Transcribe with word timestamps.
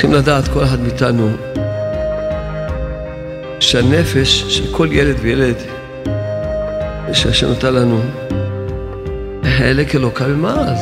צריכים 0.00 0.18
לדעת, 0.18 0.48
כל 0.48 0.64
אחד 0.64 0.80
מאיתנו, 0.80 1.30
שהנפש 3.60 4.44
של 4.48 4.64
כל 4.76 4.88
ילד 4.92 5.16
וילד 5.20 5.54
שהשם 7.12 7.48
נותן 7.48 7.74
לנו, 7.74 8.00
חלק 9.58 9.94
אלוקה 9.94 10.26
ממעל. 10.26 10.74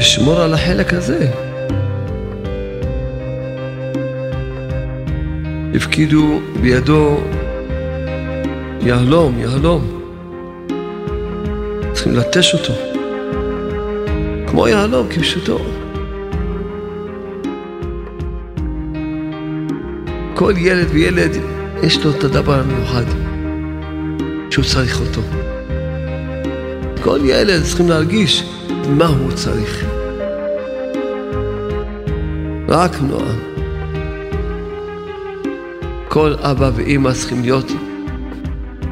לשמור 0.00 0.40
על 0.40 0.54
החלק 0.54 0.92
הזה. 0.94 1.30
הפקידו 5.74 6.40
בידו 6.60 7.20
יהלום, 8.80 9.38
יהלום. 9.38 10.00
צריכים 11.92 12.14
לטש 12.14 12.54
אותו. 12.54 12.72
כמו 14.46 14.68
יהלום, 14.68 15.06
כפשוטו. 15.10 15.83
כל 20.44 20.54
ילד 20.56 20.86
וילד 20.90 21.30
יש 21.82 22.04
לו 22.04 22.10
את 22.10 22.24
הדבר 22.24 22.60
המיוחד 22.60 23.04
שהוא 24.50 24.64
צריך 24.64 25.00
אותו. 25.00 25.20
כל 27.02 27.18
ילד 27.24 27.62
צריכים 27.62 27.88
להרגיש 27.88 28.44
מה 28.88 29.06
הוא 29.06 29.32
צריך. 29.32 29.84
רק 32.68 32.90
נועם. 33.00 33.38
כל 36.08 36.34
אבא 36.38 36.70
ואימא 36.74 37.12
צריכים 37.12 37.42
להיות 37.42 37.72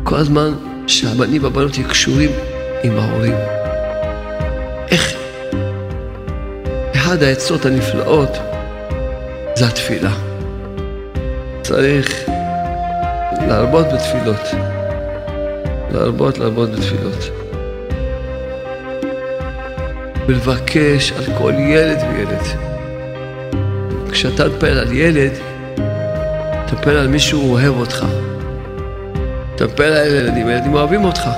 כל 0.05 0.17
הזמן 0.17 0.53
שהבנים 0.87 1.45
והבנות 1.45 1.79
יהיו 1.79 1.89
קשורים 1.89 2.31
עם 2.83 2.93
ההורים. 2.99 3.35
איך? 4.91 5.13
אחד 6.95 7.23
העצות 7.23 7.67
הנפלאות 7.67 8.31
זה 9.57 9.67
התפילה. 9.67 10.32
צריך 11.73 12.25
להרבות 13.49 13.87
בתפילות. 13.93 14.49
להרבות 15.93 16.39
להרבות 16.39 16.71
בתפילות. 16.71 17.31
ולבקש 20.27 21.13
על 21.13 21.25
כל 21.39 21.53
ילד 21.53 21.99
וילד. 22.13 22.43
כשאתה 24.11 24.49
מטפל 24.49 24.79
על 24.79 24.93
ילד, 24.93 25.33
תטפל 26.67 26.97
על 26.97 27.09
מישהו 27.09 27.53
אוהב 27.53 27.77
אותך. 27.77 28.07
תטפל 29.57 29.83
על 29.93 30.15
ילדים, 30.15 30.49
ילדים 30.49 30.75
אוהבים 30.75 31.05
אותך. 31.05 31.29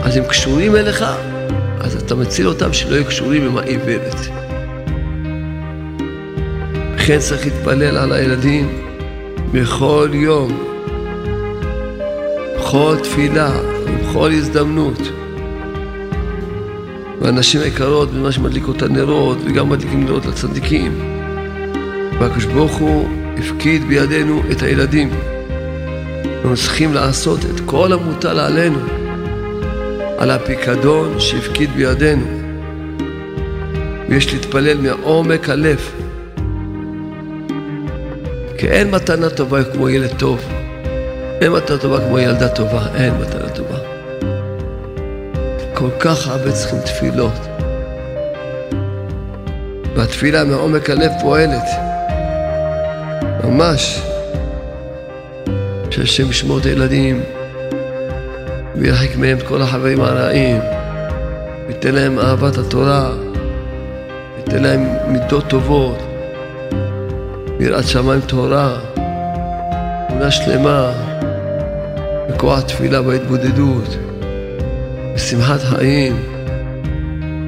אז 0.00 0.16
הם 0.16 0.24
קשורים 0.24 0.76
אליך, 0.76 1.04
אז 1.80 2.02
אתה 2.02 2.14
מציל 2.14 2.48
אותם 2.48 2.72
שלא 2.72 2.94
יהיו 2.94 3.04
קשורים 3.04 3.46
עם 3.46 3.58
האיוולת. 3.58 4.43
לכן 7.04 7.18
צריך 7.18 7.46
להתפלל 7.46 7.96
על 7.96 8.12
הילדים 8.12 8.68
בכל 9.52 10.08
יום, 10.12 10.64
בכל 12.58 12.96
תפילה, 13.02 13.50
בכל 13.86 14.32
הזדמנות. 14.32 14.98
והנשים 17.20 17.60
היקרות, 17.60 18.10
במה 18.10 18.32
שמדליק 18.32 18.64
את 18.76 18.82
הנרות, 18.82 19.38
וגם 19.44 19.68
מדליקים 19.68 20.04
נרות 20.04 20.26
לצדיקים. 20.26 21.00
והקדוש 22.18 22.44
ברוך 22.44 22.76
הוא 22.76 23.08
הפקיד 23.38 23.88
בידינו 23.88 24.42
את 24.52 24.62
הילדים. 24.62 25.10
אנחנו 26.34 26.56
צריכים 26.56 26.94
לעשות 26.94 27.40
את 27.44 27.60
כל 27.66 27.92
המוטל 27.92 28.38
עלינו, 28.38 28.78
על 30.18 30.30
הפיקדון 30.30 31.20
שהפקיד 31.20 31.70
בידינו. 31.76 32.26
ויש 34.08 34.34
להתפלל 34.34 34.78
מעומק 34.80 35.48
הלב. 35.48 36.03
כי 38.64 38.70
אין 38.70 38.90
מתנה 38.90 39.30
טובה 39.30 39.64
כמו 39.64 39.88
ילד 39.88 40.18
טוב. 40.18 40.48
אין 41.40 41.52
מתנה 41.52 41.78
טובה 41.78 41.98
כמו 42.00 42.18
ילדה 42.18 42.48
טובה. 42.48 42.86
אין 42.94 43.14
מתנה 43.14 43.48
טובה. 43.48 43.78
כל 45.74 45.88
כך 46.00 46.28
הרבה 46.28 46.52
צריכים 46.52 46.78
תפילות. 46.80 47.32
והתפילה 49.94 50.44
מעומק 50.44 50.90
הלב 50.90 51.12
פועלת. 51.20 51.68
ממש. 53.44 54.02
שהשם 55.90 56.30
ישמור 56.30 56.58
את 56.58 56.64
הילדים 56.64 57.22
וירחיק 58.76 59.16
מהם 59.16 59.38
את 59.38 59.42
כל 59.42 59.62
החברים 59.62 60.00
הרעים, 60.00 60.60
וייתן 61.66 61.94
להם 61.94 62.18
אהבת 62.18 62.58
התורה, 62.58 63.10
וייתן 64.36 64.62
להם 64.62 64.86
מידות 65.08 65.44
טובות, 65.48 65.98
ויראת 67.58 67.86
שמיים 67.86 68.20
טהורה, 68.20 68.76
אמונה 70.10 70.30
שלמה, 70.30 70.92
וכוח 72.28 72.60
תפילה 72.60 73.02
בהתבודדות, 73.02 73.96
ושמחת 75.14 75.60
חיים, 75.60 76.16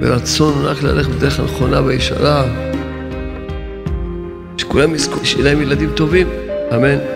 ורצון 0.00 0.64
רק 0.64 0.82
ללכת 0.82 1.10
בדרך 1.10 1.40
הנכונה 1.40 1.80
והישרה, 1.80 2.44
שכולם 4.56 4.94
יזכו, 4.94 5.24
שיהיה 5.24 5.44
להם 5.44 5.62
ילדים 5.62 5.90
טובים, 5.94 6.28
אמן. 6.74 7.15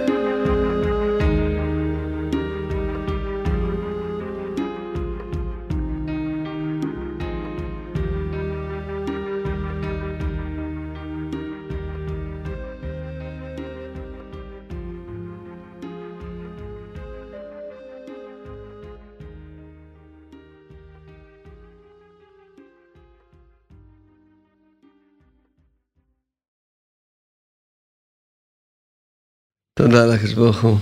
תודה 29.82 30.06
לקדוש 30.06 30.34
ברוך 30.34 30.62
הוא, 30.62 30.78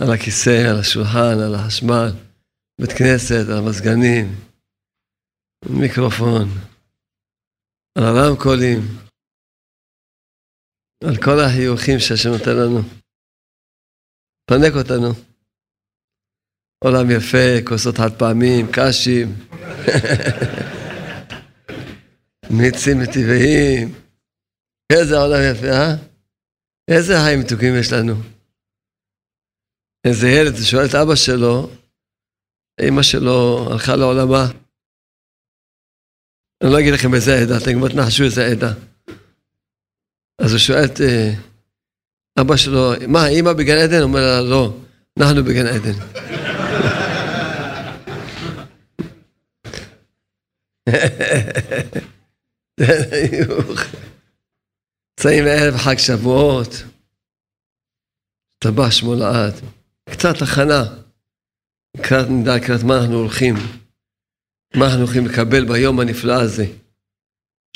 על 0.00 0.12
הכיסא, 0.14 0.70
על 0.70 0.80
השולחן, 0.80 1.36
על 1.46 1.54
החשמל, 1.54 2.08
בית 2.80 2.92
כנסת, 2.92 3.44
על 3.50 3.58
המזגנים, 3.58 4.34
מיקרופון, 5.70 6.48
על 7.98 8.04
הרמקולים, 8.04 8.80
על 11.04 11.16
כל 11.24 11.40
החיוכים 11.40 11.98
שהשם 11.98 12.30
נותן 12.30 12.56
לנו. 12.56 12.80
פנק 14.50 14.72
אותנו. 14.74 15.12
עולם 16.84 17.10
יפה, 17.10 17.68
כוסות 17.68 17.98
חד 17.98 18.18
פעמים, 18.18 18.66
קשים, 18.72 19.28
מיצים 22.58 22.98
מטבעיים. 23.02 23.94
איזה 24.92 25.18
עולם 25.18 25.40
יפה, 25.50 25.66
אה? 25.66 26.05
איזה 26.90 27.14
חיים 27.24 27.40
מתוקים 27.40 27.74
יש 27.80 27.92
לנו? 27.92 28.14
איזה 30.06 30.28
ילד 30.28 30.56
שואל 30.56 30.84
את 30.86 30.94
אבא 30.94 31.14
שלו, 31.14 31.70
אמא 32.88 33.02
שלו 33.02 33.68
הלכה 33.70 33.96
לעולמה. 33.96 34.46
אני 36.62 36.72
לא 36.72 36.80
אגיד 36.80 36.94
לכם 36.94 37.14
איזה 37.14 37.38
עדה, 37.42 37.56
אתם 37.56 37.78
כבר 37.78 37.88
תנחשו 37.88 38.24
איזה 38.24 38.46
עדה. 38.46 38.72
אז 40.38 40.52
הוא 40.52 40.58
שואל 40.58 40.84
את 40.84 41.00
אה, 41.00 41.32
אבא 42.40 42.56
שלו, 42.56 42.92
מה, 43.08 43.28
אמא 43.28 43.52
בגן 43.52 43.78
עדן? 43.78 43.96
הוא 43.96 44.02
אומר 44.02 44.20
לה, 44.20 44.40
לא, 44.40 44.76
אנחנו 45.18 45.44
בגן 45.44 45.66
עדן. 45.66 45.92
נמצאים 55.18 55.44
ערב 55.46 55.76
חג 55.76 55.98
שבועות, 55.98 56.68
טבע 58.58 58.88
מולד, 59.02 59.54
קצת 60.10 60.42
הכנה, 60.42 60.82
לקראת 61.96 62.26
נדע 62.30 62.56
לקראת 62.56 62.82
מה 62.82 62.98
אנחנו 62.98 63.14
הולכים, 63.14 63.54
מה 64.74 64.86
אנחנו 64.86 65.00
הולכים 65.00 65.26
לקבל 65.26 65.64
ביום 65.64 66.00
הנפלא 66.00 66.32
הזה, 66.42 66.66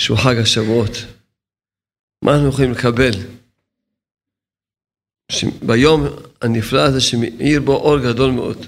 שהוא 0.01 0.19
חג 0.19 0.37
השבועות. 0.43 0.91
מה 2.25 2.35
אנחנו 2.35 2.49
יכולים 2.49 2.73
לקבל? 2.73 3.11
ביום 5.67 6.01
הנפלא 6.43 6.81
הזה 6.81 7.01
שמאיר 7.01 7.61
בו 7.61 7.73
אור 7.73 7.99
גדול 7.99 8.31
מאוד. 8.31 8.59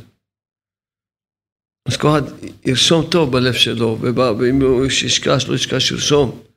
אז 1.88 1.96
כל 1.96 2.08
אחד 2.08 2.22
ירשום 2.64 3.10
טוב 3.10 3.32
בלב 3.32 3.52
שלו, 3.54 3.98
ואם 4.38 4.62
הוא 4.62 4.86
ישקע, 4.86 5.40
שלא 5.40 5.54
ישקע, 5.54 5.80
שירשום. 5.80 6.51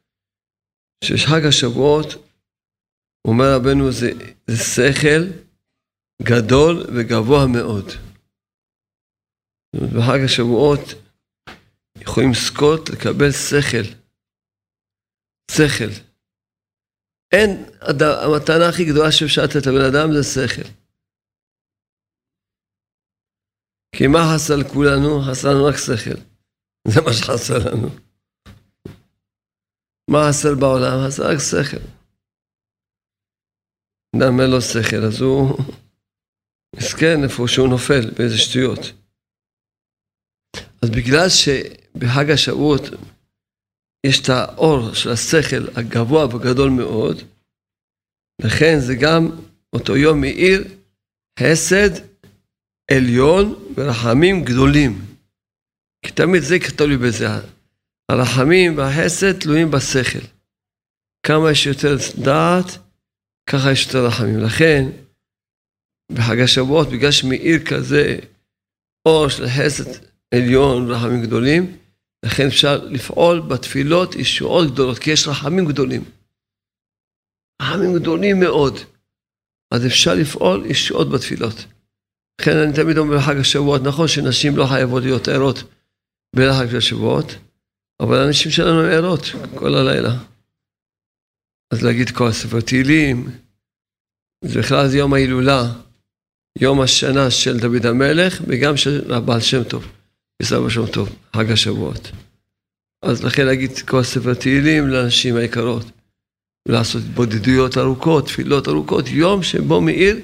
שיש 1.04 1.26
חג 1.26 1.46
השבועות, 1.50 2.08
אומר 3.28 3.46
רבנו, 3.56 3.92
זה, 3.92 4.10
זה 4.48 4.64
שכל 4.64 5.24
גדול 6.24 6.76
וגבוה 6.96 7.46
מאוד. 7.54 7.86
בחג 9.76 10.20
השבועות 10.26 10.82
יכולים 12.02 12.32
לזכות 12.32 12.90
לקבל 12.90 13.32
שכל 13.32 14.06
שכל. 15.52 15.92
אין, 17.32 17.50
המתנה 18.26 18.70
הכי 18.70 18.86
גדולה 18.86 19.12
שאפשר 19.12 19.42
לתת 19.44 19.66
לבן 19.68 19.86
אדם 19.92 20.08
זה 20.14 20.24
שכל. 20.24 20.68
כי 23.96 24.08
מה 24.08 24.20
חסר 24.34 24.56
לכולנו? 24.56 25.22
חסר 25.28 25.48
לנו 25.50 25.66
רק 25.66 25.76
שכל. 25.78 26.20
זה 26.88 27.02
מה 27.02 27.14
שחסר 27.14 27.58
לנו. 27.58 28.05
מה 30.10 30.20
חסר 30.30 30.56
בעולם? 30.60 31.08
חסר 31.08 31.24
רק 31.32 31.40
שכל. 31.40 31.84
אדם 34.16 34.42
אין 34.42 34.50
לו 34.50 34.62
שכל, 34.62 35.04
אז 35.08 35.22
הוא 35.22 35.58
מסכן 36.76 37.24
איפה 37.24 37.48
שהוא 37.48 37.68
נופל, 37.68 38.12
באיזה 38.18 38.38
שטויות. 38.38 38.80
אז 40.82 40.90
בגלל 40.90 41.28
שבחג 41.30 42.30
השבועות 42.30 42.82
יש 44.06 44.22
את 44.22 44.30
האור 44.30 44.94
של 44.94 45.10
השכל 45.10 45.80
הגבוה 45.80 46.26
והגדול 46.26 46.70
מאוד, 46.70 47.18
לכן 48.42 48.76
זה 48.80 48.94
גם 49.02 49.30
אותו 49.74 49.98
יום 49.98 50.22
מאיר 50.22 50.64
חסד 51.40 51.90
עליון 52.92 53.74
ורחמים 53.76 54.44
גדולים. 54.44 55.06
כי 56.06 56.12
תמיד 56.12 56.42
זה 56.42 56.56
תלוי 56.78 56.98
בזה. 56.98 57.55
הרחמים 58.12 58.78
והחסד 58.78 59.40
תלויים 59.40 59.72
בשכל. 59.72 60.26
כמה 61.28 61.52
יש 61.52 61.66
יותר 61.66 61.96
דעת, 62.24 62.66
ככה 63.50 63.72
יש 63.72 63.86
יותר 63.86 64.06
רחמים. 64.06 64.40
לכן, 64.40 64.84
בחג 66.12 66.40
השבועות, 66.40 66.88
בגלל 66.88 67.12
שמאיר 67.12 67.66
כזה 67.66 68.18
אור 69.08 69.30
של 69.30 69.48
חסד 69.48 70.06
עליון 70.34 70.92
ורחמים 70.92 71.22
גדולים, 71.24 71.78
לכן 72.26 72.48
אפשר 72.48 72.86
לפעול 72.86 73.42
בתפילות 73.42 74.16
ישועות 74.16 74.72
גדולות, 74.72 75.00
כי 75.00 75.12
יש 75.12 75.28
רחמים 75.28 75.66
גדולים. 75.66 76.04
רחמים 77.62 77.96
גדולים 77.96 78.40
מאוד. 78.40 78.80
אז 79.74 79.86
אפשר 79.86 80.14
לפעול 80.14 80.66
ישועות 80.66 81.10
בתפילות. 81.10 81.66
לכן 82.42 82.58
אני 82.58 82.74
תמיד 82.74 82.98
אומר 82.98 83.18
בחג 83.18 83.38
השבועות, 83.38 83.82
נכון 83.82 84.08
שנשים 84.08 84.58
לא 84.58 84.66
חייבות 84.66 85.04
להיות 85.04 85.28
ערות 85.28 85.64
בין 86.36 86.50
החג 86.50 86.76
השבועות, 86.76 87.26
אבל 88.00 88.20
הנשים 88.20 88.52
שלנו 88.52 88.82
הן 88.82 88.92
ערות 88.92 89.22
כל 89.56 89.76
הלילה. 89.76 90.14
אז 91.74 91.84
להגיד 91.84 92.10
כל 92.10 92.28
הספר 92.28 92.62
תהילים, 92.62 93.30
זה 94.44 94.60
בכלל 94.60 94.96
יום 94.96 95.14
ההילולה, 95.14 95.74
יום 96.60 96.82
השנה 96.82 97.32
של 97.32 97.60
דוד 97.60 97.86
המלך 97.86 98.42
וגם 98.48 98.78
של 98.78 99.14
הבעל 99.14 99.42
שם 99.42 99.64
טוב. 99.64 99.86
בסבא 100.42 100.70
שם 100.70 100.88
טוב, 100.94 101.16
חג 101.36 101.52
השבועות. 101.52 102.12
אז 103.02 103.24
לכן 103.24 103.46
להגיד 103.46 103.72
כל 103.80 104.04
ספר 104.04 104.34
תהילים 104.34 104.88
לנשים 104.88 105.36
היקרות, 105.36 105.86
לעשות 106.68 107.02
התבודדויות 107.02 107.78
ארוכות, 107.78 108.26
תפילות 108.26 108.68
ארוכות, 108.68 109.08
יום 109.08 109.44
שבו 109.44 109.82
מאיר 109.82 110.20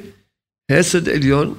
חסד 0.72 1.10
עליון, 1.10 1.56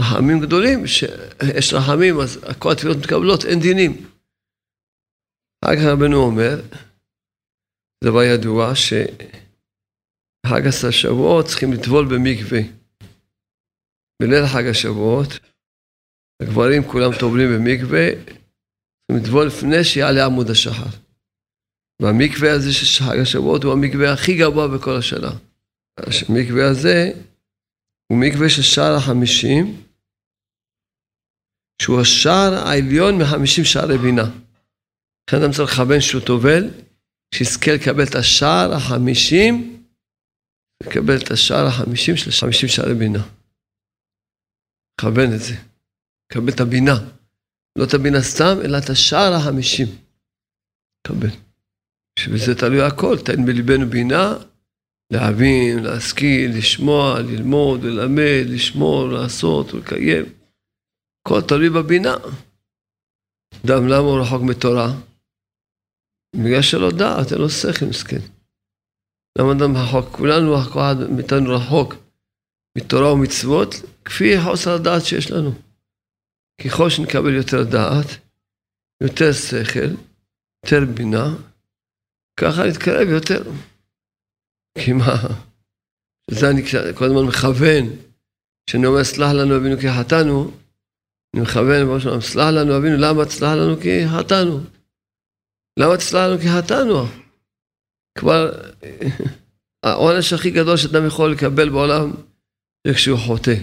רחמים 0.00 0.40
גדולים, 0.40 0.86
שיש 0.86 1.72
רחמים, 1.72 2.20
אז 2.20 2.38
כל 2.58 2.72
התפילות 2.72 2.96
מתקבלות, 2.96 3.44
אין 3.44 3.60
דינים. 3.60 4.06
אחר 5.66 5.76
כך 5.76 5.82
רבנו 5.82 6.16
אומר, 6.16 6.60
דבר 8.04 8.22
ידוע, 8.22 8.72
שחג 8.74 10.66
השבועות 10.88 11.46
צריכים 11.46 11.72
לטבול 11.72 12.06
במקווה. 12.06 12.60
בליל 14.22 14.46
חג 14.46 14.66
השבועות, 14.70 15.28
הגברים 16.42 16.82
כולם 16.82 17.10
טובלים 17.20 17.48
במקווה, 17.54 18.06
לטבול 19.12 19.46
לפני 19.46 19.84
שיעלה 19.84 20.26
עמוד 20.26 20.50
השחר. 20.50 20.90
והמקווה 22.02 22.52
הזה 22.52 22.72
של 22.72 23.04
חג 23.04 23.18
השבועות 23.22 23.64
הוא 23.64 23.72
המקווה 23.72 24.12
הכי 24.12 24.38
גבוה 24.38 24.68
בכל 24.68 24.96
השנה. 24.96 25.30
המקווה 26.28 26.70
הזה 26.70 27.12
הוא 28.12 28.18
מקווה 28.18 28.48
של 28.48 28.62
שער 28.62 28.94
החמישים, 28.96 29.82
שהוא 31.82 32.00
השער 32.00 32.54
העליון 32.54 33.22
מחמישים 33.22 33.64
שערי 33.64 33.98
בינה. 33.98 34.45
לכן 35.30 35.42
אדם 35.42 35.52
צריך 35.52 35.72
לכוון 35.72 36.00
שהוא 36.00 36.22
טובל, 36.26 36.64
שיזכה 37.34 37.70
לקבל 37.74 38.04
את 38.04 38.14
השער 38.14 38.72
החמישים, 38.72 39.84
לקבל 40.82 41.16
את 41.24 41.30
השער 41.30 41.66
החמישים 41.66 42.16
של 42.16 42.30
חמישים 42.30 42.68
שערי 42.68 42.94
בינה. 42.94 43.22
לכוון 45.00 45.34
את 45.34 45.40
זה. 45.40 45.54
קבל 46.32 46.52
את 46.52 46.60
הבינה. 46.60 46.96
לא 47.78 47.84
את 47.84 47.94
הבינה 47.94 48.22
סתם, 48.22 48.54
אלא 48.64 48.78
את 48.78 48.90
השער 48.90 49.32
החמישים. 49.34 49.86
קבל. 51.06 51.30
שבזה 52.18 52.54
תלוי 52.54 52.82
הכל, 52.82 53.16
תן 53.24 53.46
בליבנו 53.46 53.86
בינה, 53.86 54.34
להבין, 55.12 55.82
להשכיל, 55.82 56.58
לשמוע, 56.58 57.20
ללמוד, 57.20 57.84
ללמד, 57.84 58.44
לשמור, 58.46 59.08
לעשות 59.08 59.74
ולקיים. 59.74 60.24
הכל 61.20 61.40
תלוי 61.48 61.70
בבינה. 61.70 62.14
אדם 63.64 63.88
למה 63.88 64.08
הוא 64.08 64.20
רחוק 64.20 64.42
מתורה? 64.42 64.92
בגלל 66.44 66.62
שלא 66.62 66.90
דעת, 66.90 67.32
אין 67.32 67.40
לו 67.40 67.50
שכל 67.50 67.86
מסכן. 67.86 68.20
למה 69.38 69.52
אדם 69.52 69.76
רחוק? 69.76 70.16
כולנו, 70.16 70.56
כל 70.56 70.80
אחד 70.80 70.96
מאיתנו 71.10 71.50
רחוק 71.50 71.94
מתורה 72.78 73.12
ומצוות, 73.12 73.74
כפי 74.04 74.40
חוסר 74.44 74.74
הדעת 74.74 75.04
שיש 75.04 75.30
לנו. 75.30 75.50
ככל 76.64 76.90
שנקבל 76.90 77.34
יותר 77.34 77.64
דעת, 77.64 78.06
יותר 79.02 79.32
שכל, 79.32 79.90
יותר 80.64 80.84
בינה, 80.94 81.34
ככה 82.40 82.62
נתקרב 82.68 83.08
יותר. 83.08 83.42
כי 84.78 84.92
מה? 84.92 85.16
זה 86.30 86.50
אני 86.50 86.62
כל 86.94 87.04
הזמן 87.04 87.26
מכוון, 87.28 87.84
כשאני 88.66 88.86
אומר 88.86 89.04
סלח 89.04 89.32
לנו 89.32 89.56
אבינו 89.56 89.76
כי 89.80 89.86
חטאנו, 89.92 90.50
אני 91.34 91.42
מכוון 91.42 91.86
בראש 91.86 92.24
סלח 92.24 92.48
לנו 92.48 92.76
אבינו, 92.76 92.96
למה 92.96 93.24
תסלח 93.24 93.52
לנו 93.52 93.76
כי 93.80 94.08
חטאנו? 94.08 94.75
למה 95.78 95.96
תסלח 95.96 96.20
לנו 96.20 96.38
כי 96.38 96.48
חטאנו? 96.48 96.94
כבר 98.18 98.50
העונש 99.82 100.32
הכי 100.32 100.50
גדול 100.50 100.76
שאדם 100.76 101.06
יכול 101.06 101.32
לקבל 101.32 101.68
בעולם 101.68 102.10
זה 102.86 102.94
כשהוא 102.94 103.18
חוטא, 103.26 103.54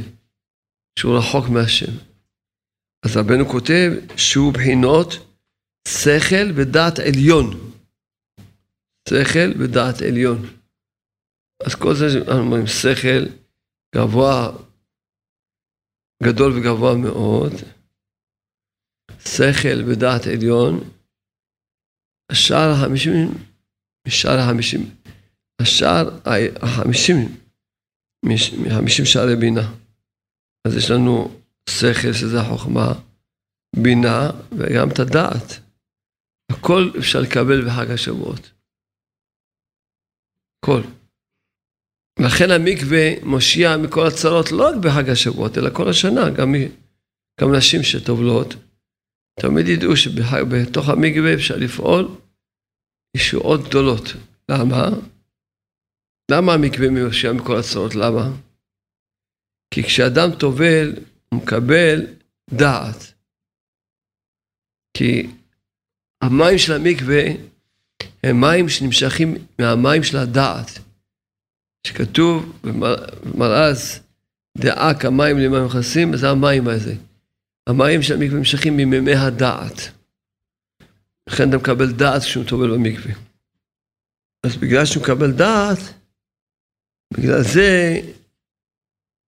כשהוא 0.96 1.18
רחוק 1.18 1.46
מהשם. 1.50 1.92
אז 3.06 3.18
רבנו 3.18 3.46
כותב 3.46 3.92
שהוא 4.18 4.54
בחינות 4.54 5.10
שכל 5.88 6.48
ודעת 6.56 7.00
עליון. 7.00 7.74
שכל 9.10 9.50
ודעת 9.60 10.02
עליון. 10.02 10.38
אז 11.66 11.76
כל 11.76 11.96
זה 11.96 12.06
אנחנו 12.18 12.42
אומרים 12.42 12.68
שכל 12.68 13.24
גבוה, 13.96 14.52
גדול 16.24 16.52
וגבוה 16.58 16.96
מאוד, 16.98 17.52
שכל 19.20 19.80
ודעת 19.88 20.28
עליון, 20.28 20.80
השער 22.32 22.72
החמישים, 22.72 23.32
משער 24.08 24.40
החמישים, 24.40 24.96
השער 25.62 26.20
החמישים, 26.62 27.18
מחמישים 28.66 29.06
שערי 29.06 29.36
בינה. 29.36 29.74
אז 30.68 30.76
יש 30.76 30.92
לנו 30.92 31.42
שכל, 31.70 32.14
שזה 32.14 32.40
החוכמה, 32.42 32.94
בינה 33.76 34.30
וגם 34.52 34.90
את 34.90 35.00
הדעת. 35.00 35.60
הכל 36.52 36.92
אפשר 37.00 37.20
לקבל 37.22 37.66
בחג 37.66 37.92
השבועות. 37.92 38.52
הכל. 40.64 40.82
לכן 42.20 42.52
המקווה 42.52 43.24
מושיע 43.24 43.78
מכל 43.78 44.08
הצרות 44.08 44.52
לא 44.52 44.70
רק 44.70 44.76
בחג 44.76 45.10
השבועות, 45.10 45.58
אלא 45.58 45.70
כל 45.74 45.90
השנה, 45.90 46.30
גם, 46.30 46.54
גם 47.42 47.56
נשים 47.56 47.84
שטובלות, 47.84 48.56
תמיד 49.40 49.68
ידעו 49.68 49.98
שבתוך 49.98 50.90
המקווה 50.90 51.34
אפשר 51.34 51.56
לפעול 51.58 52.08
ישועות 53.18 53.62
גדולות. 53.64 54.04
למה? 54.50 54.90
למה 56.32 56.54
המקווה 56.54 56.90
מושיע 56.90 57.34
מכל 57.34 57.58
הצרות? 57.58 57.96
למה? 57.96 58.30
כי 59.74 59.84
כשאדם 59.84 60.30
טובל, 60.40 60.96
הוא 61.30 61.42
מקבל 61.42 62.08
דעת. 62.54 63.14
כי 64.98 65.30
המים 66.24 66.58
של 66.58 66.74
המקווה 66.74 67.24
הם 68.24 68.42
מים 68.42 68.70
שנמשכים 68.70 69.36
מהמים 69.60 70.04
של 70.04 70.18
הדעת. 70.18 70.80
שכתוב 71.88 72.60
במראז 72.64 74.00
דעה 74.58 75.00
כמים 75.00 75.38
למים 75.38 75.66
מכסים, 75.66 76.18
זה 76.18 76.30
המים 76.30 76.68
הזה. 76.68 76.96
המים 77.70 78.02
של 78.02 78.14
המקווה 78.14 78.38
נמשכים 78.38 78.74
ממימי 78.78 79.16
הדעת. 79.16 79.78
לכן 81.30 81.50
אתה 81.50 81.58
מקבל 81.58 81.92
דעת 81.92 82.22
כשהוא 82.22 82.46
טובל 82.50 82.72
במקווה. 82.74 83.14
אז 84.46 84.58
בגלל 84.58 84.86
שהוא 84.86 85.04
מקבל 85.04 85.32
דעת, 85.32 85.80
בגלל 87.14 87.42
זה 87.54 88.00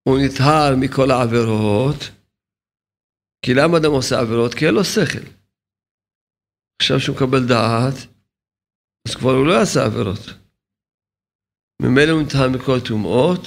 הוא 0.08 0.18
נטהר 0.25 0.75
מכל 0.82 1.12
העבירות, 1.12 2.00
כי 3.46 3.54
למה 3.54 3.77
אדם 3.77 3.92
עושה 3.92 4.20
עבירות? 4.20 4.54
כי 4.54 4.65
אין 4.68 4.74
לו 4.74 4.84
שכל. 4.84 5.25
עכשיו 6.82 7.00
שהוא 7.00 7.15
מקבל 7.15 7.48
דעת, 7.48 7.98
אז 9.08 9.15
כבר 9.15 9.32
הוא 9.32 9.48
לא 9.48 9.54
יעשה 9.54 9.86
עבירות. 9.86 10.25
ממילא 11.82 12.12
הוא 12.12 12.22
נטהר 12.22 12.50
מכל 12.50 12.80
טומאות, 12.88 13.42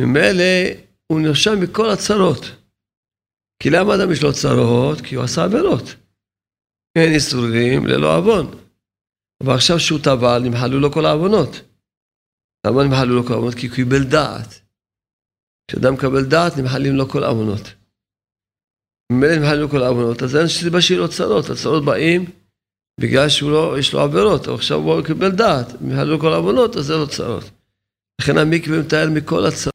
ממילא 0.00 0.52
הוא 1.06 1.20
נרשם 1.20 1.60
מכל 1.62 1.90
הצרות. 1.90 2.59
כי 3.62 3.70
למה 3.70 3.94
אדם 3.94 4.12
יש 4.12 4.22
לו 4.22 4.32
צרות? 4.32 5.00
כי 5.00 5.14
הוא 5.14 5.24
עשה 5.24 5.44
עבירות. 5.44 5.84
אין 6.98 7.12
איסורים 7.12 7.86
ללא 7.86 8.16
עוון. 8.16 8.46
אבל 9.42 9.54
עכשיו 9.54 9.80
שהוא 9.80 9.98
טבל, 10.04 10.42
נמחלו 10.44 10.80
לו 10.80 10.92
כל 10.92 11.06
העוונות. 11.06 11.60
למה 12.66 12.84
נמחלו 12.84 13.14
לו 13.14 13.24
כל 13.24 13.32
העוונות? 13.32 13.54
כי 13.54 13.66
הוא 13.66 13.74
קיבל 13.76 14.04
דעת. 14.04 14.60
כשאדם 15.68 15.94
מקבל 15.94 16.24
דעת, 16.24 16.52
נמחלים 16.56 16.94
לו 16.94 17.08
כל 17.08 17.24
העוונות. 17.24 17.60
ממילא 19.12 19.36
נמחלים 19.36 19.60
לו 19.60 19.68
כל 19.68 19.82
העוונות, 19.82 20.22
אז 20.22 20.36
אין 20.36 20.48
סיבה 20.48 20.80
שיהיו 20.80 21.00
לו 21.00 21.08
צרות. 21.08 21.50
הצרות 21.50 21.84
באים 21.84 22.24
בגלל 23.00 23.28
שהוא 23.28 23.50
לא, 23.50 23.78
יש 23.78 23.92
לו 23.92 24.00
עבירות, 24.00 24.48
עכשיו 24.48 24.78
הוא 24.78 25.02
קיבל 25.02 25.30
דעת, 25.30 25.66
נמחלו 25.82 26.20
כל 26.20 26.32
העוונות, 26.32 26.76
אז 26.76 26.90
אין 26.90 26.98
לו 26.98 27.08
צרות. 27.08 27.44
לכן 28.20 28.38
המקווה 28.38 28.80
מטהר 28.80 29.10
מכל 29.10 29.46
הצרות. 29.46 29.74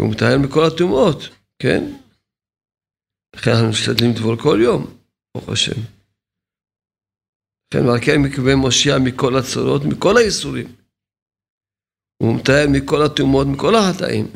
הוא 0.00 0.10
מטהר 0.10 0.38
מכל 0.38 0.64
הטומאות, 0.64 1.28
כן? 1.58 2.01
לכן 3.36 3.50
אנחנו 3.50 3.68
משתדלים 3.68 4.10
לטבול 4.10 4.36
כל 4.42 4.58
יום, 4.62 4.98
ברוך 5.34 5.48
השם. 5.48 5.80
כן, 7.70 7.86
ועל 7.86 8.00
כן 8.06 8.18
מקווה 8.22 8.56
מושיע 8.56 8.94
מכל 9.04 9.36
הצרות, 9.36 9.82
מכל 9.84 10.16
האיסורים. 10.16 10.66
הוא 12.22 12.34
מטהר 12.36 12.66
מכל 12.72 13.02
הטומאות, 13.02 13.46
מכל 13.46 13.74
החטאים. 13.74 14.26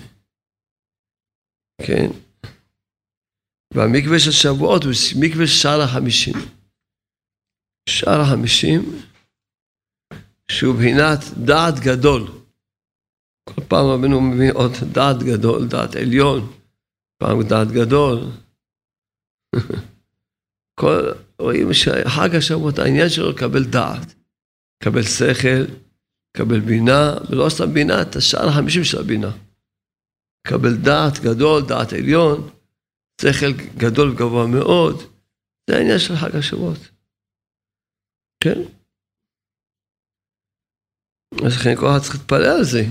כן? 1.87 2.07
והמקווה 3.75 4.19
של 4.19 4.31
שבועות 4.31 4.83
הוא 4.83 4.93
מקווה 5.21 5.47
שער 5.47 5.81
החמישים. 5.83 6.35
שער 7.89 8.21
החמישים, 8.21 8.83
שהוא 10.51 10.75
בחינת 10.75 11.19
דעת 11.45 11.75
גדול. 11.81 12.23
כל 13.49 13.63
פעם 13.69 13.87
רבנו 13.87 14.21
מביא 14.21 14.53
עוד 14.53 14.73
דעת 14.93 15.17
גדול, 15.23 15.69
דעת 15.69 15.97
עליון, 15.97 16.53
פעם 17.19 17.43
דעת 17.43 17.69
גדול. 17.69 18.19
כל, 20.81 21.13
רואים 21.39 21.73
שחג 21.73 22.35
השבועות, 22.35 22.79
העניין 22.79 23.09
שלו 23.09 23.31
לקבל 23.31 23.65
דעת, 23.65 24.15
לקבל 24.83 25.03
שכל, 25.03 25.73
לקבל 26.31 26.61
בינה, 26.61 27.15
ולא 27.31 27.49
סתם 27.49 27.73
בינה, 27.75 28.03
את 28.03 28.17
השער 28.17 28.49
החמישים 28.49 28.85
של 28.85 29.01
הבינה. 29.01 29.31
לקבל 30.47 30.77
דעת 30.77 31.19
גדול, 31.19 31.63
דעת 31.69 31.93
עליון, 31.93 32.51
שכל 33.21 33.53
גדול 33.77 34.11
וגבוה 34.11 34.47
מאוד, 34.47 35.03
זה 35.71 35.77
העניין 35.77 35.99
של 35.99 36.17
חג 36.17 36.37
השבועות. 36.37 36.79
כן? 38.45 38.61
אז 41.47 41.57
לכן 41.57 41.77
כל 41.77 41.87
אחד 41.87 41.99
צריך 42.03 42.15
להתפלל 42.15 42.57
על 42.59 42.65
זה, 42.65 42.83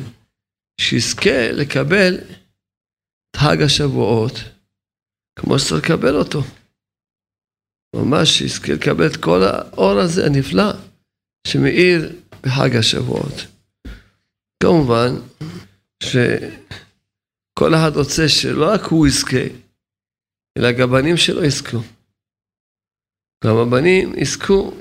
שיזכה 0.81 1.51
לקבל 1.51 2.15
את 2.17 3.35
חג 3.35 3.61
השבועות 3.65 4.33
כמו 5.35 5.59
שצריך 5.59 5.83
לקבל 5.83 6.15
אותו. 6.15 6.41
ממש 7.95 8.29
שיזכה 8.29 8.73
לקבל 8.73 9.07
את 9.07 9.17
כל 9.23 9.43
האור 9.43 9.99
הזה 9.99 10.25
הנפלא 10.25 10.71
שמאיר 11.47 12.15
בחג 12.41 12.75
השבועות. 12.75 13.33
כמובן 14.63 15.09
שכל 16.03 17.75
אחד 17.75 17.91
רוצה 17.95 18.29
שלא 18.29 18.65
רק 18.73 18.81
הוא 18.81 19.07
יזכה, 19.07 19.45
אלא 20.57 20.71
גם 20.71 20.89
הבנים 20.89 21.17
שלו 21.17 21.43
יזכו. 21.43 21.77
גם 23.43 23.57
הבנים 23.57 24.13
יזכו 24.17 24.73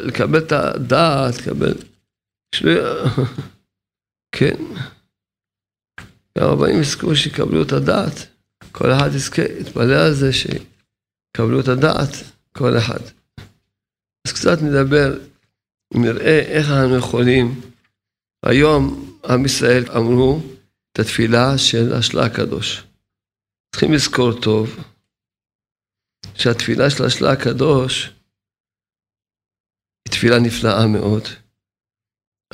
לקבל 0.00 0.38
את 0.38 0.52
הדעת, 0.52 1.34
לקבל... 1.38 1.74
כן. 4.36 4.56
גם 6.38 6.48
הבנים 6.52 6.80
יזכו 6.80 7.16
שיקבלו 7.16 7.62
את 7.62 7.72
הדעת. 7.72 8.39
כל 8.72 8.92
אחד 8.92 9.10
יזכה, 9.14 9.42
יתפלל 9.42 9.92
על 9.92 10.14
זה 10.14 10.32
שיקבלו 10.32 11.60
את 11.60 11.68
הדעת. 11.68 12.10
כל 12.52 12.78
אחד. 12.78 13.00
אז 14.26 14.32
קצת 14.32 14.58
נדבר, 14.62 15.18
נראה 15.94 16.38
איך 16.40 16.66
אנחנו 16.70 16.96
יכולים, 16.96 17.60
היום 18.46 19.16
עם 19.24 19.44
ישראל 19.44 19.84
אמרו 19.96 20.40
את 20.92 20.98
התפילה 20.98 21.58
של 21.58 21.92
השלה 21.98 22.26
הקדוש. 22.26 22.84
צריכים 23.72 23.92
לזכור 23.92 24.40
טוב 24.42 24.76
שהתפילה 26.34 26.90
של 26.90 27.04
השלה 27.04 27.32
הקדוש 27.32 28.06
היא 30.04 30.12
תפילה 30.12 30.38
נפלאה 30.38 30.86
מאוד, 30.86 31.22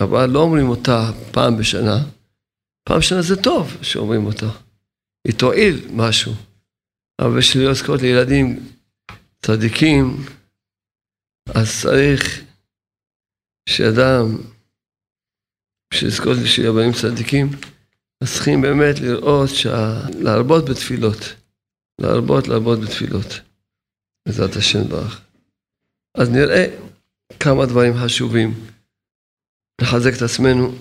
אבל 0.01 0.31
לא 0.31 0.39
אומרים 0.39 0.69
אותה 0.69 1.11
פעם 1.33 1.57
בשנה. 1.57 1.99
פעם 2.89 2.99
בשנה 2.99 3.23
זה 3.23 3.43
טוב 3.43 3.77
שאומרים 3.83 4.27
אותה. 4.27 4.66
היא 5.27 5.35
תועיל 5.39 5.89
משהו. 5.93 6.33
אבל 7.21 7.39
בשביל 7.39 7.63
להיות 7.63 7.77
זכות 7.77 8.01
לילדים 8.03 8.69
צדיקים, 9.43 10.17
אז 11.55 11.81
צריך 11.83 12.45
שאדם, 13.69 14.25
בשביל 15.93 16.11
לזכות 16.11 16.37
בשביל 16.45 16.69
רבנים 16.69 16.93
צדיקים, 16.93 17.47
אז 18.21 18.35
צריכים 18.35 18.61
באמת 18.61 19.01
לראות, 19.01 19.51
שה... 19.51 20.09
להרבות 20.19 20.65
בתפילות. 20.65 21.19
להרבות, 22.01 22.49
להרבות 22.49 22.79
בתפילות. 22.81 23.41
בעזרת 24.27 24.57
השם 24.57 24.89
ברך. 24.89 25.21
אז 26.19 26.31
נראה 26.31 26.67
כמה 27.41 27.67
דברים 27.67 27.93
חשובים. 28.05 28.55
לחזק 29.81 30.11
את 30.17 30.23
עצמנו, 30.23 30.75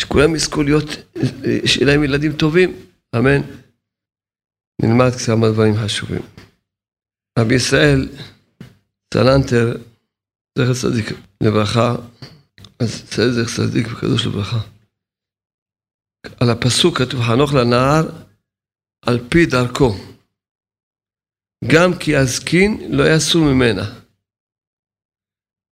שכולם 0.00 0.34
יזכו 0.34 0.62
להיות, 0.62 0.88
שיהיה 1.66 1.86
להם 1.86 2.04
ילדים 2.04 2.32
טובים, 2.32 2.91
אמן. 3.16 3.40
נלמד 4.82 5.10
כמה 5.26 5.48
דברים 5.52 5.74
חשובים. 5.84 6.22
רבי 7.38 7.54
ישראל 7.54 8.08
צלנטר, 9.14 9.76
זכר 10.58 10.74
צדיק 10.74 11.06
לברכה, 11.42 11.94
אז 12.78 13.04
זכר 13.10 13.56
צדיק 13.56 13.86
וקדוש 13.92 14.26
לברכה. 14.26 14.60
על 16.40 16.50
הפסוק 16.50 16.98
כתוב 16.98 17.20
חנוך 17.20 17.54
לנער 17.54 18.08
על 19.06 19.18
פי 19.28 19.46
דרכו. 19.46 19.94
גם 21.72 21.90
כי 22.00 22.16
הזקין 22.16 22.96
לא 22.96 23.04
יסור 23.16 23.42
ממנה. 23.44 24.02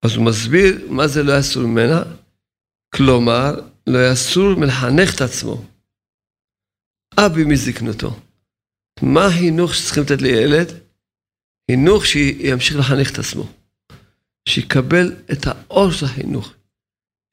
אז 0.05 0.15
הוא 0.15 0.25
מסביר 0.25 0.87
מה 0.91 1.09
זה 1.09 1.23
לא 1.23 1.39
יסור 1.39 1.63
ממנה, 1.63 2.03
כלומר, 2.95 3.55
לא 3.87 3.99
יסור 4.13 4.55
מלחנך 4.61 5.15
את 5.15 5.21
עצמו. 5.21 5.65
אבי 7.27 7.45
מזקנותו. 7.45 8.17
מה 9.03 9.27
החינוך 9.27 9.75
שצריכים 9.75 10.03
לתת 10.03 10.23
לילד? 10.23 10.69
חינוך 11.71 12.07
שימשיך 12.07 12.77
לחנך 12.79 13.13
את 13.13 13.19
עצמו, 13.19 13.45
שיקבל 14.49 15.17
את 15.33 15.47
האור 15.47 15.91
של 15.91 16.07
החינוך, 16.07 16.53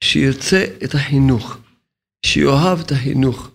שירצה 0.04 0.64
את 0.84 0.94
החינוך, 0.94 1.56
שיאהב 2.26 2.80
את 2.80 2.92
החינוך, 2.92 3.50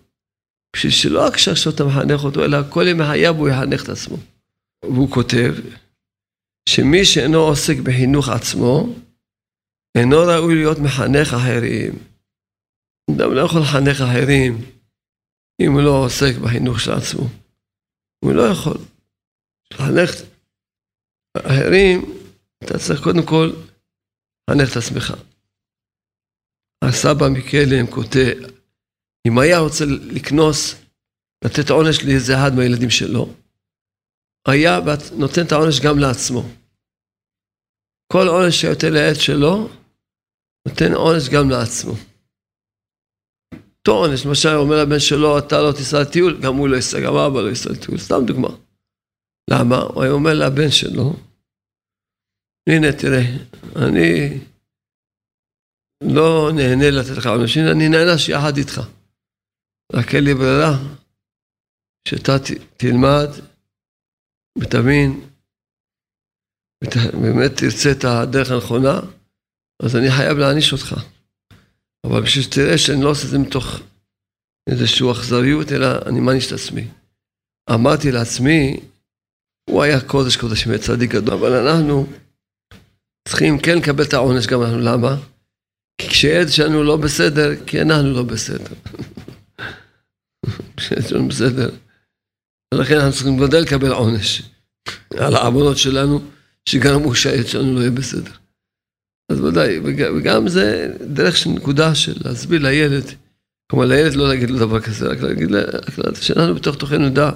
בשביל 0.76 0.92
שלא 0.92 1.26
רק 1.26 1.36
שעכשיו 1.36 1.72
אתה 1.72 1.84
מחנך 1.84 2.24
אותו, 2.24 2.44
אלא 2.44 2.58
כל 2.70 2.84
ימי 2.88 3.04
חייו 3.04 3.36
הוא 3.36 3.48
יחנך 3.48 3.84
את 3.84 3.88
עצמו. 3.88 4.16
והוא 4.84 5.10
כותב 5.10 5.54
שמי 6.68 7.04
שאינו 7.04 7.38
עוסק 7.38 7.76
בחינוך 7.76 8.28
עצמו, 8.28 8.94
אינו 9.98 10.16
ראוי 10.16 10.54
להיות 10.54 10.78
מחנך 10.78 11.34
אחרים. 11.34 11.92
אדם 13.10 13.34
לא 13.34 13.40
יכול 13.40 13.60
לחנך 13.60 14.00
אחרים 14.00 14.73
אם 15.60 15.72
הוא 15.72 15.82
לא 15.82 16.04
עוסק 16.04 16.34
בחינוך 16.44 16.80
של 16.80 16.92
עצמו. 16.92 17.28
הוא 18.24 18.32
לא 18.32 18.42
יכול. 18.42 18.78
לחנך 19.72 20.10
אחרים, 21.36 22.00
אתה 22.64 22.78
צריך 22.78 23.02
קודם 23.02 23.26
כל 23.26 23.52
לחנך 24.50 24.72
את 24.72 24.76
עצמך. 24.76 25.14
הסבא 26.84 27.28
מקלם 27.28 27.86
כותב, 27.90 28.34
אם 29.28 29.38
היה 29.38 29.58
רוצה 29.58 29.84
לקנוס, 30.14 30.74
לתת 31.44 31.70
עונש 31.70 32.04
לאיזה 32.04 32.32
אחד 32.34 32.50
מהילדים 32.56 32.90
שלו, 32.90 33.34
היה 34.48 34.80
נותן 35.18 35.46
את 35.46 35.52
העונש 35.52 35.80
גם 35.80 35.98
לעצמו. 35.98 36.42
כל 38.12 38.28
עונש 38.28 38.60
שיותר 38.60 38.90
לעת 38.90 39.20
שלו, 39.20 39.68
נותן 40.68 40.92
עונש 40.94 41.28
גם 41.28 41.50
לעצמו. 41.50 41.94
עונש, 43.90 44.26
למשל 44.26 44.48
אומר 44.48 44.82
לבן 44.82 44.98
שלו, 44.98 45.38
אתה 45.38 45.62
לא 45.62 45.72
תיסע 45.72 46.00
לטיול, 46.00 46.40
גם 46.42 46.54
הוא 46.54 46.68
לא 46.68 46.76
ייסע, 46.76 47.00
גם 47.00 47.14
אבא 47.16 47.40
לא 47.40 47.48
ייסע 47.48 47.70
לטיול, 47.70 47.98
סתם 47.98 48.20
דוגמה. 48.26 48.48
למה? 49.50 49.76
הוא 49.76 50.02
היה 50.02 50.12
אומר 50.12 50.34
לבן 50.34 50.70
שלו, 50.70 51.16
הנה 52.68 52.92
תראה, 52.92 53.24
אני 53.76 54.38
לא 56.02 56.50
נהנה 56.54 56.90
לתת 56.90 57.16
לך 57.18 57.26
עונש, 57.26 57.58
אני 57.58 57.88
נהנה 57.88 58.18
שיחד 58.18 58.56
איתך. 58.56 58.80
רק 59.92 60.14
אין 60.14 60.24
לי 60.24 60.34
ברירה, 60.34 60.72
שאתה 62.08 62.32
תלמד 62.76 63.28
ותבין, 64.58 65.30
באמת 67.22 67.50
תרצה 67.56 67.90
את 67.98 68.04
הדרך 68.04 68.50
הנכונה, 68.50 69.00
אז 69.82 69.96
אני 69.96 70.10
חייב 70.16 70.38
להעניש 70.38 70.72
אותך. 70.72 71.13
אבל 72.04 72.22
בשביל 72.22 72.44
שתראה 72.44 72.78
שאני 72.78 73.02
לא 73.02 73.10
עושה 73.10 73.24
את 73.24 73.30
זה 73.30 73.38
מתוך 73.38 73.80
איזושהי 74.68 75.12
אכזריות, 75.12 75.72
אלא 75.72 75.86
אני 76.06 76.20
מעניש 76.20 76.46
את 76.46 76.52
עצמי. 76.52 76.88
אמרתי 77.70 78.12
לעצמי, 78.12 78.80
הוא 79.70 79.82
היה 79.82 80.00
קודש 80.00 80.36
קודשים 80.36 80.72
וצדיק 80.74 81.10
גדול, 81.10 81.34
אבל 81.34 81.52
אנחנו 81.52 82.06
צריכים 83.28 83.58
כן 83.58 83.78
לקבל 83.78 84.04
את 84.04 84.14
העונש 84.14 84.46
גם 84.46 84.62
אנחנו, 84.62 84.78
למה? 84.78 85.16
כי 86.00 86.08
כשילד 86.08 86.48
שלנו 86.48 86.82
לא 86.82 86.96
בסדר, 86.96 87.64
כי 87.66 87.82
אנחנו 87.82 88.12
לא 88.12 88.22
בסדר. 88.22 88.74
כשילד 90.76 91.08
שלנו 91.08 91.28
בסדר. 91.28 91.70
ולכן 92.74 92.94
אנחנו 92.94 93.12
צריכים 93.12 93.36
גודל 93.36 93.58
לקבל 93.58 93.92
עונש 93.92 94.42
על 95.18 95.34
העוונות 95.34 95.78
שלנו, 95.78 96.20
שגרמו 96.68 97.14
שהילד 97.14 97.46
שלנו 97.46 97.74
לא 97.74 97.80
יהיה 97.80 97.90
בסדר. 97.90 98.43
אז 99.28 99.40
ודאי, 99.40 99.78
וגם 100.16 100.48
זה 100.48 100.96
דרך 101.00 101.36
של 101.36 101.50
נקודה 101.50 101.94
של 101.94 102.14
להסביר 102.24 102.62
לילד, 102.62 103.04
כלומר 103.70 103.86
לילד 103.86 104.14
לא 104.14 104.28
להגיד 104.28 104.50
לו 104.50 104.58
דבר 104.58 104.80
כזה, 104.80 105.06
רק 105.06 105.20
להגיד, 105.20 105.48
רק 105.98 106.20
שאנחנו 106.20 106.54
בתוך 106.54 106.76
תוכנו 106.76 107.08
נדע 107.08 107.30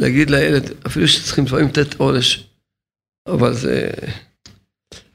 להגיד 0.00 0.30
לילד, 0.30 0.62
אפילו 0.86 1.08
שצריכים 1.08 1.44
לפעמים 1.44 1.68
לתת 1.68 1.94
עונש, 1.94 2.48
אבל 3.28 3.54
זה 3.54 3.90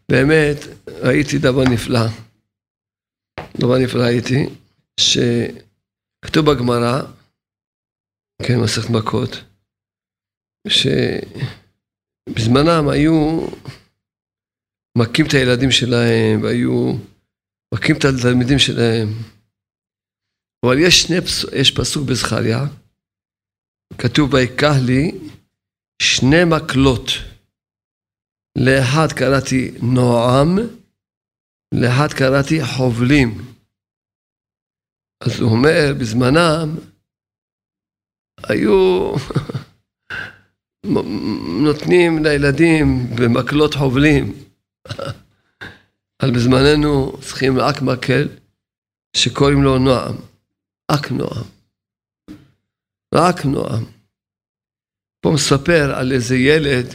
באמת, 0.09 0.57
ראיתי 0.87 1.37
דבר 1.37 1.63
נפלא, 1.63 2.05
דבר 3.57 3.77
נפלא 3.77 4.03
ראיתי, 4.03 4.49
שכתוב 4.99 6.51
בגמרא, 6.51 7.01
כן, 8.41 8.59
מסכת 8.59 8.89
מכות, 8.89 9.43
שבזמנם 12.27 12.89
היו 12.89 13.47
מכים 14.97 15.25
את 15.25 15.33
הילדים 15.33 15.71
שלהם, 15.71 16.43
והיו 16.43 16.93
מכים 17.73 17.95
את 17.95 18.05
התלמידים 18.05 18.59
שלהם. 18.59 19.07
אבל 20.65 20.75
יש, 20.79 21.01
שני, 21.01 21.15
יש 21.59 21.71
פסוק 21.71 22.09
בזכריה, 22.09 22.59
כתוב 23.97 24.33
ויקח 24.33 24.75
לי 24.85 25.12
שני 26.01 26.43
מקלות. 26.45 27.07
לאחד 28.57 29.07
קראתי 29.15 29.71
נועם, 29.81 30.57
לאחד 31.73 32.13
קראתי 32.17 32.65
חובלים. 32.65 33.38
אז 35.23 35.39
הוא 35.39 35.51
אומר, 35.51 35.93
בזמנם 36.00 36.75
היו 38.43 39.13
נותנים 41.65 42.23
לילדים 42.23 42.85
במקלות 43.15 43.73
חובלים. 43.73 44.42
אבל 46.21 46.31
בזמננו 46.35 47.17
צריכים 47.21 47.59
רק 47.59 47.81
מקל 47.81 48.27
שקוראים 49.15 49.63
לו 49.63 49.79
נועם. 49.79 50.15
רק 50.91 51.11
נועם. 51.11 51.45
רק 53.15 53.45
נועם. 53.45 53.83
פה 55.21 55.31
מספר 55.35 55.95
על 55.95 56.11
איזה 56.11 56.35
ילד, 56.35 56.85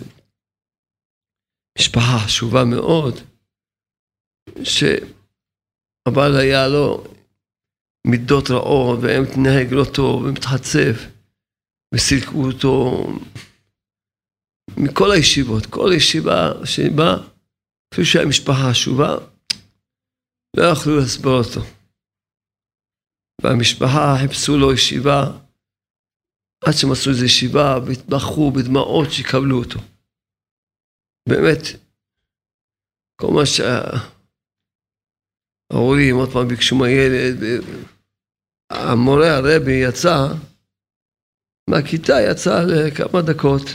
משפחה 1.78 2.18
חשובה 2.24 2.64
מאוד, 2.64 3.14
שהבעל 4.64 6.36
היה 6.36 6.68
לו 6.68 7.04
מידות 8.06 8.50
רעות, 8.50 8.98
והם 9.02 9.22
מתנהג 9.22 9.72
לא 9.72 9.84
טוב, 9.94 10.22
ומתחצף, 10.22 10.96
וסילקו 11.94 12.44
אותו 12.44 13.06
מכל 14.76 15.12
הישיבות, 15.12 15.66
כל 15.66 15.90
ישיבה 15.96 16.52
שבאה, 16.64 17.16
אפילו 17.92 18.06
שהיה 18.06 18.26
משפחה 18.26 18.70
חשובה, 18.70 19.16
לא 20.56 20.62
יכלו 20.72 20.98
לסבור 20.98 21.38
אותו. 21.38 21.60
והמשפחה 23.42 24.16
חיפשו 24.20 24.56
לו 24.58 24.72
ישיבה, 24.72 25.20
עד 26.64 26.72
שמצאו 26.72 27.10
איזו 27.12 27.24
ישיבה, 27.24 27.78
והתבחרו 27.86 28.52
בדמעות 28.52 29.08
שיקבלו 29.10 29.58
אותו. 29.58 29.80
באמת, 31.28 31.62
כל 33.20 33.30
מה 33.36 33.46
שההורים 35.72 36.16
עוד 36.16 36.28
פעם 36.32 36.48
ביקשו 36.48 36.76
מהילד, 36.76 37.36
המורה 38.72 39.36
הרבי 39.36 39.78
יצא, 39.88 40.18
מהכיתה 41.70 42.12
יצא 42.30 42.62
לכמה 42.62 43.22
דקות, 43.22 43.66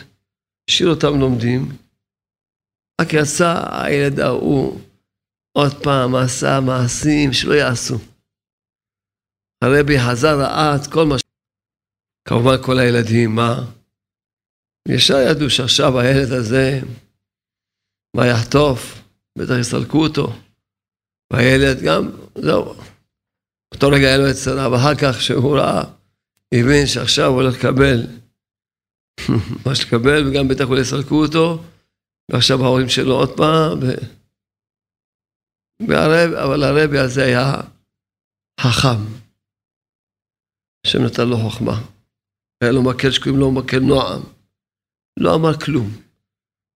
השאיר 0.70 0.90
אותם 0.90 1.20
לומדים, 1.20 1.83
רק 3.02 3.14
יצא 3.14 3.64
הילד 3.72 4.20
ההוא 4.20 4.80
עוד 5.58 5.84
פעם 5.84 6.16
עשה 6.16 6.60
מעשים 6.60 7.34
שלא 7.34 7.54
יעשו. 7.54 7.98
הרבי 9.64 10.00
חזר 10.00 10.40
ראה 10.40 10.76
כל 10.92 11.06
מה 11.06 11.20
ש... 11.20 11.22
כמובן 12.28 12.56
כל 12.66 12.80
הילדים, 12.80 13.36
מה? 13.36 13.66
ישר 14.88 15.18
ידעו 15.18 15.50
שעכשיו 15.50 16.00
הילד 16.00 16.32
הזה, 16.32 16.80
מה 18.16 18.28
יחטוף? 18.28 19.02
בטח 19.38 19.54
יסלקו 19.60 20.04
אותו. 20.04 20.34
והילד 21.34 21.82
גם, 21.86 22.10
זהו. 22.36 22.76
באותו 23.72 23.90
רגע 23.90 24.08
היה 24.08 24.18
לו 24.18 24.30
את 24.30 24.36
צרה, 24.36 24.72
ואחר 24.72 24.96
כך 24.96 25.22
שהוא 25.22 25.58
ראה, 25.58 25.84
הבין 26.54 26.88
שעכשיו 26.88 27.26
הוא 27.26 27.42
הולך 27.42 27.56
לקבל 27.56 28.08
מה 29.66 29.76
שתקבל, 29.76 30.28
וגם 30.28 30.48
בטח 30.48 30.64
אולי 30.64 30.82
יסלקו 30.82 31.16
אותו, 31.16 31.64
ועכשיו 32.32 32.64
ההורים 32.64 32.90
שלו 32.90 33.14
עוד 33.14 33.38
פעם, 33.38 33.80
ו... 33.82 33.86
והרב, 35.88 36.34
אבל 36.34 36.64
הרבי 36.64 37.00
הזה 37.00 37.24
היה 37.24 37.62
חכם. 38.62 39.24
השם 40.86 41.00
נתן 41.06 41.28
לו 41.30 41.38
חוכמה. 41.38 41.76
היה 42.62 42.72
לו 42.72 42.84
מקל 42.84 43.12
שקוראים 43.12 43.40
לו 43.40 43.52
מקל 43.52 43.80
נועם. 43.80 44.22
לא 45.20 45.36
אמר 45.36 45.54
כלום. 45.66 45.88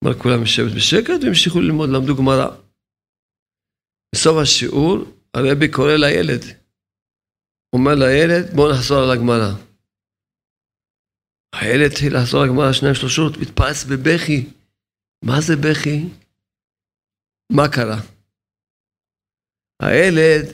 אמר 0.04 0.14
כולם 0.18 0.42
לשבת 0.42 0.72
בשקט 0.76 1.18
והמשיכו 1.22 1.61
ללמוד, 1.61 1.88
למדו 1.88 2.16
גמרא. 2.16 2.48
בסוף 4.14 4.37
השיעור 4.42 4.96
הרבי 5.35 5.68
קורא 5.72 5.92
לילד. 5.92 6.42
אומר 7.72 7.94
לילד, 7.94 8.56
בוא 8.56 8.72
נחזור 8.72 8.98
על 8.98 9.11
הגמרא. 9.11 9.52
הילד 11.54 11.90
התחיל 11.92 12.16
לחזור 12.16 12.42
על 12.42 12.48
הגמרא 12.48 12.72
שניים 12.72 12.94
שלושות, 12.94 13.32
מתפרץ 13.37 13.85
בבכי. 13.85 14.55
מה 15.26 15.40
זה 15.40 15.56
בכי? 15.56 16.04
מה 17.52 17.68
קרה? 17.68 18.00
הילד 19.82 20.46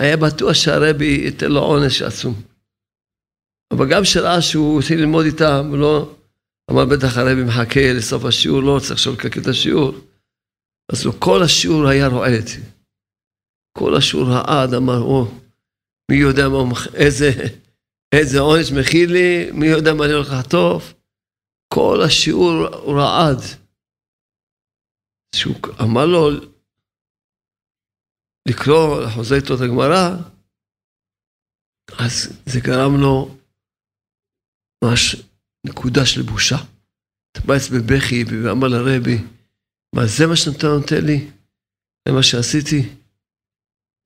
היה 0.00 0.16
בטוח 0.16 0.52
שהרבי 0.52 1.20
ייתן 1.24 1.50
לו 1.50 1.60
עונש 1.60 2.02
עצום. 2.02 2.34
אבל 3.70 3.86
גם 3.90 4.04
שראה 4.04 4.42
שהוא 4.42 4.80
התחיל 4.80 4.98
ללמוד 5.00 5.24
איתם, 5.24 5.74
לא 5.74 6.14
אמר 6.70 6.84
בטח 6.84 7.16
הרבי 7.16 7.44
מחכה 7.44 7.92
לסוף 7.96 8.24
השיעור, 8.24 8.62
לא 8.62 8.78
צריך 8.80 8.92
עכשיו 8.92 9.12
לקקל 9.12 9.40
את 9.40 9.46
השיעור. 9.46 9.92
אז 10.92 11.04
הוא 11.04 11.14
כל 11.18 11.42
השיעור 11.42 11.88
היה 11.88 12.06
רועד. 12.06 12.48
כל 13.78 13.96
השיעור 13.96 14.28
רעד, 14.28 14.74
אמר, 14.74 15.00
או, 15.00 15.26
מי 16.10 16.16
יודע 16.16 16.48
מה, 16.48 16.58
איזה, 16.94 17.30
איזה 18.12 18.40
עונש 18.40 18.72
מכיל 18.72 19.12
לי, 19.12 19.50
מי 19.52 19.66
יודע 19.66 19.94
מה 19.94 20.04
אני 20.04 20.12
הולך 20.12 20.32
לחטוף. 20.32 20.94
כל 21.74 22.02
השיעור 22.06 22.66
הוא 22.82 23.00
רעד. 23.00 23.40
שהוא 25.34 25.56
אמר 25.82 26.06
לו 26.06 26.30
לקרוא, 28.48 29.02
לחוזר 29.02 29.36
איתו 29.36 29.54
את 29.54 29.60
הגמרא, 29.60 30.16
אז 31.98 32.42
זה 32.46 32.60
גרם 32.60 33.00
לו 33.00 33.36
ממש 34.84 35.16
נקודה 35.66 36.06
של 36.06 36.22
בושה. 36.22 36.56
התבאס 37.36 37.68
בבכי 37.68 38.24
ואמר 38.24 38.68
לרבי, 38.68 39.18
מה 39.94 40.06
זה 40.06 40.26
מה 40.26 40.36
שאתה 40.36 40.66
נותן 40.66 41.04
לי? 41.04 41.30
זה 42.08 42.14
מה 42.14 42.22
שעשיתי? 42.22 42.88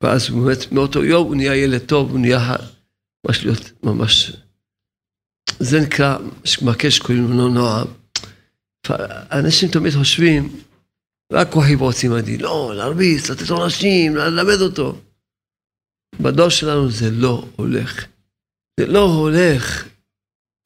ואז 0.02 0.30
באמת 0.30 0.72
מאותו 0.72 1.04
יום 1.04 1.26
הוא 1.26 1.36
נהיה 1.36 1.56
ילד 1.56 1.86
טוב, 1.86 2.10
הוא 2.10 2.18
נהיה 2.18 2.56
ממש 3.26 3.44
להיות 3.44 3.72
ממש... 3.82 4.32
זה 5.60 5.80
נקרא 5.80 6.18
מכה 6.62 6.90
שקוראים 6.90 7.30
לו 7.30 7.48
נועם. 7.48 7.86
אנשים 9.32 9.68
תמיד 9.68 9.92
חושבים, 9.92 10.62
רק 11.32 11.48
כוחי 11.52 11.76
ועוצים 11.76 12.12
עדי. 12.12 12.38
לא, 12.38 12.72
להרביץ, 12.76 13.30
לתת 13.30 13.50
עונשים, 13.50 14.16
ללמד 14.16 14.60
אותו. 14.60 15.00
בדור 16.22 16.48
שלנו 16.48 16.90
זה 16.90 17.06
לא 17.10 17.44
הולך. 17.56 18.06
זה 18.80 18.86
לא 18.86 19.04
הולך. 19.20 19.88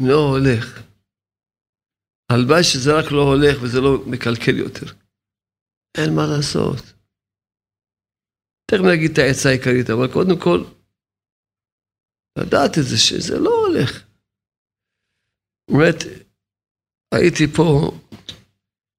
לא 0.03 0.19
הולך. 0.31 0.83
הלוואי 2.33 2.65
שזה 2.65 2.91
רק 2.99 3.13
לא 3.13 3.23
הולך 3.23 3.63
וזה 3.63 3.81
לא 3.81 4.05
מקלקל 4.07 4.57
יותר. 4.59 4.87
אין 5.99 6.15
מה 6.15 6.23
לעשות. 6.27 6.83
תכף 8.71 8.83
נגיד 8.93 9.11
את 9.13 9.19
העצה 9.19 9.49
העיקרית, 9.49 9.91
אבל 9.91 10.13
קודם 10.13 10.41
כל, 10.41 10.65
לדעת 12.39 12.79
את 12.79 12.85
זה 12.91 12.99
שזה 12.99 13.39
לא 13.39 13.51
הולך. 13.67 14.05
באמת, 15.71 15.99
הייתי 17.15 17.47
פה 17.57 17.93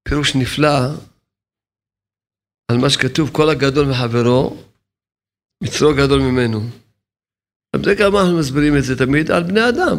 פירוש 0.08 0.36
נפלא 0.36 0.78
על 2.68 2.78
מה 2.78 2.90
שכתוב, 2.90 3.30
כל 3.32 3.50
הגדול 3.50 3.86
מחברו, 3.86 4.64
מצרו 5.62 5.94
גדול 5.94 6.20
ממנו. 6.20 6.60
בדרך 7.76 7.98
כלל 7.98 8.16
אנחנו 8.16 8.38
מסבירים 8.38 8.76
את 8.76 8.84
זה 8.84 8.98
תמיד 8.98 9.30
על 9.30 9.42
בני 9.42 9.68
אדם. 9.68 9.98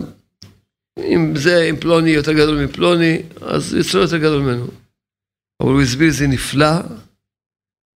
אם 0.99 1.34
זה, 1.36 1.63
אם 1.69 1.75
פלוני 1.79 2.10
יותר 2.10 2.34
גדול 2.34 2.65
מפלוני, 2.65 3.21
אז 3.41 3.73
יצרו 3.73 4.01
יותר 4.01 4.17
גדול 4.17 4.41
ממנו. 4.41 4.67
אבל 5.62 5.71
הוא 5.71 5.82
הסביר 5.82 6.12
זה 6.12 6.27
נפלא 6.27 6.75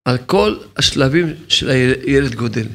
על 0.06 0.18
כל 0.18 0.58
השלבים 0.78 1.28
של 1.48 1.70
הילד 1.70 2.36
גודל. 2.36 2.68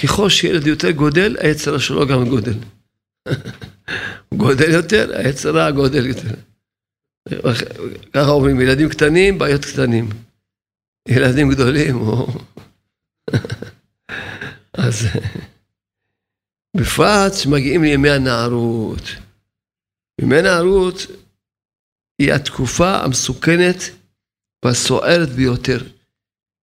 ככל 0.00 0.28
שילד 0.28 0.66
יותר 0.66 0.90
גודל, 0.90 1.36
היצר 1.40 1.78
שלו 1.78 2.06
גם 2.06 2.28
גודל. 2.28 2.54
הוא 4.28 4.38
גודל 4.44 4.70
יותר, 4.70 5.16
היצר 5.16 5.70
גודל 5.70 6.06
יותר. 6.06 6.34
ככה 8.12 8.30
אומרים, 8.30 8.60
ילדים 8.60 8.88
קטנים, 8.88 9.38
בעיות 9.38 9.64
קטנים. 9.64 10.08
ילדים 11.08 11.50
גדולים, 11.50 11.96
או... 11.96 12.26
אז 14.72 15.06
בפרט 16.76 17.32
שמגיעים 17.34 17.82
לימי 17.82 18.10
הנערות. 18.10 19.02
ימי 20.20 20.38
הנערות 20.38 20.96
היא 22.18 22.32
התקופה 22.32 22.96
המסוכנת 22.96 23.76
והסוערת 24.64 25.28
ביותר 25.28 25.78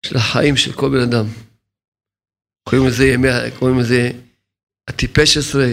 של 0.05 0.15
החיים 0.15 0.57
של 0.57 0.73
כל 0.73 0.89
בן 0.89 1.01
אדם. 1.09 1.25
קוראים 2.69 2.87
לזה 2.87 3.05
ימי, 3.05 3.27
קוראים 3.59 3.79
לזה 3.79 4.11
הטיפש 4.89 5.37
עשרה. 5.37 5.67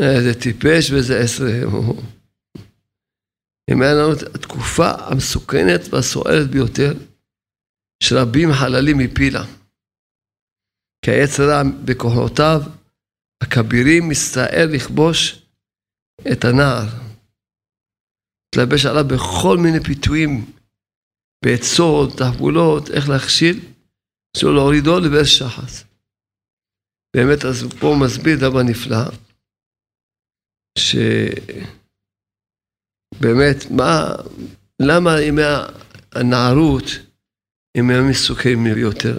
זה 0.00 0.40
טיפש 0.40 0.90
וזה 0.90 1.20
עשרה. 1.20 1.50
ימי 3.70 3.86
הנערות, 3.86 4.22
התקופה 4.22 4.90
המסוכנת 4.90 5.80
והסוערת 5.90 6.50
ביותר, 6.50 6.92
שרבים 8.02 8.48
חללים 8.52 8.98
מפילה. 8.98 9.44
כי 11.04 11.10
היצר 11.10 11.42
רע 11.50 11.62
בכוחותיו 11.84 12.60
הכבירים 13.42 14.08
מסתער 14.08 14.66
לכבוש 14.74 15.46
את 16.32 16.44
הנער. 16.44 16.88
מתלבש 18.48 18.86
עליו 18.86 19.04
בכל 19.04 19.56
מיני 19.58 19.80
פיתויים, 19.84 20.52
בעצות, 21.44 22.18
תחבולות, 22.18 22.90
איך 22.90 23.08
להכשיל, 23.08 23.60
שלא 24.36 24.54
להורידו 24.54 25.00
לבאר 25.00 25.24
שחץ. 25.24 25.84
באמת, 27.16 27.44
אז 27.44 27.64
פה 27.80 27.96
מסביר 28.04 28.38
דבר 28.40 28.62
נפלא, 28.62 29.04
שבאמת, 33.18 33.70
מה, 33.70 34.14
למה 34.80 35.20
ימי 35.20 35.42
הנערות 36.12 36.84
הם 37.76 37.90
ימים 37.90 38.10
מסוכנים 38.10 38.74
ביותר? 38.74 39.18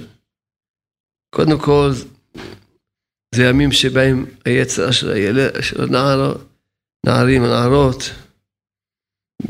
קודם 1.35 1.59
כל, 1.65 1.89
זה 3.35 3.43
ימים 3.43 3.71
שבהם 3.71 4.25
היצר 4.45 4.91
של, 4.91 5.11
הילד, 5.11 5.61
של 5.61 5.83
הנער, 5.83 6.35
נערים, 7.05 7.43
הנערות, 7.43 8.01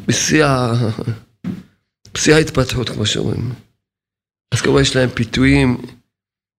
בשיא, 0.07 0.45
בשיא 2.13 2.33
ההתפתחות, 2.33 2.89
כמו 2.89 3.05
שאומרים. 3.05 3.53
אז 4.53 4.61
כמובן 4.61 4.81
יש 4.81 4.95
להם 4.95 5.09
פיתויים 5.09 5.77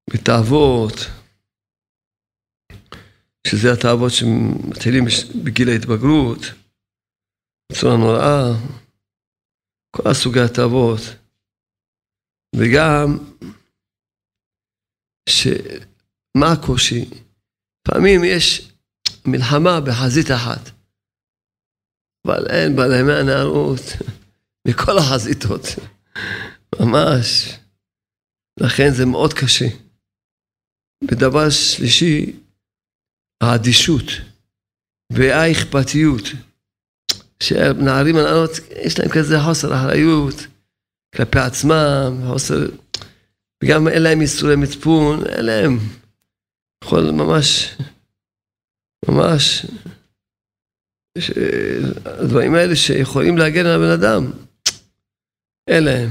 ותאוות, 0.09 0.93
שזה 3.47 3.73
התאוות 3.73 4.11
שמתחילים 4.11 5.03
בגיל 5.43 5.69
ההתבגרות, 5.69 6.39
בצורה 7.71 7.97
נוראה, 7.97 8.43
כל 9.95 10.09
הסוגי 10.09 10.39
התאוות. 10.39 11.22
וגם, 12.55 13.17
שמה 15.29 16.51
הקושי? 16.53 17.09
לפעמים 17.87 18.23
יש 18.23 18.71
מלחמה 19.25 19.81
בחזית 19.81 20.31
אחת, 20.35 20.69
אבל 22.27 22.47
אין 22.49 22.75
בימי 22.75 23.13
הנערות 23.13 23.81
מכל 24.67 24.97
החזיתות, 24.97 25.61
ממש. 26.79 27.57
לכן 28.59 28.89
זה 28.97 29.05
מאוד 29.05 29.33
קשה. 29.33 29.65
ודבר 31.03 31.49
שלישי, 31.49 32.39
האדישות 33.43 34.05
והאכפתיות. 35.11 36.23
שנערים 37.43 38.15
הנערות, 38.15 38.51
יש 38.85 38.99
להם 38.99 39.09
כזה 39.09 39.35
חוסר 39.45 39.73
אחריות 39.75 40.35
כלפי 41.15 41.39
עצמם, 41.39 42.21
חוסר... 42.27 42.55
וגם 43.63 43.87
אין 43.87 44.03
להם 44.03 44.21
ייסורי 44.21 44.55
מצפון, 44.55 45.25
אין 45.25 45.45
להם. 45.45 45.77
יכול 46.83 47.11
ממש, 47.11 47.75
ממש, 49.07 49.65
הדברים 52.05 52.55
האלה 52.55 52.75
שיכולים 52.75 53.37
להגן 53.37 53.65
על 53.65 53.81
הבן 53.81 54.01
אדם, 54.01 54.31
אין 55.67 55.83
להם. 55.83 56.09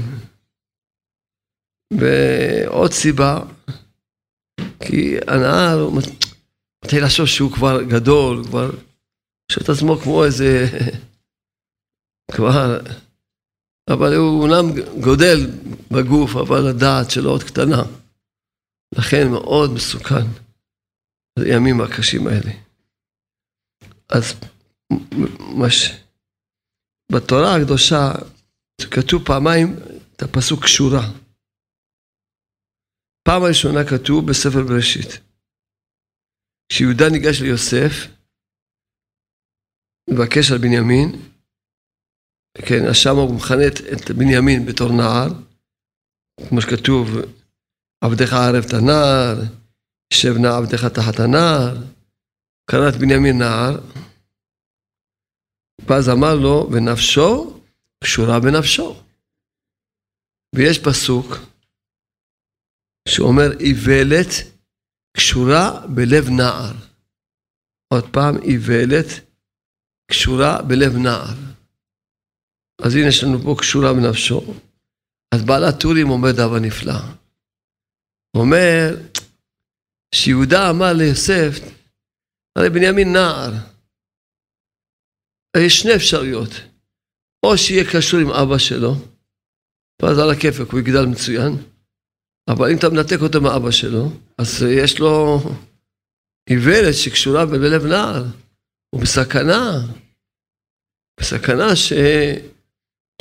ועוד 1.93 2.91
סיבה, 2.91 3.39
כי 4.79 5.15
הנער, 5.27 5.89
מתחיל 6.83 7.03
לחשוב 7.03 7.25
שהוא 7.25 7.51
כבר 7.51 7.83
גדול, 7.83 8.43
כבר 8.45 8.71
חושב 9.51 9.61
את 9.63 9.69
עצמו 9.69 9.97
כמו 9.97 10.25
איזה, 10.25 10.65
כבר, 12.31 12.79
אבל 13.89 14.15
הוא 14.15 14.41
אומנם 14.41 14.65
גודל 15.01 15.39
בגוף, 15.91 16.31
אבל 16.35 16.67
הדעת 16.69 17.11
שלו 17.11 17.29
עוד 17.29 17.43
קטנה. 17.43 17.81
לכן 18.97 19.27
מאוד 19.31 19.69
מסוכן, 19.75 20.25
הימים 21.39 21.81
הקשים 21.81 22.27
האלה. 22.27 22.51
אז 24.09 24.33
מש... 25.57 26.03
בתורה 27.11 27.55
הקדושה 27.55 28.11
כתוב 28.91 29.25
פעמיים 29.25 29.75
את 30.15 30.21
הפסוק 30.21 30.63
קשורה. 30.63 31.01
פעם 33.27 33.41
ראשונה 33.49 33.79
כתוב 33.89 34.27
בספר 34.29 34.63
בראשית, 34.67 35.09
כשיהודה 36.69 37.09
ניגש 37.11 37.41
ליוסף, 37.41 37.93
מבקש 40.09 40.51
על 40.51 40.57
בנימין, 40.57 41.32
כן, 42.57 42.87
אז 42.89 42.95
שם 42.95 43.15
הוא 43.15 43.35
מכנה 43.35 43.67
את 43.67 44.11
בנימין 44.11 44.65
בתור 44.65 44.91
נער, 44.91 45.27
כמו 46.49 46.61
שכתוב, 46.61 47.07
עבדך 48.03 48.33
ערב 48.33 48.63
את 48.67 48.73
הנער, 48.73 49.35
שב 50.13 50.37
נא 50.37 50.47
עבדך 50.57 50.85
תחת 50.85 51.19
הנער, 51.19 51.75
קרא 52.69 52.89
את 52.89 52.95
בנימין 52.99 53.37
נער, 53.37 53.79
ואז 55.87 56.09
אמר 56.09 56.35
לו, 56.35 56.69
ונפשו 56.71 57.59
קשורה 58.03 58.39
בנפשו. 58.39 59.03
ויש 60.55 60.79
פסוק, 60.79 61.27
שאומר 63.07 63.59
איוולת 63.59 64.29
קשורה 65.17 65.87
בלב 65.87 66.29
נער. 66.29 66.73
עוד 67.93 68.03
פעם, 68.13 68.35
איוולת 68.43 69.07
קשורה 70.11 70.61
בלב 70.61 70.97
נער. 70.97 71.52
אז 72.85 72.95
הנה 72.95 73.07
יש 73.07 73.23
לנו 73.23 73.39
פה 73.39 73.55
קשורה 73.59 73.93
בנפשו. 73.93 74.53
אז 75.35 75.43
בעל 75.43 75.63
הטורים 75.63 76.09
אומר 76.09 76.31
דבר 76.31 76.59
נפלא. 76.59 76.99
אומר 78.37 78.95
שיהודה 80.15 80.69
אמר 80.69 80.93
ליוסף, 80.93 81.59
הרי 82.55 82.69
בנימין 82.69 83.13
נער. 83.13 83.51
יש 85.57 85.79
שני 85.79 85.95
אפשרויות. 85.95 86.49
או 87.45 87.57
שיהיה 87.57 87.83
קשור 87.93 88.19
עם 88.19 88.29
אבא 88.29 88.57
שלו, 88.57 88.95
ואז 90.01 90.19
על 90.19 90.29
הכיפק 90.29 90.71
הוא 90.71 90.79
יגדל 90.79 91.05
מצוין, 91.05 91.51
אבל 92.49 92.71
אם 92.71 92.77
אתה 92.77 92.89
מנתק 92.89 93.21
אותו 93.21 93.41
מאבא 93.41 93.71
שלו, 93.71 94.09
אז 94.37 94.63
יש 94.69 94.99
לו 94.99 95.39
איוולת 96.49 96.93
שקשורה 96.93 97.45
בלב 97.45 97.85
נער, 97.85 98.23
הוא 98.89 99.01
בסכנה, 99.01 99.71
בסכנה 101.19 101.75
ש... 101.75 101.93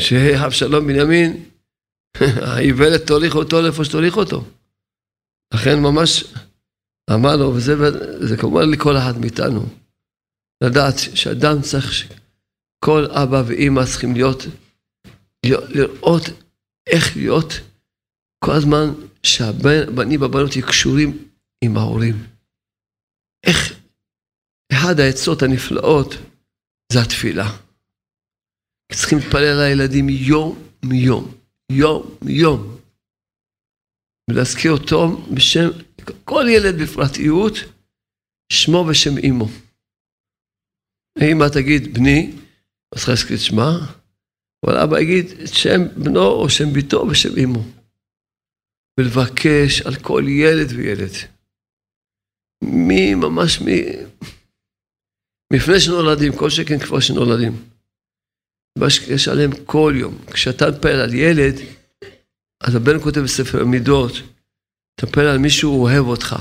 שאבשלום 0.03 0.87
בנימין, 0.87 1.45
האיוולת 2.47 3.07
תוליך 3.07 3.35
אותו 3.35 3.63
לאיפה 3.63 3.85
שתוליך 3.85 4.17
אותו. 4.17 4.45
לכן 5.55 5.81
ממש 5.81 6.25
אמר 7.15 7.37
לו, 7.37 7.55
וזה 7.55 8.37
כמובן 8.41 8.71
לכל 8.71 8.97
אחד 8.97 9.19
מאיתנו, 9.21 9.67
לדעת 10.65 10.95
שאדם 11.15 11.63
צריך, 11.63 12.13
כל 12.85 13.07
אבא 13.11 13.43
ואימא 13.47 13.85
צריכים 13.85 14.15
להיות, 14.15 14.43
לראות 15.47 16.23
איך 16.87 17.17
להיות 17.17 17.53
כל 18.45 18.53
הזמן 18.53 18.87
שהבנים 19.23 20.21
והבנות 20.21 20.57
יהיו 20.57 20.67
קשורים 20.67 21.29
עם 21.65 21.77
ההורים. 21.77 22.27
איך 23.47 23.81
אחד 24.73 25.01
העצות 25.01 25.43
הנפלאות 25.43 26.15
זה 26.93 27.03
התפילה. 27.03 27.59
צריכים 28.95 29.19
להתפלל 29.19 29.45
על 29.45 29.61
הילדים 29.61 30.09
יום 30.09 30.63
מיום, 30.85 31.35
יום 31.73 32.17
יום. 32.29 32.79
ולהזכיר 34.31 34.73
אותו 34.73 35.27
בשם, 35.35 35.69
כל 36.25 36.45
ילד 36.49 36.83
בפרטיות, 36.83 37.55
שמו 38.53 38.87
ושם 38.91 39.11
אמו. 39.29 39.49
אמא 41.23 41.45
תגיד 41.55 41.95
בני, 41.95 42.33
אז 42.95 43.09
להזכיר 43.09 43.37
את 43.37 43.43
שמה, 43.43 43.71
אבל 44.67 44.77
אבא 44.77 45.01
יגיד 45.01 45.27
את 45.45 45.55
שם 45.55 45.81
בנו 46.05 46.27
או 46.27 46.51
שם 46.51 46.73
ביתו 46.73 47.07
ושם 47.11 47.39
אמו. 47.45 47.65
ולבקש 49.01 49.83
על 49.87 49.95
כל 50.03 50.23
ילד 50.29 50.71
וילד. 50.77 51.13
מי 52.65 53.15
ממש 53.15 53.61
מי... 53.61 53.83
מפני 55.53 55.81
שנולדים, 55.81 56.33
כל 56.39 56.51
שכן 56.51 56.79
כבר 56.79 57.01
שנולדים. 57.01 57.72
יש 59.09 59.29
עליהם 59.29 59.51
כל 59.67 59.93
יום. 59.97 60.19
כשאתה 60.33 60.65
מתפלל 60.71 61.01
על 61.01 61.15
ילד, 61.15 61.55
אז 62.61 62.75
הבן 62.75 63.01
כותב 63.03 63.21
בספר 63.21 63.61
המידות, 63.61 64.13
אתה 64.95 65.07
מתפלל 65.07 65.27
על 65.27 65.39
מישהו 65.39 65.83
אוהב 65.83 66.07
אותך. 66.07 66.37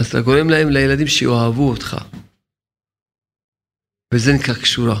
אז 0.00 0.06
אתה 0.06 0.20
גורם 0.20 0.50
להם, 0.50 0.68
לילדים 0.70 1.06
שיאהבו 1.06 1.68
אותך. 1.70 1.96
וזה 4.14 4.30
נקרא 4.32 4.54
קשורה. 4.54 4.96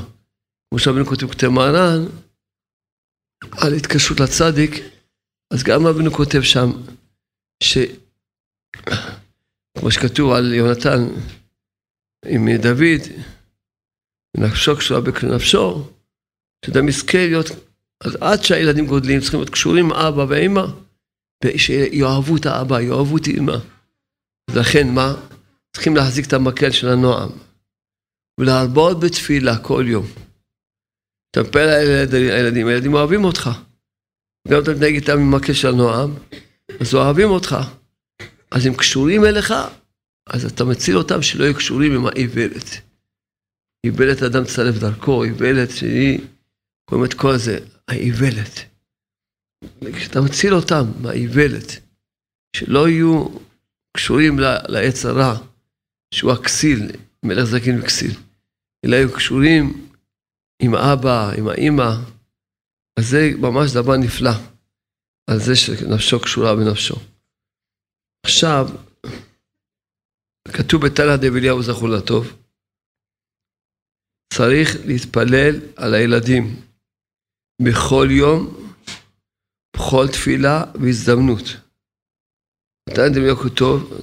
כמו 0.70 0.78
שהבן 0.78 1.04
כותב 1.04 1.26
כותב 1.26 1.46
מהר"ן, 1.46 2.04
על 3.62 3.72
התקשרות 3.76 4.20
לצדיק, 4.20 4.72
אז 5.52 5.62
גם 5.62 5.86
הבן 5.86 6.10
כותב 6.16 6.42
שם, 6.42 6.68
ש... 7.62 7.78
כמו 9.78 9.90
שכתוב 9.90 10.32
על 10.32 10.54
יונתן 10.54 10.98
עם 12.26 12.48
דוד, 12.62 13.02
נפשו 14.36 14.76
קשורה 14.76 15.00
בנפשו, 16.64 16.72
שאדם 16.72 16.88
יזכה 16.88 17.18
להיות, 17.18 17.46
אז 18.04 18.16
עד 18.20 18.42
שהילדים 18.42 18.86
גודלים 18.86 19.20
צריכים 19.20 19.40
להיות 19.40 19.50
קשורים 19.50 19.92
אבא 19.92 20.26
ואמא, 20.28 20.66
ושיאהבו 21.44 22.36
את 22.36 22.46
האבא, 22.46 22.80
יאהבו 22.80 23.16
את 23.16 23.28
אמא. 23.28 23.56
לכן 24.56 24.94
מה? 24.94 25.14
צריכים 25.72 25.96
להחזיק 25.96 26.26
את 26.26 26.32
המקל 26.32 26.70
של 26.70 26.88
הנועם, 26.88 27.30
ולהרבות 28.40 29.00
בתפילה 29.00 29.58
כל 29.58 29.84
יום. 29.88 30.06
אתה 31.30 31.60
על 31.60 31.68
הילדים, 32.12 32.66
הילדים 32.66 32.94
אוהבים 32.94 33.24
אותך. 33.24 33.50
גם 34.48 34.62
אתה 34.62 34.70
מתנהג 34.70 34.94
איתם 34.94 35.18
עם 35.18 35.34
מקל 35.34 35.52
של 35.52 35.68
הנועם, 35.68 36.14
אז 36.80 36.94
אוהבים 36.94 37.30
אותך. 37.30 37.56
אז 38.50 38.66
הם 38.66 38.74
קשורים 38.74 39.24
אליך, 39.24 39.54
אז 40.26 40.44
אתה 40.44 40.64
מציל 40.64 40.96
אותם 40.96 41.22
שלא 41.22 41.44
יהיו 41.44 41.54
קשורים 41.54 41.92
עם 41.92 42.06
האיוולת. 42.06 42.64
איוולת 43.86 44.22
אדם 44.22 44.44
צלף 44.44 44.78
דרכו, 44.78 45.24
איוולת 45.24 45.70
שהיא, 45.70 46.20
את 47.04 47.14
כל 47.14 47.36
זה, 47.36 47.58
האיוולת. 47.88 48.54
כשאתה 49.94 50.20
מציל 50.20 50.54
אותם 50.54 50.84
מהאיוולת, 51.02 51.80
שלא 52.56 52.88
יהיו 52.88 53.26
קשורים 53.96 54.38
לעץ 54.68 55.04
הרע, 55.04 55.34
שהוא 56.14 56.32
הכסיל, 56.32 56.90
מלך 57.22 57.44
זקין 57.44 57.80
וכסיל, 57.80 58.10
אלא 58.84 58.96
יהיו 58.96 59.14
קשורים 59.14 59.88
עם 60.62 60.74
האבא, 60.74 61.30
עם 61.38 61.48
האימא, 61.48 61.90
אז 62.98 63.08
זה 63.10 63.30
ממש 63.38 63.72
דבר 63.74 63.96
נפלא, 63.96 64.30
על 65.30 65.38
זה 65.38 65.56
שנפשו 65.56 66.20
קשורה 66.20 66.56
בנפשו. 66.56 66.94
עכשיו, 68.26 68.68
כתוב 70.48 70.86
בתנא 70.86 71.16
דאביליהו 71.16 71.62
זכור 71.62 71.88
לטוב, 71.88 72.36
צריך 74.32 74.76
להתפלל 74.86 75.54
על 75.76 75.94
הילדים 75.94 76.65
בכל 77.62 78.08
יום, 78.10 78.56
בכל 79.76 80.06
תפילה 80.12 80.64
והזדמנות. 80.74 81.44
תנא 82.88 83.08
דאביליהו 83.08 83.36
כתוב, 83.36 84.00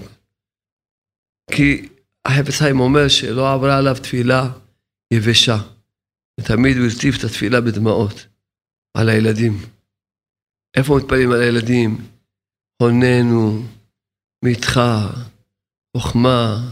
כי 1.52 1.90
החפץ 2.26 2.60
חיים 2.60 2.80
אומר 2.80 3.08
שלא 3.08 3.54
עברה 3.54 3.78
עליו 3.78 3.96
תפילה 4.04 4.50
יבשה, 5.14 5.58
ותמיד 6.40 6.78
הוא 6.78 6.86
הרטיף 6.86 7.20
את 7.20 7.24
התפילה 7.24 7.62
בדמעות 7.62 8.28
על 8.98 9.10
הילדים. 9.10 9.54
איפה 10.78 10.98
מתפללים 10.98 11.32
על 11.32 11.42
הילדים? 11.42 11.98
הוננו, 12.82 13.64
מתך, 14.46 14.80
חוכמה, 15.98 16.72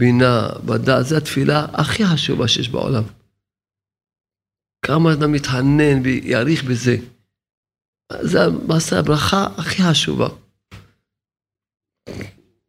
בינה, 0.00 0.48
בדעת, 0.66 1.06
זו 1.06 1.16
התפילה 1.16 1.66
הכי 1.72 2.06
חשובה 2.06 2.48
שיש 2.48 2.68
בעולם. 2.68 3.02
כמה 4.82 5.12
אדם 5.12 5.32
מתחנן 5.32 6.02
ויעריך 6.04 6.64
בזה. 6.64 6.96
זה 8.22 8.38
מעשה 8.66 8.98
הברכה 8.98 9.46
הכי 9.58 9.82
חשובה. 9.82 10.28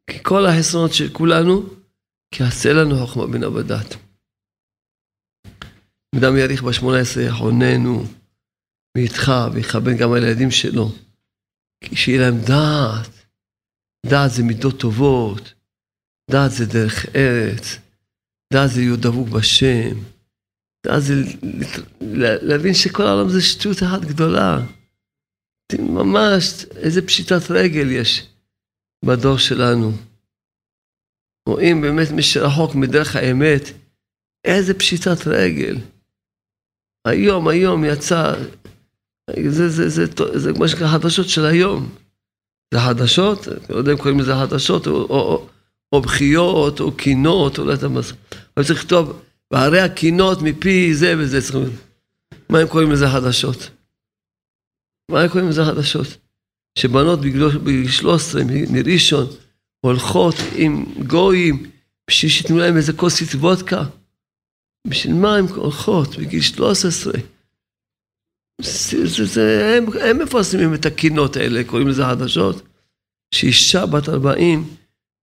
כי 0.10 0.24
כל 0.24 0.46
החסרונות 0.46 0.94
של 0.94 1.14
כולנו, 1.14 1.64
כי 2.36 2.44
עשה 2.44 2.74
לנו 2.74 2.96
חוכמה 3.08 3.28
בינה 3.28 3.50
בדעת. 3.50 3.96
אדם 6.16 6.34
בשמונה 6.68 7.00
עשרה, 7.00 7.24
יחוננו 7.24 8.04
מאיתך 8.98 9.32
ויכוון 9.54 9.98
גם 9.98 10.12
על 10.12 10.24
הילדים 10.24 10.52
שלו. 10.52 10.92
כי 11.84 11.96
שיהיה 11.96 12.22
להם 12.22 12.38
דעת. 12.48 13.22
דעת 14.06 14.32
זה 14.32 14.44
מידות 14.44 14.80
טובות, 14.80 15.54
דעת 16.32 16.52
זה 16.52 16.66
דרך 16.66 17.06
ארץ, 17.16 17.78
דעת 18.54 18.70
זה 18.70 18.82
להיות 18.82 19.00
דבוק 19.00 19.30
בשם, 19.30 19.98
זה 20.98 21.14
להבין 22.42 22.74
שכל 22.74 23.04
העולם 23.04 23.30
זה 23.30 23.42
שטות 23.42 23.84
אחת 23.84 24.02
גדולה. 24.02 24.60
ממש 25.80 26.66
איזה 26.76 27.08
פשיטת 27.08 27.52
רגל 27.52 27.92
יש 27.92 28.28
בדור 29.06 29.38
שלנו. 29.38 29.92
רואים 31.50 31.82
באמת 31.82 32.12
מי 32.12 32.24
שרחוק 32.24 32.76
מדרך 32.76 33.16
האמת, 33.16 33.62
איזה 34.46 34.74
פשיטת 34.74 35.28
רגל. 35.28 35.78
היום, 37.08 37.48
היום 37.48 37.86
יצא, 37.86 38.34
זה, 39.50 39.70
זה, 39.70 39.90
זה, 39.90 40.06
זה, 40.06 40.40
זה 40.40 40.52
מה 40.60 40.68
שנקרא 40.68 40.88
חדשות 40.88 41.30
של 41.30 41.46
היום. 41.46 41.90
זה 42.74 42.80
חדשות, 42.80 43.48
לא 43.70 43.76
יודע 43.76 43.92
אם 43.92 43.98
קוראים 43.98 44.20
לזה 44.20 44.34
חדשות, 44.36 44.88
או, 44.88 44.94
או, 44.94 45.48
או 45.92 46.02
בכיות, 46.02 46.80
או 46.80 46.92
קינות, 46.92 47.60
או 47.60 47.66
לא 47.66 47.72
יודע 47.72 47.88
מה 47.88 48.02
זה. 48.02 48.14
אבל 48.58 48.66
צריך 48.66 48.80
לכתוב, 48.80 49.22
והרי 49.52 49.80
הקינות 49.80 50.42
מפי 50.42 50.96
זה 50.96 51.14
וזה 51.18 51.42
צריכים... 51.42 51.62
מה 52.50 52.60
הם 52.60 52.68
קוראים 52.68 52.92
לזה 52.92 53.06
חדשות? 53.10 53.70
מה 55.12 55.22
הם 55.22 55.30
קוראים 55.30 55.50
לזה 55.50 55.66
חדשות? 55.66 56.08
שבנות 56.78 57.20
בגיל 57.20 57.92
13 57.92 58.42
מראשון 58.72 59.26
הולכות 59.82 60.36
עם 60.56 60.86
גויים 61.08 61.72
בשביל 62.10 62.32
שייתנו 62.32 62.58
להם 62.58 62.78
איזה 62.78 62.94
כוסית 62.94 63.36
וודקה. 63.36 63.84
בשביל 64.88 65.14
מה 65.14 65.36
הן 65.36 65.46
הולכות 65.46 66.18
בגיל 66.18 66.42
13? 66.42 67.14
זה, 68.62 69.08
זה, 69.08 69.26
זה, 69.26 69.76
הם, 69.78 69.86
הם 70.02 70.20
מפרסמים 70.20 70.74
את 70.74 70.86
הקינות 70.86 71.36
האלה, 71.36 71.64
קוראים 71.64 71.88
לזה 71.88 72.04
חדשות. 72.06 72.62
שאישה 73.34 73.86
בת 73.86 74.10
40 74.10 74.76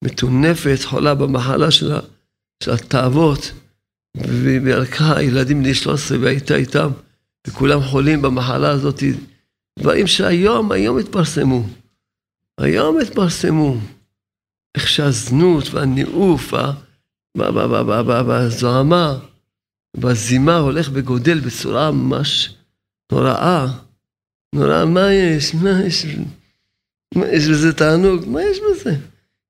מטונפת, 0.04 0.78
חולה 0.84 1.14
במחלה 1.14 1.70
של, 1.70 1.92
של 2.62 2.70
התאוות, 2.70 3.52
והלכה 4.16 5.22
ילדים 5.22 5.62
בני 5.62 5.74
13 5.74 6.18
והייתה 6.20 6.54
איתם, 6.54 6.88
וכולם 7.46 7.82
חולים 7.82 8.22
במחלה 8.22 8.70
הזאת. 8.70 9.02
דברים 9.78 10.06
שהיום, 10.06 10.72
היום 10.72 10.98
התפרסמו. 10.98 11.66
היום 12.60 12.98
התפרסמו. 13.00 13.76
איך 14.74 14.88
שהזנות 14.88 15.64
והניאוף 15.70 16.54
והזוהמה 18.26 19.18
והזימה 19.96 20.56
הולך 20.56 20.90
וגודל 20.92 21.40
בצורה 21.40 21.90
ממש 21.90 22.54
נוראה. 23.12 23.66
נוראה, 24.54 24.84
מה 24.84 25.12
יש? 25.12 25.54
מה 25.54 25.70
יש? 25.86 26.06
מה 27.14 27.26
יש 27.26 27.48
בזה 27.48 27.72
תענוג? 27.72 28.28
מה 28.28 28.42
יש 28.42 28.58
בזה? 28.70 28.96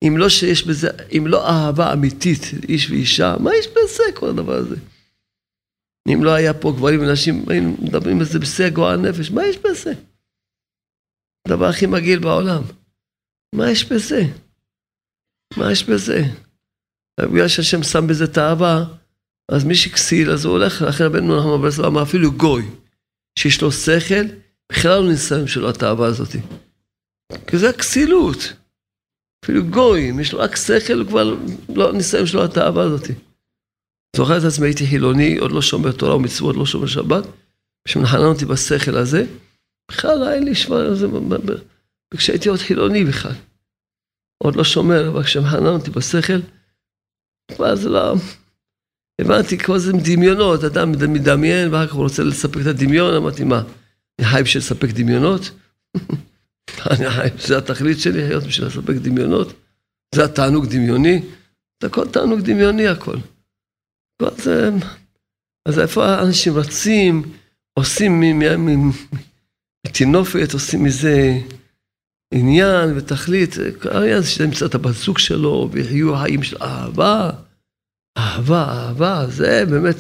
אם 0.05 0.19
לא 0.19 0.29
שיש 0.29 0.67
בזה, 0.67 0.89
אם 1.19 1.27
לא 1.27 1.49
אהבה 1.49 1.93
אמיתית, 1.93 2.41
איש 2.69 2.91
ואישה, 2.91 3.37
מה 3.41 3.51
יש 3.55 3.67
בזה 3.69 4.03
כל 4.15 4.29
הדבר 4.29 4.55
הזה? 4.55 4.77
אם 6.09 6.25
לא 6.25 6.31
היה 6.31 6.55
פה 6.55 6.73
גברים 6.77 7.01
ונשים, 7.01 7.45
היינו 7.49 7.77
מדברים 7.83 8.19
על 8.19 8.25
זה 8.25 8.39
בשיא 8.39 8.69
גועל 8.69 9.01
נפש, 9.01 9.31
מה 9.31 9.47
יש 9.47 9.59
בזה? 9.59 9.93
הדבר 11.47 11.67
הכי 11.67 11.87
מגעיל 11.87 12.19
בעולם. 12.19 12.63
מה 13.55 13.71
יש 13.71 13.93
בזה? 13.93 14.23
מה 15.57 15.73
יש 15.73 15.85
בזה? 15.85 16.23
בגלל 17.21 17.49
שהשם 17.49 17.83
שם 17.83 18.07
בזה 18.07 18.25
את 18.25 18.39
האהבה, 18.39 18.85
אז 19.53 19.65
מי 19.65 19.75
שכסיל, 19.75 20.31
אז 20.31 20.45
הוא 20.45 20.53
הולך, 20.53 20.83
לכן 20.83 21.05
רבנו 21.05 21.39
נחמן 21.39 21.63
ברסלב 21.63 21.85
אמר, 21.85 22.03
אפילו 22.03 22.33
גוי, 22.33 22.63
שיש 23.39 23.63
לו 23.63 23.73
שכל, 23.73 24.25
בכלל 24.73 25.01
לא 25.01 25.09
ניסיון 25.09 25.47
שלו 25.47 25.71
את 25.71 25.83
האהבה 25.83 26.07
הזאת. 26.07 26.29
כי 27.47 27.59
זה 27.59 27.71
הכסילות. 27.71 28.53
אפילו 29.44 29.64
גוי, 29.64 30.11
אם 30.11 30.20
יש 30.20 30.33
לו 30.33 30.38
רק 30.38 30.57
שכל, 30.57 30.98
הוא 30.98 31.07
כבר 31.07 31.37
לא 31.68 31.92
ניסיון 31.92 32.27
שלו 32.27 32.42
האהבה 32.57 32.83
הזאת. 32.83 33.09
זוכר 34.16 34.38
את 34.38 34.42
עצמי, 34.44 34.66
הייתי 34.66 34.87
חילוני, 34.87 35.37
עוד 35.37 35.53
לא 35.53 35.62
שומר 35.62 35.92
תורה 35.92 36.16
ומצוות, 36.16 36.57
לא 36.57 36.66
שומר 36.66 36.87
שבת, 36.87 37.24
שמנחנן 37.88 38.24
אותי 38.24 38.44
בשכל 38.44 38.96
הזה, 38.96 39.24
בכלל 39.90 40.22
היה 40.22 40.40
לי 40.40 40.55
שמע, 40.55 40.77
כשהייתי 42.16 42.48
עוד 42.48 42.59
חילוני 42.59 43.05
בכלל. 43.05 43.35
עוד 44.38 44.57
לא 44.57 44.64
שומר, 44.64 45.09
אבל 45.09 45.22
כשמחנן 45.22 45.66
אותי 45.66 45.90
בשכל, 45.90 46.40
כבר 47.55 47.74
זה 47.77 47.88
לא... 47.88 48.14
הבנתי 49.20 49.59
כל 49.59 49.79
זה 49.79 49.92
דמיונות, 49.92 50.64
אדם 50.64 50.92
מדמיין 50.92 51.74
ואחר 51.74 51.87
כך 51.87 51.92
הוא 51.92 52.03
רוצה 52.03 52.22
לספק 52.22 52.61
את 52.61 52.66
הדמיון, 52.66 53.14
אמרתי 53.14 53.44
מה, 53.44 53.62
אני 54.18 54.27
חי 54.27 54.42
בשביל 54.42 54.62
לספק 54.62 54.88
דמיונות? 54.88 55.51
זה 57.47 57.59
התכלית 57.59 57.99
שלי, 58.01 58.29
להיות 58.29 58.45
בשביל 58.45 58.67
לספק 58.67 58.95
דמיונות? 58.95 59.53
זה 60.14 60.25
התענוג 60.25 60.67
דמיוני? 60.67 61.23
זה 61.83 61.87
הכל 61.87 62.09
תענוג 62.09 62.41
דמיוני 62.41 62.88
הכל. 62.88 63.17
כל 64.23 64.29
זה... 64.37 64.71
אז 65.69 65.79
איפה 65.79 66.23
אנשים 66.23 66.57
רצים, 66.57 67.23
עושים 67.79 68.23
מטינופת, 69.87 70.53
עושים 70.53 70.85
מזה 70.85 71.38
עניין 72.35 72.97
ותכלית, 72.97 73.55
העניין 73.91 74.21
זה 74.21 74.27
שימצא 74.27 74.67
את 74.67 74.75
הבת 74.75 74.95
זוג 74.95 75.19
שלו 75.19 75.69
ויחיו 75.73 76.17
חיים 76.17 76.43
של 76.43 76.57
אהבה. 76.62 77.31
אהבה, 78.19 78.64
אהבה, 78.64 79.27
זה 79.29 79.64
באמת 79.71 79.97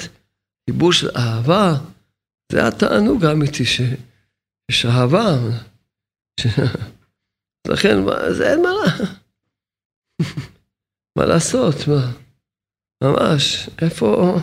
חיבור 0.70 0.92
של 0.92 1.10
אהבה, 1.16 1.74
זה 2.52 2.66
התענוג 2.66 3.24
האמיתי 3.24 3.64
שיש 3.64 4.86
אהבה. 4.86 5.38
לכן, 7.70 7.96
זה 8.30 8.52
אין 8.52 8.62
מה, 8.62 8.70
מה 11.18 11.24
לעשות, 11.24 11.74
מה? 11.88 12.12
ממש, 13.04 13.68
איפה 13.82 14.36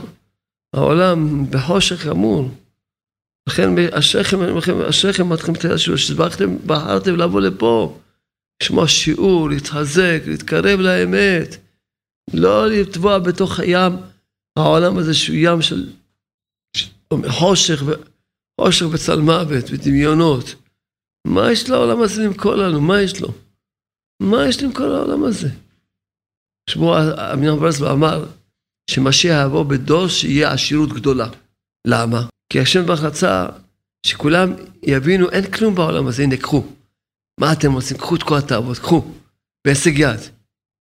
העולם 0.76 1.46
בחושך 1.52 1.96
חמור. 1.96 2.50
לכן 3.50 3.70
אשריכם, 3.92 4.38
אשריכם, 4.90 5.30
מתחילים 5.30 5.56
את 5.56 5.66
השאלה, 5.66 5.98
שבחרתם, 5.98 6.58
בחרתם 6.66 7.16
לבוא 7.16 7.42
לפה, 7.42 8.00
לשמוע 8.64 8.88
שיעור, 8.88 9.50
להתחזק, 9.50 10.22
להתקרב 10.28 10.80
לאמת. 10.80 11.56
לא 12.34 12.68
לטבוע 12.68 13.20
בתוך 13.20 13.60
הים, 13.60 13.94
העולם 14.58 14.98
הזה 14.98 15.14
שהוא 15.14 15.36
ים 15.40 15.62
של 15.62 15.90
חושך, 17.30 17.84
חושך 18.62 18.86
וצל 18.92 19.20
מוות 19.20 19.66
ודמיונות. 19.72 20.56
מה 21.26 21.52
יש 21.52 21.70
לעולם 21.70 22.02
הזה 22.02 22.24
למכור 22.24 22.56
לנו? 22.56 22.82
מה 22.82 23.02
יש 23.02 23.22
לו? 23.22 23.28
מה 24.22 24.48
יש 24.48 24.64
למכור 24.64 24.86
לעולם 24.88 25.24
הזה? 25.24 25.50
שבו 26.70 26.96
אמינם 27.34 27.60
ברסלב 27.60 27.88
אמר 27.88 28.26
שמשיח 28.90 29.46
יבוא 29.46 29.64
בדור 29.64 30.08
שיהיה 30.08 30.52
עשירות 30.52 30.90
גדולה. 30.90 31.30
למה? 31.88 32.26
כי 32.50 32.60
השם 32.60 32.86
ברוך 32.86 33.00
רצה 33.00 33.48
שכולם 34.06 34.54
יבינו 34.84 35.30
אין 35.30 35.52
כלום 35.52 35.76
בעולם 35.76 36.08
הזה, 36.08 36.24
הנה 36.24 36.38
קחו. 36.38 36.64
מה 37.40 37.54
אתם 37.54 37.72
עושים? 37.72 37.98
קחו 37.98 38.16
את 38.16 38.24
כל 38.24 38.38
התאוות, 38.38 38.80
קחו, 38.80 39.12
בהישג 39.68 40.00
יד. 40.00 40.20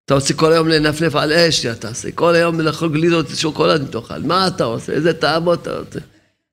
אתה 0.04 0.14
רוצה 0.14 0.34
כל 0.34 0.52
היום 0.52 0.68
לנפנף 0.68 1.14
על 1.14 1.32
אש, 1.32 1.66
אתה 1.66 1.88
עושה 1.88 2.12
כל 2.12 2.34
היום 2.34 2.60
לאכול 2.60 2.92
גלידות 2.92 3.26
שוקולד 3.36 3.90
תאכל, 3.90 4.22
מה 4.22 4.48
אתה 4.48 4.64
עושה? 4.64 4.92
איזה 4.92 5.12
תאוות 5.12 5.62
אתה 5.62 5.78
רוצה? 5.78 6.00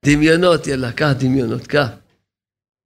דמיונות, 0.06 0.68
יאללה, 0.68 0.92
קח 0.92 1.12
דמיונות, 1.18 1.68
קח. 1.68 1.88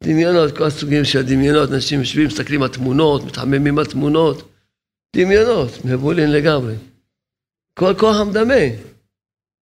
דמיונות, 0.05 0.57
כל 0.57 0.63
הסוגים 0.63 1.05
של 1.05 1.19
הדמיונות, 1.19 1.71
אנשים 1.71 1.99
יושבים, 1.99 2.27
מסתכלים 2.27 2.63
על 2.63 2.69
תמונות, 2.69 3.23
מתחממים 3.23 3.79
על 3.79 3.85
תמונות. 3.85 4.51
דמיונות, 5.15 5.85
מבולין 5.85 6.31
לגמרי. 6.31 6.75
כל 7.79 7.93
כוח 7.97 8.15
המדמה. 8.15 8.63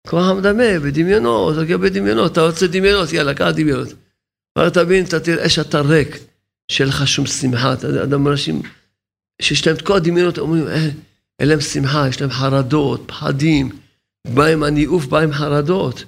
כוח 0.08 0.28
המדמה 0.28 0.80
בדמיונות, 0.84 1.58
על 1.58 1.66
גבי 1.66 1.90
דמיונות, 1.90 2.32
אתה 2.32 2.42
רוצה 2.42 2.68
דמיונות, 2.68 3.14
יאללה, 3.14 3.34
קח 3.34 3.50
דמיונות. 3.56 3.90
אבל 4.58 4.70
תבין, 4.70 5.06
אתה 5.06 5.20
תראה 5.20 5.50
שאתה 5.50 5.82
ריק, 5.82 6.18
שאין 6.72 6.90
לך 6.90 7.08
שום 7.08 7.26
שמחה, 7.26 7.74
אתה 7.74 8.04
אדם 8.04 8.28
אנשים... 8.28 8.62
שיש 9.42 9.68
להם 9.68 9.76
את 9.76 9.82
כל 9.82 9.96
הדמיונות, 9.96 10.38
אומרים, 10.38 10.68
אה, 10.68 10.90
אין 11.40 11.50
להם 11.50 11.62
שמחה, 11.62 12.08
יש 12.10 12.22
להם 12.22 12.32
חרדות, 12.32 13.04
פחדים. 13.06 13.70
בא 14.28 14.46
עם 14.46 14.64
הניאוף, 14.64 15.06
בא 15.06 15.20
עם 15.20 15.34
חרדות. 15.34 16.06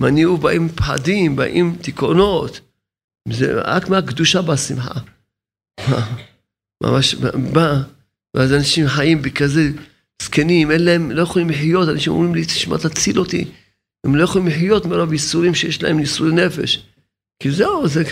עם 0.00 0.06
הניאוף 0.06 0.40
באים 0.40 0.68
פחדים, 0.68 1.36
באים 1.36 1.76
תיקונות. 1.82 2.60
זה 3.28 3.60
רק 3.64 3.88
מהקדושה 3.88 4.42
באה 4.42 4.56
שמחה. 4.56 5.00
ממש 6.82 7.14
בא, 7.52 7.82
ואז 8.36 8.52
אנשים 8.52 8.88
חיים 8.88 9.22
בכזה 9.22 9.70
זקנים, 10.22 10.70
אין 10.70 10.84
להם, 10.84 11.10
לא 11.10 11.22
יכולים 11.22 11.50
לחיות, 11.50 11.88
אנשים 11.88 12.12
אומרים 12.12 12.34
לי, 12.34 12.44
תשמע, 12.44 12.76
תציל 12.76 13.18
אותי. 13.18 13.44
הם 14.06 14.14
לא 14.16 14.24
יכולים 14.24 14.48
לחיות 14.48 14.86
מרוב 14.86 15.12
ייסורים 15.12 15.54
שיש 15.54 15.82
להם 15.82 15.98
ייסורי 15.98 16.32
נפש. 16.32 16.86
כי 17.42 17.50
זהו, 17.50 17.88
זה 17.88 18.02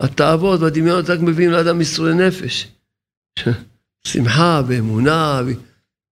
התאוות 0.00 0.60
והדמיונות 0.60 1.10
רק 1.10 1.20
מביאים 1.20 1.50
לאדם 1.50 1.78
ייסורי 1.78 2.14
נפש. 2.14 2.68
שמחה 4.06 4.62
ואמונה 4.68 5.40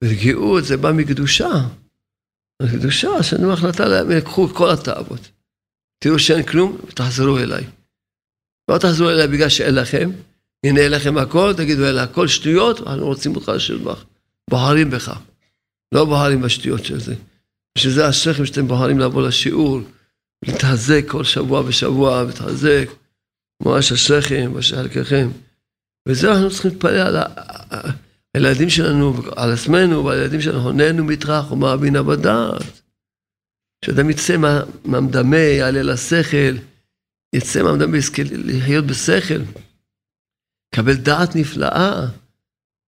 ורגיעות, 0.05 0.65
זה 0.65 0.77
בא 0.77 0.93
מקדושה. 0.93 1.51
הקדושה, 2.63 3.23
שאני 3.23 3.53
החלטה 3.53 3.89
להם, 3.89 4.21
קחו 4.21 4.47
את 4.47 4.53
כל 4.53 4.71
התאוות. 4.71 5.31
תראו 5.99 6.19
שאין 6.19 6.43
כלום, 6.43 6.79
ותחזרו 6.89 7.39
אליי. 7.39 7.65
לא 8.69 8.79
תחזרו 8.79 9.11
אליי 9.11 9.27
בגלל 9.27 9.49
שאין 9.49 9.75
לכם, 9.75 10.11
הנה 10.67 10.89
לכם 10.89 11.19
הכל, 11.19 11.55
תגידו, 11.57 11.85
אלה 11.85 12.03
הכל 12.03 12.29
שטויות, 12.29 12.81
אנחנו 12.81 13.07
רוצים 13.07 13.37
אותך 13.37 13.49
לשבח. 13.49 14.05
בוחרים 14.51 14.91
בך. 14.91 15.19
לא 15.95 16.05
בוחרים 16.05 16.43
בשטויות 16.43 16.85
של 16.85 17.01
זה. 17.01 17.15
בשביל 17.79 17.93
זה 17.93 18.09
אשריכם 18.09 18.47
שאתם 18.47 18.69
בוחרים 18.69 18.99
לבוא 18.99 19.23
לשיעור, 19.23 19.81
להתחזק 20.45 21.05
כל 21.09 21.25
שבוע 21.25 21.63
ושבוע, 21.67 22.25
להתחזק. 22.25 22.89
ממש 23.63 23.93
אשריכם, 23.93 24.59
אשר. 24.59 24.87
וזה 26.09 26.33
אנחנו 26.33 26.51
צריכים 26.51 26.71
להתפלל 26.71 27.17
על 27.17 27.83
הילדים 28.35 28.71
שלנו, 28.71 29.15
על 29.37 29.53
עצמנו 29.53 30.05
ועל 30.05 30.19
הילדים 30.19 30.41
שלנו, 30.41 30.61
הוננו 30.61 31.05
מטרח 31.05 31.53
ומאבינה 31.53 32.03
בדעת. 32.03 32.63
שאדם 33.85 34.11
יצא 34.11 34.37
מהמדמה, 34.85 35.37
יעלה 35.37 35.83
לשכל, 35.83 36.57
יצא 37.33 37.63
מהמדמה, 37.63 37.97
יזכה 37.97 38.23
לחיות 38.33 38.87
בשכל. 38.87 39.43
קבל 40.75 40.95
דעת 40.95 41.37
נפלאה, 41.37 42.07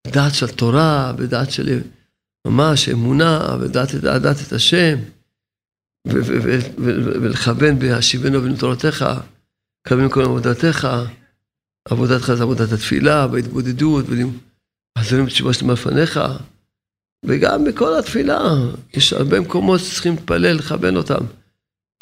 דעת 0.06 0.34
של 0.34 0.48
תורה, 0.48 1.12
ודעת 1.18 1.50
של 1.50 1.80
ממש 2.46 2.88
אמונה, 2.88 3.56
ודעת 3.60 3.94
לדעת 3.94 4.36
את 4.46 4.52
השם, 4.52 4.98
ולכוון 6.06 7.78
בהשיבנו 7.78 8.38
ובנתורתך, 8.38 9.04
לכוון 9.86 10.08
כל 10.10 10.22
עבודתך. 10.22 10.88
עבודתך 11.88 12.32
זה 12.34 12.42
עבודת 12.42 12.72
התפילה, 12.72 13.28
בהתבודדות, 13.28 14.04
וחזרים 14.98 15.26
בתשובה 15.26 15.52
שאתה 15.52 15.64
מלפניך, 15.64 16.20
וגם 17.24 17.64
בכל 17.64 17.98
התפילה, 17.98 18.40
יש 18.94 19.12
הרבה 19.12 19.40
מקומות 19.40 19.80
שצריכים 19.80 20.14
להתפלל, 20.14 20.56
לכוון 20.56 20.96
אותם. 20.96 21.24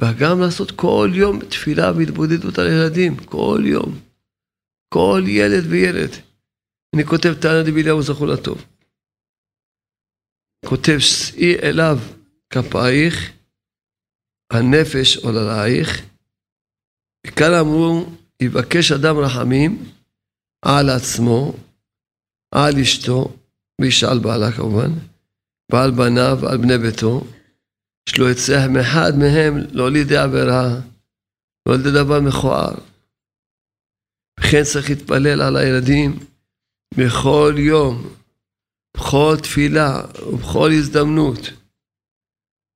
וגם 0.02 0.40
לעשות 0.40 0.70
כל 0.70 1.10
יום 1.14 1.44
תפילה 1.44 1.92
והתבודדות 1.96 2.58
על 2.58 2.66
ילדים, 2.66 3.16
כל 3.16 3.60
יום. 3.64 3.98
כל 4.94 5.22
ילד 5.26 5.64
וילד. 5.70 6.10
אני 6.96 7.04
כותב 7.04 7.34
תנא 7.40 7.62
דביליהו 7.62 8.02
זכו 8.02 8.26
לטוב. 8.26 8.64
כותב 10.66 10.98
שאי 10.98 11.54
אליו 11.62 11.98
כפייך, 12.50 13.32
הנפש 14.52 15.16
עוללייך. 15.16 16.02
וכאן 17.26 17.52
אמרו 17.60 18.06
יבקש 18.42 18.92
אדם 18.92 19.16
רחמים 19.18 19.84
על 20.64 20.90
עצמו, 20.90 21.54
על 22.54 22.80
אשתו, 22.82 23.36
וישאל 23.80 24.18
בעלה 24.18 24.52
כמובן, 24.52 24.90
ועל 25.72 25.90
בניו 25.90 26.38
ועל 26.40 26.58
בני 26.58 26.78
ביתו, 26.78 27.24
שלא 28.08 28.30
יצא 28.30 28.68
מאחד 28.68 29.12
מהם 29.18 29.54
לא 29.72 29.90
עבירה, 30.24 30.80
לא 31.68 31.76
דבר 31.76 32.20
מכוער. 32.20 32.74
וכן 34.40 34.64
צריך 34.64 34.90
להתפלל 34.90 35.42
על 35.42 35.56
הילדים 35.56 36.18
בכל 36.98 37.54
יום, 37.58 38.08
בכל 38.96 39.34
תפילה 39.42 40.00
ובכל 40.26 40.70
הזדמנות. 40.78 41.38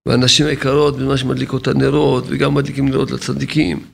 והנשים 0.09 0.47
היקרות, 0.47 0.95
בזמן 0.97 1.17
שמדליקות 1.17 1.63
את 1.63 1.69
הנרות, 1.69 2.25
וגם 2.29 2.55
מדליקים 2.55 2.89
נרות 2.89 3.11
לצדיקים. 3.11 3.93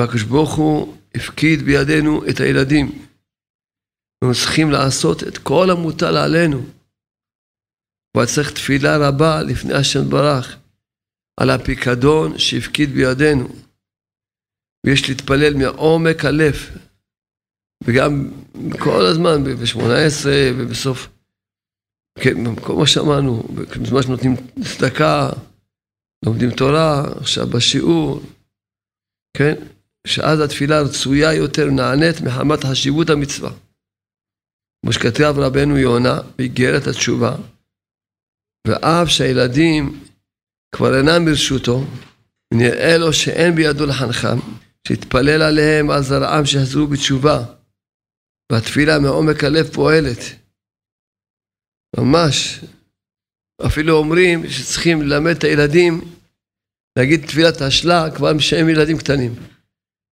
והקדוש 0.00 0.22
ברוך 0.22 0.54
הוא 0.54 0.96
הפקיד 1.14 1.62
בידינו 1.62 2.22
את 2.30 2.40
הילדים. 2.40 3.06
אנחנו 4.22 4.34
צריכים 4.34 4.70
לעשות 4.70 5.22
את 5.22 5.38
כל 5.38 5.70
המוטל 5.70 6.16
עלינו. 6.16 6.75
אבל 8.16 8.26
צריך 8.26 8.50
תפילה 8.52 9.08
רבה 9.08 9.42
לפני 9.42 9.74
השם 9.74 10.10
ברך 10.10 10.56
על 11.40 11.50
הפיקדון 11.50 12.38
שהפקיד 12.38 12.90
בידינו. 12.90 13.48
ויש 14.86 15.08
להתפלל 15.08 15.54
מעומק 15.54 16.24
הלב, 16.24 16.54
וגם 17.84 18.30
כל 18.78 19.06
הזמן, 19.06 19.44
ב-18 19.44 20.26
ובסוף, 20.56 21.08
כן, 22.18 22.54
כל 22.54 22.72
מה 22.72 22.86
שאמרנו, 22.86 23.42
בזמן 23.82 24.02
שנותנים 24.02 24.34
צדקה, 24.64 25.30
לומדים 26.24 26.50
תורה, 26.50 27.04
עכשיו 27.20 27.46
בשיעור, 27.46 28.22
כן? 29.36 29.54
שאז 30.06 30.40
התפילה 30.40 30.80
רצויה 30.80 31.34
יותר 31.34 31.66
נענית 31.70 32.20
מחמת 32.20 32.64
חשיבות 32.64 33.10
המצווה. 33.10 33.50
כמו 34.82 34.92
שכתב 34.92 35.34
רבנו 35.36 35.78
יונה 35.78 36.20
באיגרת 36.38 36.86
התשובה, 36.86 37.36
ואף 38.66 39.08
שהילדים 39.08 40.00
כבר 40.74 40.98
אינם 40.98 41.24
ברשותו, 41.24 41.84
נראה 42.54 42.98
לו 42.98 43.12
שאין 43.12 43.54
בידו 43.54 43.86
לחנכם, 43.86 44.38
שיתפלל 44.88 45.42
עליהם 45.42 45.90
על 45.90 46.02
זרעם 46.02 46.46
שיחזרו 46.46 46.86
בתשובה, 46.86 47.44
והתפילה 48.52 48.98
מעומק 48.98 49.44
הלב 49.44 49.68
פועלת. 49.72 50.18
ממש. 51.96 52.60
אפילו 53.66 53.96
אומרים 53.96 54.50
שצריכים 54.50 55.02
ללמד 55.02 55.36
את 55.36 55.44
הילדים 55.44 56.00
להגיד 56.98 57.26
תפילת 57.26 57.60
השלה 57.60 58.10
כבר 58.14 58.38
כשהם 58.38 58.68
ילדים 58.68 58.98
קטנים. 58.98 59.34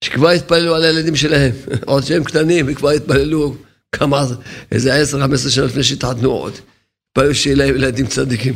שכבר 0.05 0.33
יתפללו 0.33 0.75
על 0.75 0.85
הילדים 0.85 1.17
שלהם, 1.17 1.53
עוד 1.87 2.03
שהם 2.03 2.25
קטנים 2.25 2.67
וכבר 2.69 2.93
יתפללו 2.93 3.57
כמה, 3.93 4.25
איזה 4.73 4.95
עשר, 4.95 5.21
חמש 5.21 5.35
עשרה 5.41 5.51
שנה 5.51 5.65
לפני 5.65 5.83
שהתחתנו 5.83 6.31
עוד. 6.31 6.53
התפללו 7.17 7.35
שיהיה 7.35 7.57
להם 7.57 7.75
ילדים 7.75 8.07
צדיקים. 8.07 8.55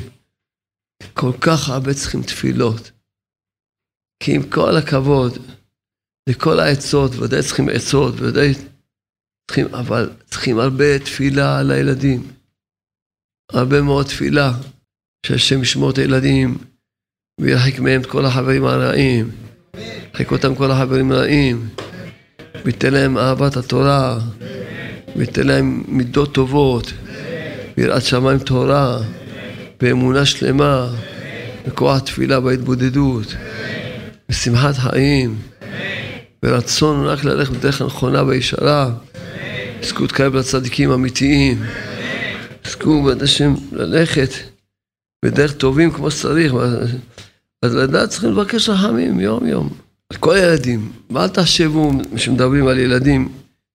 כל 1.14 1.32
כך 1.40 1.68
הרבה 1.68 1.94
צריכים 1.94 2.22
תפילות. 2.22 2.90
כי 4.22 4.34
עם 4.34 4.42
כל 4.50 4.76
הכבוד 4.76 5.38
לכל 6.28 6.60
העצות, 6.60 7.14
ודאי 7.14 7.42
צריכים 7.42 7.68
עצות, 7.68 8.14
ודאי 8.20 8.54
צריכים, 9.46 9.74
אבל 9.74 10.10
צריכים 10.24 10.58
הרבה 10.58 10.98
תפילה 10.98 11.58
על 11.58 11.70
הילדים. 11.70 12.22
הרבה 13.52 13.82
מאוד 13.82 14.06
תפילה, 14.06 14.52
שהשם 15.26 15.62
ישמור 15.62 15.90
את 15.90 15.98
הילדים 15.98 16.58
וירחיק 17.40 17.80
מהם 17.80 18.00
את 18.00 18.06
כל 18.06 18.24
החברים 18.24 18.64
הרעים. 18.64 19.30
ירחיק 19.76 20.30
אותם 20.32 20.54
כל 20.54 20.70
החברים 20.70 21.12
הרעים. 21.12 21.68
וייתן 22.64 22.92
להם 22.92 23.18
אהבת 23.18 23.56
התורה. 23.56 24.18
וייתן 25.16 25.46
להם 25.46 25.84
מידות 25.88 26.34
טובות. 26.34 26.92
ויראת 27.78 28.02
שמיים 28.02 28.38
תורה. 28.38 28.98
באמונה 29.80 30.26
שלמה. 30.26 30.88
בכוח 31.66 31.98
תפילה 31.98 32.40
בהתבודדות. 32.40 33.34
בשמחת 34.28 34.74
חיים. 34.74 35.38
ברצון 36.42 37.06
רק 37.06 37.24
ללכת 37.24 37.52
בדרך 37.52 37.80
הנכונה 37.80 38.22
והישרה. 38.22 38.90
זכות 39.82 40.12
קייב 40.12 40.36
לצדיקים 40.36 40.92
אמיתיים. 40.92 41.62
זכו 42.66 43.02
בעד 43.02 43.22
השם 43.22 43.54
ללכת 43.72 44.30
בדרך 45.24 45.52
טובים 45.52 45.90
כמו 45.90 46.10
שצריך. 46.10 46.52
אז 47.62 47.74
לדעת 47.74 48.08
צריכים 48.08 48.30
לבקש 48.30 48.68
רחמים 48.68 49.20
יום 49.20 49.46
יום. 49.46 49.70
על 50.10 50.18
כל 50.18 50.34
הילדים. 50.34 50.92
ואל 51.10 51.28
תחשבו 51.28 51.92
כשמדברים 52.16 52.66
על 52.66 52.78
ילדים, 52.78 53.28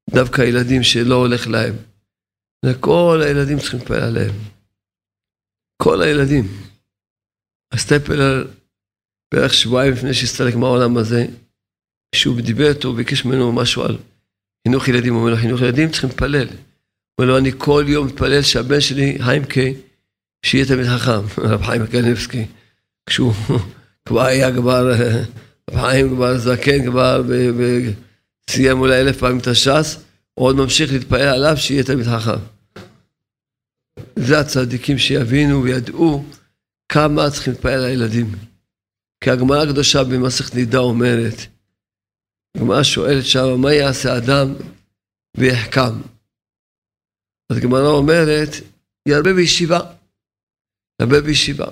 דווקא 0.09 0.41
ילדים 0.41 0.83
שלא 0.83 1.15
הולך 1.15 1.47
להם. 1.47 1.73
לכל 2.63 3.21
הילדים 3.25 3.59
צריכים 3.59 3.79
להתפלל 3.79 4.03
עליהם. 4.03 4.35
כל 5.81 6.01
הילדים. 6.01 6.47
הסטפלר 7.71 8.47
בערך 9.33 9.53
שבועיים 9.53 9.93
לפני 9.93 10.13
שהסתלק 10.13 10.55
מהעולם 10.55 10.97
הזה, 10.97 11.25
כשהוא 12.11 12.41
דיבר 12.41 12.69
איתו, 12.69 12.87
הוא 12.87 12.97
ביקש 12.97 13.25
ממנו 13.25 13.51
משהו 13.51 13.83
על 13.83 13.97
חינוך 14.67 14.87
ילדים, 14.87 15.13
הוא 15.13 15.21
אומר 15.21 15.31
לו, 15.31 15.37
חינוך 15.37 15.61
ילדים 15.61 15.91
צריכים 15.91 16.09
להתפלל. 16.09 16.47
הוא 16.47 16.55
אומר 17.19 17.31
לו, 17.31 17.37
אני 17.37 17.51
כל 17.57 17.85
יום 17.87 18.07
מתפלל 18.07 18.41
שהבן 18.41 18.81
שלי, 18.81 19.17
חיימקה, 19.21 19.61
שיהיה 20.45 20.65
תמיד 20.65 20.85
חכם, 20.85 21.41
רב 21.49 21.63
חיים 21.63 21.87
קנבסקי. 21.87 22.45
כשהוא 23.05 23.33
כבר 24.05 24.21
היה 24.21 24.53
כבר, 24.53 24.91
רב 25.71 25.81
חיים 25.81 26.09
כבר 26.15 26.37
זקן, 26.37 26.85
כבר 26.85 27.21
סיים 28.49 28.79
אולי 28.79 29.01
אלף 29.01 29.17
פעמים 29.17 29.37
את 29.37 29.47
הש"ס, 29.47 30.03
הוא 30.33 30.47
עוד 30.47 30.55
ממשיך 30.55 30.93
להתפלל 30.93 31.27
עליו 31.27 31.57
שיהיה 31.57 31.83
תמיד 31.83 32.05
חכם. 32.05 32.52
זה 34.15 34.39
הצדיקים 34.39 34.97
שיבינו 34.97 35.63
וידעו 35.63 36.23
כמה 36.89 37.29
צריכים 37.31 37.53
להתפלל 37.53 37.71
על 37.71 37.85
הילדים. 37.85 38.25
כי 39.23 39.29
הגמרא 39.29 39.63
הקדושה 39.63 40.03
במסכת 40.03 40.55
נידה 40.55 40.77
אומרת, 40.77 41.35
הגמרא 42.57 42.83
שואלת 42.83 43.25
שם, 43.25 43.61
מה 43.61 43.73
יעשה 43.73 44.17
אדם 44.17 44.53
ויחכם? 45.37 46.01
אז 47.51 47.57
הגמרא 47.57 47.87
אומרת, 47.87 48.49
ירבה 49.07 49.33
בישיבה. 49.33 49.79
ירבה 51.01 51.21
בישיבה. 51.21 51.65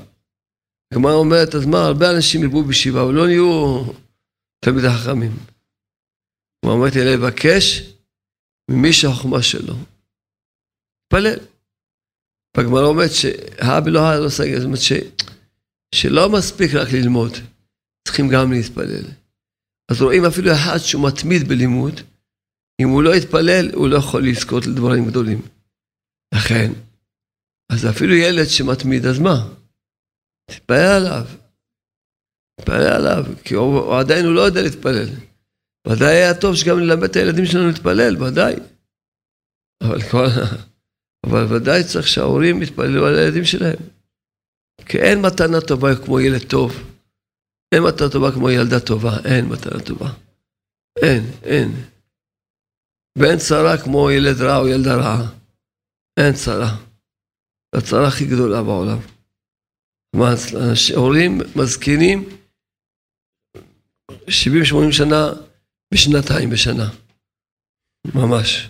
הגמרא 0.94 1.14
אומרת, 1.14 1.56
אז 1.56 1.66
מה, 1.66 1.86
הרבה 1.86 2.12
אנשים 2.12 2.44
ירבו 2.44 2.64
בישיבה, 2.64 3.04
אבל 3.04 3.14
לא 3.14 3.26
נהיו 3.26 3.84
תלמידי 4.66 4.88
חכמים. 4.90 5.32
הוא 6.66 6.74
אמרתי 6.74 7.00
לבקש 7.00 7.94
ממי 8.72 8.94
שהחוכמה 8.94 9.42
שלו. 9.42 9.76
תפלל. 11.08 11.51
והגמרא 12.58 12.86
אומרת 12.86 13.12
שהא 13.12 13.80
בלא 13.80 14.00
הא 14.00 14.20
לא 14.20 14.30
סגר, 14.30 14.58
זאת 14.58 14.66
אומרת 14.66 14.80
שלא 15.96 16.30
מספיק 16.30 16.74
רק 16.74 16.88
ללמוד, 16.94 17.32
צריכים 18.08 18.28
גם 18.28 18.52
להתפלל. 18.52 19.06
אז 19.92 20.02
רואים 20.02 20.26
אפילו 20.26 20.52
אחד 20.52 20.78
שהוא 20.78 21.08
מתמיד 21.08 21.48
בלימוד, 21.48 22.02
אם 22.82 22.90
הוא 22.90 23.04
לא 23.04 23.16
יתפלל, 23.16 23.72
הוא 23.74 23.90
לא 23.90 23.98
יכול 23.98 24.28
לזכות 24.28 24.66
לדברים 24.66 25.06
גדולים. 25.06 25.42
לכן, 26.34 26.72
אז 27.72 27.90
אפילו 27.90 28.14
ילד 28.16 28.46
שמתמיד, 28.48 29.06
אז 29.06 29.20
מה? 29.20 29.48
תתפלל 30.52 30.92
עליו. 30.96 31.26
תתפלל 32.60 32.88
עליו, 32.88 33.26
כי 33.44 33.54
הוא, 33.54 33.80
הוא 33.80 34.00
עדיין 34.00 34.26
הוא 34.26 34.36
לא 34.36 34.42
יודע 34.42 34.62
להתפלל. 34.62 35.10
ודאי 35.88 36.16
היה 36.16 36.34
טוב 36.42 36.56
שגם 36.56 36.80
נלמד 36.80 37.04
את 37.04 37.16
הילדים 37.16 37.46
שלנו 37.46 37.68
להתפלל, 37.68 38.24
ודאי. 38.24 38.56
אבל, 39.84 40.02
כל, 40.02 40.26
אבל 41.26 41.56
ודאי 41.56 41.84
צריך 41.84 42.08
שההורים 42.08 42.62
יתפללו 42.62 43.06
על 43.06 43.16
הילדים 43.16 43.46
שלהם. 43.46 43.80
כי 44.86 44.98
אין 44.98 45.22
מתנה 45.22 45.62
טובה 45.68 45.96
כמו 46.06 46.20
ילד 46.20 46.50
טוב. 46.50 46.72
אין 47.72 47.84
מתנה 47.84 48.10
טובה 48.10 48.32
כמו 48.32 48.50
ילדה 48.50 48.80
טובה, 48.80 49.18
אין 49.26 49.46
מתנה 49.46 49.80
טובה. 49.86 50.10
אין, 51.02 51.24
אין. 51.44 51.72
ואין 53.18 53.38
צרה 53.38 53.78
כמו 53.84 54.12
ילד 54.12 54.42
רע 54.42 54.58
או 54.58 54.68
ילדה 54.68 54.96
רעה. 54.96 55.32
אין 56.20 56.34
צרה. 56.34 56.78
הצרה 57.76 58.08
הכי 58.08 58.26
גדולה 58.26 58.64
בעולם. 58.64 58.98
מה, 60.16 60.30
הורים 60.96 61.40
מזקינים 61.56 62.30
70-80 64.12 64.92
שנה 64.92 65.30
בשנתיים 65.94 66.50
בשנה. 66.50 66.90
ממש. 68.16 68.70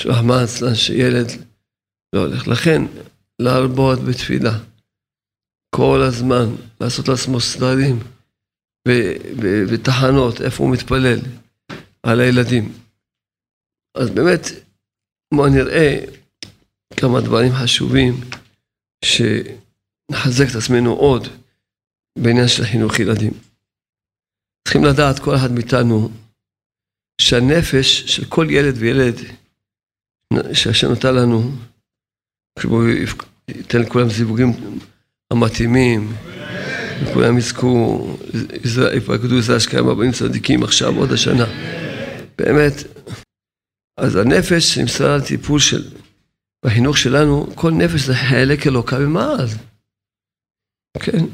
שרחמן 0.00 0.44
אצלן 0.44 0.74
שילד 0.74 1.49
לא 2.12 2.20
הולך. 2.20 2.48
לכן, 2.48 2.82
להרבות 3.38 3.98
בתפילה. 3.98 4.58
כל 5.74 6.00
הזמן, 6.08 6.46
לעשות 6.80 7.08
לעצמו 7.08 7.40
סדרים 7.40 7.98
ותחנות, 9.68 10.40
איפה 10.40 10.64
הוא 10.64 10.72
מתפלל, 10.72 11.18
על 12.02 12.20
הילדים. 12.20 12.72
אז 13.94 14.10
באמת, 14.10 14.40
בואו 15.34 15.48
נראה 15.48 16.04
כמה 16.96 17.20
דברים 17.20 17.52
חשובים 17.52 18.14
שנחזק 19.04 20.44
את 20.50 20.56
עצמנו 20.56 20.92
עוד 20.92 21.26
בעניין 22.18 22.48
של 22.48 22.64
חינוך 22.64 22.98
ילדים. 22.98 23.32
צריכים 24.64 24.84
לדעת, 24.84 25.18
כל 25.18 25.36
אחד 25.36 25.52
מאיתנו, 25.52 26.10
שהנפש 27.20 28.16
של 28.16 28.24
כל 28.24 28.46
ילד 28.50 28.74
וילד 28.78 29.14
שהשם 30.52 30.92
נתן 30.92 31.14
לנו, 31.14 31.50
כשהוא 32.58 32.84
ייתן 33.48 33.80
לכולם 33.80 34.08
זיווגים 34.08 34.52
המתאימים, 35.32 36.12
וכולם 37.02 37.38
יזכו, 37.38 38.06
יפקדו 38.96 39.36
איזה 39.36 39.56
השקעה 39.56 39.80
הבאים 39.80 40.12
צדיקים 40.12 40.62
עכשיו, 40.62 40.96
עוד 40.96 41.12
השנה. 41.12 41.46
באמת, 42.38 42.72
אז 43.96 44.16
הנפש 44.16 44.74
שנמסרה 44.74 45.16
לטיפול 45.16 45.60
של, 45.60 45.90
בחינוך 46.64 46.98
שלנו, 46.98 47.46
כל 47.54 47.70
נפש 47.70 48.00
זה 48.00 48.14
חלק 48.14 48.66
אלוקה 48.66 48.98
ממעל. 48.98 49.46
כן. 51.00 51.24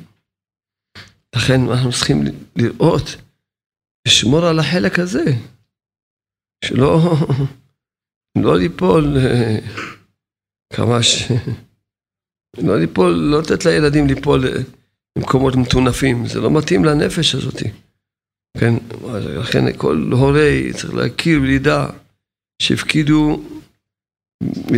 לכן 1.36 1.60
אנחנו 1.70 1.92
צריכים 1.92 2.24
לראות, 2.56 3.16
לשמור 4.08 4.46
על 4.46 4.58
החלק 4.58 4.98
הזה, 4.98 5.24
שלא 6.64 7.16
לא 8.38 8.58
ליפול 8.58 9.16
אה, 9.16 9.58
כמה 10.76 11.02
ש... 11.02 11.32
לא 12.58 12.78
ליפול, 12.80 13.12
לא 13.12 13.40
לתת 13.40 13.64
לילדים 13.64 14.06
ליפול 14.06 14.44
למקומות 15.18 15.56
מטונפים, 15.56 16.26
זה 16.26 16.40
לא 16.40 16.50
מתאים 16.50 16.84
לנפש 16.84 17.34
הזאת. 17.34 17.62
כן, 18.58 18.74
לכן 19.40 19.76
כל 19.76 20.10
הורה 20.12 20.50
צריך 20.72 20.94
להכיר 20.94 21.40
ולידע 21.42 21.86
שהפקידו 22.62 23.42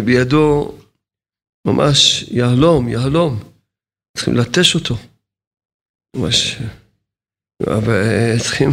בידו 0.05 0.75
ממש 1.67 2.23
יהלום, 2.31 2.89
יהלום. 2.89 3.39
צריכים 4.17 4.35
לטש 4.35 4.75
אותו. 4.75 4.97
ממש. 6.17 6.57
אבל 7.67 8.03
צריכים 8.39 8.71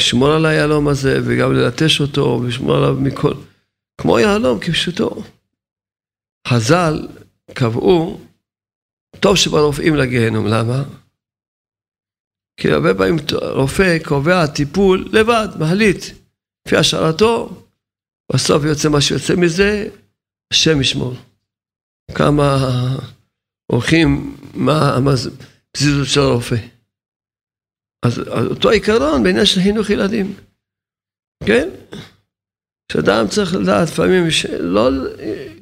לשמור 0.00 0.32
על 0.32 0.46
היהלום 0.46 0.88
הזה 0.88 1.20
וגם 1.24 1.52
ללטש 1.52 2.00
אותו 2.00 2.40
ולשמור 2.42 2.76
עליו 2.76 2.94
מכל, 3.00 3.34
כמו 4.00 4.18
יהלום 4.18 4.60
כפשוטו. 4.60 5.22
חז"ל 6.48 7.08
קבעו, 7.54 8.20
טוב 9.20 9.36
שברופאים 9.36 9.96
לגיהנום, 9.96 10.46
למה? 10.46 10.82
כי 12.60 12.70
הרבה 12.70 12.94
פעמים 12.94 13.16
רופא 13.54 13.98
קובע 14.04 14.46
טיפול 14.46 15.08
לבד, 15.12 15.48
מחליט, 15.60 16.04
לפי 16.66 16.76
השערתו, 16.76 17.62
בסוף 18.32 18.64
יוצא 18.64 18.88
מה 18.88 19.00
שיוצא 19.00 19.34
מזה, 19.36 19.88
השם 20.52 20.80
ישמור. 20.80 21.14
כמה 22.14 22.56
הולכים, 23.66 24.36
מה 24.54 24.96
הפזיזות 24.96 26.08
של 26.08 26.20
הרופא. 26.20 26.56
אז 28.06 28.18
אותו 28.50 28.70
עיקרון 28.70 29.22
בעניין 29.22 29.46
של 29.46 29.60
חינוך 29.60 29.90
ילדים, 29.90 30.34
כן? 31.46 31.68
שאדם 32.92 33.28
צריך 33.28 33.54
לדעת 33.54 33.88
לפעמים, 33.88 34.26
לא, 34.60 34.90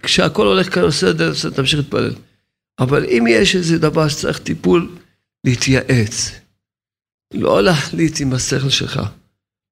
כשהכל 0.03 0.47
הולך 0.47 0.75
כאן 0.75 0.87
בסדר, 0.87 1.33
תמשיך 1.55 1.79
להתפלל. 1.79 2.15
אבל 2.79 3.05
אם 3.05 3.25
יש 3.29 3.57
איזה 3.57 3.79
דבר 3.79 4.09
שצריך 4.09 4.39
טיפול, 4.39 4.97
להתייעץ. 5.45 6.31
לא 7.35 7.63
להחליט 7.63 8.21
עם 8.21 8.33
השכל 8.33 8.69
שלך, 8.69 9.01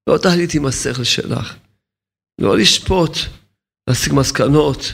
לא 0.08 0.18
תחליט 0.18 0.54
עם 0.54 0.66
השכל 0.66 1.04
שלך. 1.04 1.54
לא 2.40 2.56
לשפוט, 2.56 3.18
להסיק 3.88 4.12
מסקנות, 4.12 4.92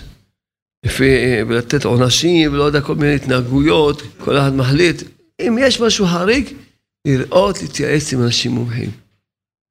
לפי, 0.86 1.42
ולתת 1.48 1.84
עונשים, 1.84 2.52
ולא 2.52 2.62
יודע, 2.62 2.80
כל 2.80 2.94
מיני 2.94 3.14
התנהגויות, 3.14 4.02
כל 4.18 4.38
אחד 4.38 4.54
מחליט. 4.54 5.02
אם 5.40 5.58
יש 5.60 5.80
משהו 5.80 6.06
חריג, 6.06 6.54
לראות, 7.06 7.62
להתייעץ 7.62 8.12
עם 8.12 8.22
אנשים 8.22 8.52
מומחים. 8.52 8.90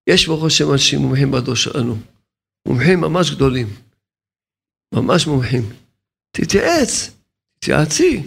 יש 0.09 0.27
ברוך 0.27 0.45
השם 0.45 0.71
אנשים 0.71 0.99
מומחים 0.99 1.31
בדור 1.31 1.55
שלנו. 1.55 1.97
מומחים 2.67 3.01
ממש 3.01 3.31
גדולים. 3.31 3.67
ממש 4.93 5.27
מומחים. 5.27 5.61
תתייעץ, 6.31 7.11
תתייעצי. 7.59 8.23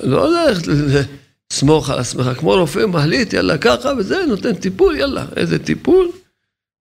לא 0.00 0.30
ללכת 0.32 0.62
לסמוך 0.66 1.90
על 1.90 1.98
עצמך, 1.98 2.38
כמו 2.38 2.50
רופא 2.50 2.86
מחליט, 2.86 3.32
יאללה 3.32 3.58
ככה 3.58 3.88
וזה, 3.98 4.26
נותן 4.28 4.54
טיפול, 4.54 4.96
יאללה. 4.96 5.26
איזה 5.36 5.64
טיפול? 5.64 6.12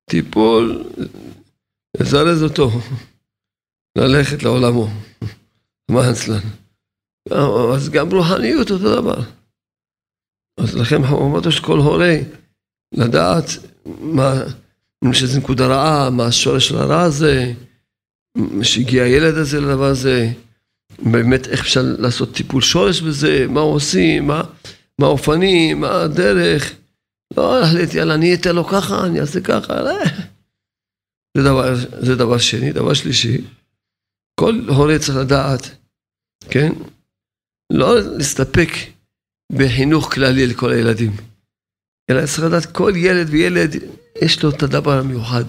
טיפול, 0.09 0.83
לזרז 1.97 2.43
אותו, 2.43 2.69
ללכת 3.97 4.43
לעולמו. 4.43 4.87
מה 5.91 6.11
אצלנו? 6.11 6.49
אז 7.75 7.89
גם 7.89 8.09
רוחניות 8.11 8.71
אותו 8.71 9.01
דבר. 9.01 9.21
אז 10.59 10.75
לכן 10.75 10.95
אמרנו 10.95 11.51
שכל 11.51 11.77
הורה 11.77 12.15
לדעת 12.93 13.45
מה, 13.85 14.33
שזה 15.13 15.39
נקודה 15.39 15.67
רעה, 15.67 16.09
מה 16.09 16.25
השורש 16.25 16.67
של 16.67 16.77
הרע 16.77 17.01
הזה, 17.01 17.53
שהגיע 18.61 19.03
הילד 19.03 19.37
הזה 19.37 19.61
לדבר 19.61 19.85
הזה, 19.85 20.31
באמת 20.99 21.47
איך 21.47 21.59
אפשר 21.59 21.81
לעשות 21.99 22.35
טיפול 22.35 22.61
שורש 22.61 23.01
בזה, 23.01 23.45
מה 23.49 23.59
עושים, 23.59 24.27
מה, 24.27 24.43
מה 24.99 25.05
האופנים, 25.05 25.81
מה 25.81 26.01
הדרך. 26.01 26.73
לא 27.37 27.59
להחליט, 27.59 27.93
יאללה, 27.93 28.13
אני 28.13 28.33
אתן 28.33 28.55
לו 28.55 28.65
ככה, 28.65 29.05
אני 29.05 29.19
אעשה 29.21 29.41
ככה, 29.41 29.81
לא. 29.81 30.03
זה 31.37 31.43
דבר, 31.43 31.75
זה 31.75 32.15
דבר 32.15 32.37
שני. 32.37 32.71
דבר 32.71 32.93
שלישי, 32.93 33.37
כל 34.39 34.61
הורה 34.67 34.99
צריך 34.99 35.17
לדעת, 35.17 35.69
כן? 36.49 36.71
לא 37.73 38.01
להסתפק 38.01 38.69
בחינוך 39.51 40.13
כללי 40.13 40.47
לכל 40.47 40.71
הילדים. 40.71 41.11
אלא 42.09 42.25
צריך 42.25 42.43
לדעת, 42.43 42.65
כל 42.65 42.93
ילד 42.95 43.27
וילד 43.29 43.75
יש 44.21 44.43
לו 44.43 44.49
את 44.49 44.63
הדבר 44.63 44.99
המיוחד 44.99 45.43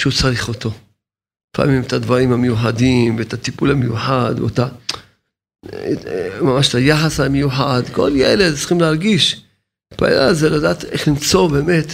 שהוא 0.00 0.12
צריך 0.12 0.48
אותו. 0.48 0.70
לפעמים 1.54 1.82
את 1.82 1.92
הדברים 1.92 2.32
המיוחדים, 2.32 3.16
ואת 3.18 3.32
הטיפול 3.32 3.70
המיוחד, 3.70 4.34
ואותה... 4.38 4.68
ממש 6.42 6.68
את 6.68 6.74
היחס 6.74 7.20
המיוחד. 7.20 7.82
כל 7.92 8.10
ילד 8.14 8.54
צריכים 8.54 8.80
להרגיש. 8.80 9.44
הבעיה 9.92 10.34
זה 10.34 10.50
לדעת 10.50 10.84
איך 10.84 11.08
למצוא 11.08 11.50
באמת 11.50 11.86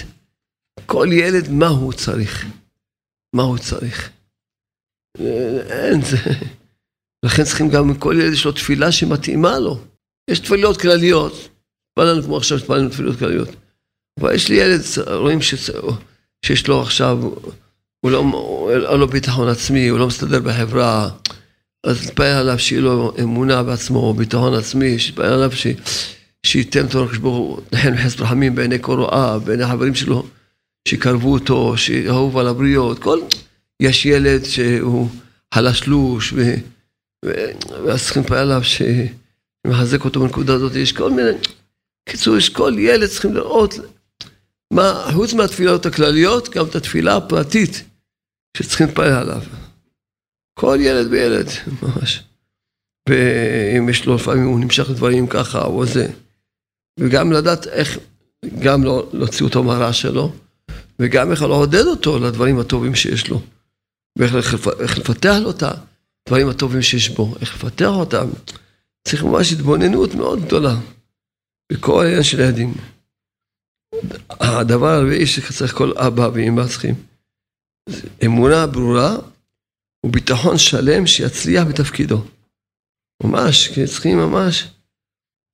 כל 0.87 1.09
ילד 1.13 1.51
מה 1.51 1.69
הוא 1.69 1.93
צריך. 1.93 2.47
מה 3.35 3.43
הוא 3.43 3.59
צריך. 3.59 4.11
אין 5.71 6.03
זה. 6.03 6.17
לכן 7.25 7.45
צריכים 7.45 7.69
גם 7.69 7.95
כל 7.99 8.17
ילד 8.19 8.33
יש 8.33 8.45
לו 8.45 8.53
תפילה 8.53 8.93
שמתאימה 8.93 9.59
לו. 9.59 9.81
יש 10.31 10.41
תפילות 10.41 10.81
כלליות, 10.81 11.49
התפללנו 11.89 12.23
כמו 12.23 12.37
עכשיו 12.37 12.59
התפללנו 12.59 12.89
תפילות 12.89 13.19
כלליות. 13.19 13.49
אבל 14.21 14.35
יש 14.35 14.49
לי 14.49 14.57
ילד, 14.57 14.81
רואים. 15.07 15.39
שיש 16.47 16.69
לו 16.69 16.83
עכשיו, 16.83 17.19
הוא 18.01 18.11
לא, 18.11 18.25
אין 18.91 19.01
לו 19.01 19.09
ביטחון 19.09 19.49
עצמי, 19.49 19.89
הוא 19.89 19.99
לא 19.99 20.07
מסתדר 20.07 20.41
בחברה, 20.41 21.09
אז 21.87 22.07
נתפלל 22.07 22.37
עליו 22.37 22.59
שיהיה 22.59 22.83
לו 22.83 23.13
אמונה 23.23 23.63
בעצמו, 23.63 24.15
ביטחון 24.15 24.55
עצמי, 24.55 24.99
שיתפלל 24.99 25.33
עליו 25.33 25.53
ש... 25.53 25.67
שייתן 26.47 26.89
תורה 26.89 27.09
כשבו 27.09 27.61
נחם 27.73 27.97
חסד 27.97 28.21
רחמים 28.21 28.55
בעיני 28.55 28.77
כל 28.81 29.01
רואיו, 29.01 29.41
בעיני 29.45 29.63
החברים 29.63 29.95
שלו, 29.95 30.27
שיקרבו 30.89 31.33
אותו, 31.33 31.77
שאהוב 31.77 32.39
על 32.39 32.49
הבריות, 32.49 32.99
כל... 32.99 33.21
יש 33.81 34.07
ילד 34.07 34.45
שהוא 34.45 35.09
חלשלוש, 35.55 36.33
ו... 36.33 36.55
ואז 37.85 38.05
צריכים 38.05 38.23
להתפלל 38.23 38.39
עליו 38.39 38.65
ש... 38.65 38.83
מחזק 39.67 40.05
אותו 40.05 40.21
בנקודה 40.21 40.55
הזאת, 40.55 40.75
יש 40.75 40.93
כל 40.93 41.11
מיני, 41.11 41.31
קיצור, 42.09 42.37
יש 42.37 42.49
כל 42.49 42.75
ילד 42.79 43.09
צריכים 43.09 43.35
לראות 43.35 43.75
מה, 44.73 45.09
חוץ 45.13 45.35
מהתפילות 45.35 45.87
הכלליות, 45.87 46.49
גם 46.49 46.67
את 46.67 46.75
התפילה 46.75 47.17
הפרטית 47.17 47.85
שצריכים 48.57 48.87
להתפלל 48.87 49.13
עליו. 49.13 49.43
כל 50.59 50.79
ילד 50.81 51.07
וילד, 51.11 51.47
ממש. 51.83 52.23
ואם 53.09 53.89
יש 53.89 54.07
לו, 54.07 54.15
לפעמים 54.15 54.47
הוא 54.47 54.61
נמשך 54.61 54.91
לדברים 54.91 55.27
ככה 55.27 55.65
או 55.65 55.87
זה. 55.87 56.07
וגם 57.01 57.33
לדעת 57.33 57.67
איך, 57.67 57.99
גם 58.59 58.85
לא 58.85 59.11
להוציא 59.13 59.47
אותו 59.47 59.63
מהרע 59.63 59.93
שלו, 59.93 60.33
וגם 60.99 61.31
איך 61.31 61.43
לעודד 61.43 61.85
אותו 61.87 62.19
לדברים 62.19 62.59
הטובים 62.59 62.95
שיש 62.95 63.29
לו. 63.29 63.41
ואיך 64.19 64.99
לפתח 64.99 65.37
לו 65.43 65.51
את 65.51 65.63
הדברים 65.63 66.49
הטובים 66.49 66.83
שיש 66.83 67.09
בו, 67.09 67.35
איך 67.41 67.55
לפתח 67.55 67.91
אותם. 67.91 68.29
צריך 69.09 69.25
ממש 69.25 69.53
התבוננות 69.53 70.15
מאוד 70.15 70.45
גדולה 70.45 70.75
בכל 71.73 72.05
העניין 72.05 72.23
של 72.23 72.41
הילדים. 72.41 72.75
הדבר 74.31 74.87
הרביעי 74.87 75.27
שצריך 75.27 75.73
כל 75.75 75.93
אבא 75.99 76.29
ואמא 76.35 76.67
צריכים, 76.67 76.95
אמונה 78.25 78.67
ברורה 78.67 79.17
וביטחון 80.07 80.59
שלם 80.59 81.07
שיצליח 81.07 81.65
בתפקידו. 81.69 82.25
ממש, 83.23 83.69
כי 83.69 83.87
צריכים 83.87 84.19
ממש, 84.19 84.69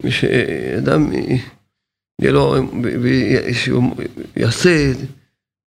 שאדם 0.08 1.12
יהיה 1.12 2.32
לו, 2.32 2.54
שהוא 3.52 3.94
יעשה, 4.36 4.92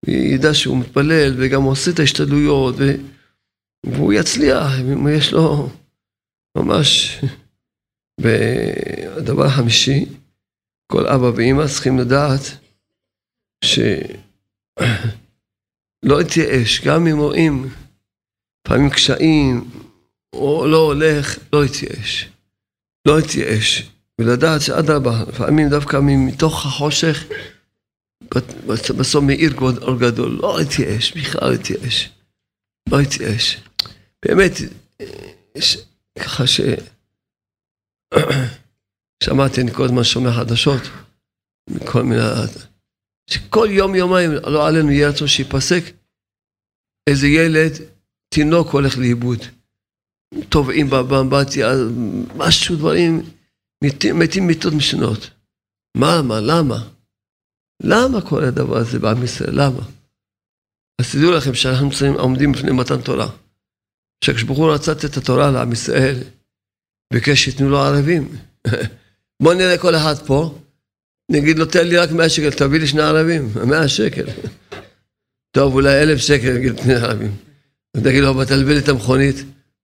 וידע 0.06 0.54
שהוא 0.54 0.78
מתפלל 0.78 1.34
וגם 1.38 1.64
עושה 1.64 1.92
את 1.92 2.00
ההשתדלויות, 2.00 2.76
והוא 3.86 4.14
יצליח, 4.14 4.72
אם 4.82 5.08
יש 5.08 5.34
לו 5.34 5.70
ממש 6.58 7.20
והדבר 8.22 9.46
החמישי, 9.46 10.06
כל 10.92 11.08
אבא 11.08 11.32
ואמא 11.36 11.68
צריכים 11.68 12.00
לדעת 12.00 12.65
שלא 13.64 14.88
להתייאש, 16.18 16.82
גם 16.82 17.08
אם 17.08 17.18
רואים 17.18 17.70
לפעמים 18.68 18.90
קשיים, 18.90 19.70
או 20.34 20.68
לא 20.68 20.78
הולך, 20.78 21.38
לא 21.54 21.62
להתייאש. 21.64 22.30
לא 23.08 23.18
להתייאש. 23.18 23.90
ולדעת 24.22 24.62
שאדרבה, 24.62 25.24
לפעמים 25.28 25.70
דווקא 25.70 26.00
מתוך 26.04 26.66
החושך, 26.66 27.24
בסוף 28.98 29.24
מאיר 29.24 29.54
אור 29.60 30.00
גדול, 30.00 30.40
לא 30.42 30.58
להתייאש, 30.60 31.18
בכלל 31.18 31.50
להתייאש. 31.52 32.10
לא 32.90 32.98
להתייאש. 33.00 33.62
באמת, 34.26 34.52
ככה 36.20 36.48
ש... 36.48 36.62
שמעתי, 39.24 39.62
אני 39.62 39.72
כל 39.72 39.86
הזמן 39.86 40.04
שומע 40.04 40.34
חדשות, 40.34 40.82
מכל 41.70 42.04
מיני... 42.04 42.22
שכל 43.30 43.68
יום, 43.72 43.96
יומיים, 43.96 44.32
לא 44.32 44.68
עלינו 44.68 44.92
יהיה 44.92 45.10
רצון 45.10 45.28
שיפסק, 45.28 45.84
איזה 47.10 47.28
ילד, 47.28 47.72
תינוק 48.30 48.68
הולך 48.68 48.98
לאיבוד. 48.98 49.40
טובעים 50.50 50.90
באמבטיה, 50.90 51.74
משהו, 52.36 52.76
דברים, 52.76 53.22
מתים, 53.84 54.20
מתים 54.20 54.48
מיתות 54.48 54.74
משונות. 54.74 55.30
מה, 55.98 56.22
מה, 56.22 56.40
למה? 56.40 56.88
למה 57.84 58.22
כל 58.22 58.44
הדבר 58.44 58.78
הזה 58.78 59.00
בעם 59.00 59.24
ישראל? 59.24 59.62
למה? 59.62 59.82
אז 61.02 61.12
תדעו 61.12 61.32
לכם 61.32 61.54
שאנחנו 61.54 61.90
עומדים 62.18 62.52
בפני 62.52 62.72
מתן 62.72 63.02
תורה. 63.02 63.30
כשברוך 64.22 64.58
הוא 64.58 64.74
רצה 64.74 64.92
את 64.92 65.18
התורה 65.18 65.52
לעם 65.52 65.72
ישראל, 65.72 66.16
ביקש 67.14 67.44
שייתנו 67.44 67.70
לו 67.70 67.80
ערבים. 67.80 68.36
בוא 69.44 69.54
נראה 69.54 69.78
כל 69.78 69.96
אחד 69.96 70.16
פה, 70.26 70.60
נגיד 71.32 71.60
לו 71.60 71.66
תן 71.66 71.88
לי 71.88 71.98
רק 71.98 72.12
100 72.12 72.30
שקל, 72.30 72.52
תביא 72.52 72.80
לי 72.80 72.88
שני 72.88 73.02
ערבים, 73.02 73.50
100 73.66 73.88
שקל. 73.88 74.26
טוב, 75.52 75.74
אולי 75.74 76.02
אלף 76.04 76.18
שקל, 76.18 76.54
נגיד, 76.54 76.82
בני 76.82 76.96
ערבים. 76.96 77.36
ותגיד 77.98 78.24
לו, 78.24 78.46
תלווה 78.46 78.74
לי 78.74 78.80
את 78.80 78.90
המכונית, 78.90 79.36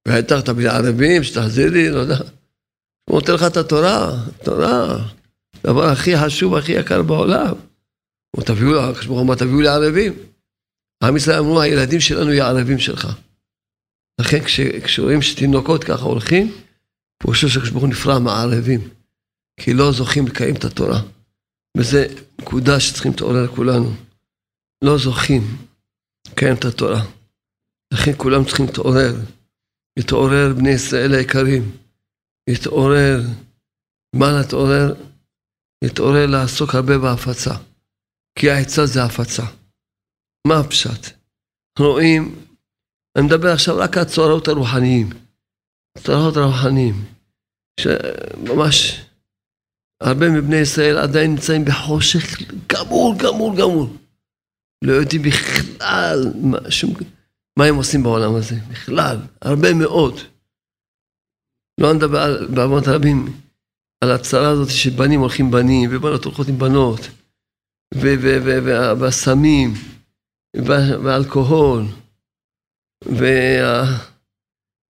בטח, 0.07 0.39
אתה 0.39 0.53
בלי 0.53 0.67
ערבים, 0.67 1.23
שתחזיר 1.23 1.69
לי, 1.69 1.89
לא 1.89 1.99
יודע. 1.99 2.17
הוא 3.09 3.19
נותן 3.19 3.33
לך 3.33 3.43
את 3.43 3.57
התורה, 3.57 4.11
תורה, 4.43 4.97
הדבר 5.63 5.85
הכי 5.85 6.17
חשוב, 6.17 6.55
הכי 6.55 6.71
יקר 6.71 7.01
בעולם. 7.01 7.53
הוא 8.35 8.43
תביאו, 8.43 8.79
הקדוש 8.79 9.05
ברוך 9.05 9.27
הוא 9.27 9.35
תביאו 9.35 9.61
לי 9.61 9.67
ערבים. 9.67 10.13
עם 11.03 11.17
ישראל 11.17 11.39
אמרו, 11.39 11.61
הילדים 11.61 11.99
שלנו 11.99 12.33
יהיו 12.33 12.45
ערבים 12.45 12.79
שלך. 12.79 13.07
לכן 14.21 14.39
כשרואים 14.83 15.21
שתינוקות 15.21 15.83
ככה 15.83 16.05
הולכים, 16.05 16.53
פירושו 17.23 17.49
שהקדוש 17.49 17.69
ברוך 17.69 17.83
הוא 17.83 17.89
נפרע 17.89 18.19
מהערבים, 18.19 18.89
כי 19.59 19.73
לא 19.73 19.91
זוכים 19.91 20.27
לקיים 20.27 20.55
את 20.55 20.65
התורה. 20.65 21.01
וזו 21.78 21.97
נקודה 22.41 22.80
שצריכים 22.80 23.11
להתעורר 23.11 23.47
כולנו. 23.47 23.89
לא 24.84 24.97
זוכים 24.97 25.41
לקיים 26.28 26.55
את 26.55 26.65
התורה. 26.65 27.01
לכן 27.93 28.11
כולם 28.17 28.45
צריכים 28.45 28.65
להתעורר. 28.65 29.15
להתעורר 29.97 30.53
בני 30.57 30.69
ישראל 30.69 31.13
היקרים. 31.13 31.72
להתעורר. 32.49 33.22
מה 34.15 34.32
להתעורר? 34.32 34.93
להתעורר 35.84 36.26
לעסוק 36.26 36.76
הרבה 36.76 36.97
בהפצה. 36.97 37.53
כי 38.39 38.51
העצה 38.51 38.86
זה 38.86 39.03
הפצה. 39.03 39.43
מה 40.47 40.59
הפשט? 40.59 41.17
רואים, 41.80 42.36
אני 43.17 43.26
מדבר 43.26 43.53
עכשיו 43.53 43.78
רק 43.78 43.97
על 43.97 44.03
הצורות 44.03 44.47
הרוחניים. 44.47 45.09
הצורות 45.97 46.38
הרוחניים. 46.38 47.05
שממש 47.80 49.05
הרבה 50.02 50.30
מבני 50.30 50.56
ישראל 50.56 50.97
עדיין 50.97 51.32
נמצאים 51.32 51.66
בחושך 51.66 52.41
גמור, 52.68 53.16
גמור, 53.18 53.56
גמור. 53.58 53.97
לא 54.84 54.93
יודעים 54.93 55.22
בכלל 55.22 56.32
מה, 56.41 56.58
שום, 56.72 56.93
מה 57.60 57.66
הם 57.66 57.76
עושים 57.76 58.04
בעולם 58.04 58.36
הזה, 58.36 58.56
בכלל, 58.70 59.18
הרבה 59.41 59.74
מאוד. 59.74 60.20
לא 61.80 61.93
נדבר 61.93 62.20
על, 62.20 62.47
באמות 62.47 62.84
רבים 62.88 63.26
על 64.04 64.12
הצרה 64.12 64.49
הזאת 64.49 64.70
שבנים 64.70 65.20
הולכים 65.20 65.52
בנים 65.52 65.89
ובנות 65.93 66.26
הולכות 66.26 66.47
עם 66.47 66.58
בנות 66.58 66.99
והסמים 68.99 69.74
והאלכוהול 71.04 71.84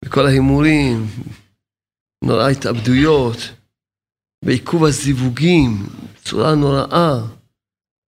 וכל 0.06 0.26
ההימורים, 0.26 1.06
נורא 2.24 2.50
התאבדויות 2.50 3.38
ועיכוב 4.46 4.84
הזיווגים 4.84 5.90
בצורה 6.16 6.56
נוראה. 6.56 7.22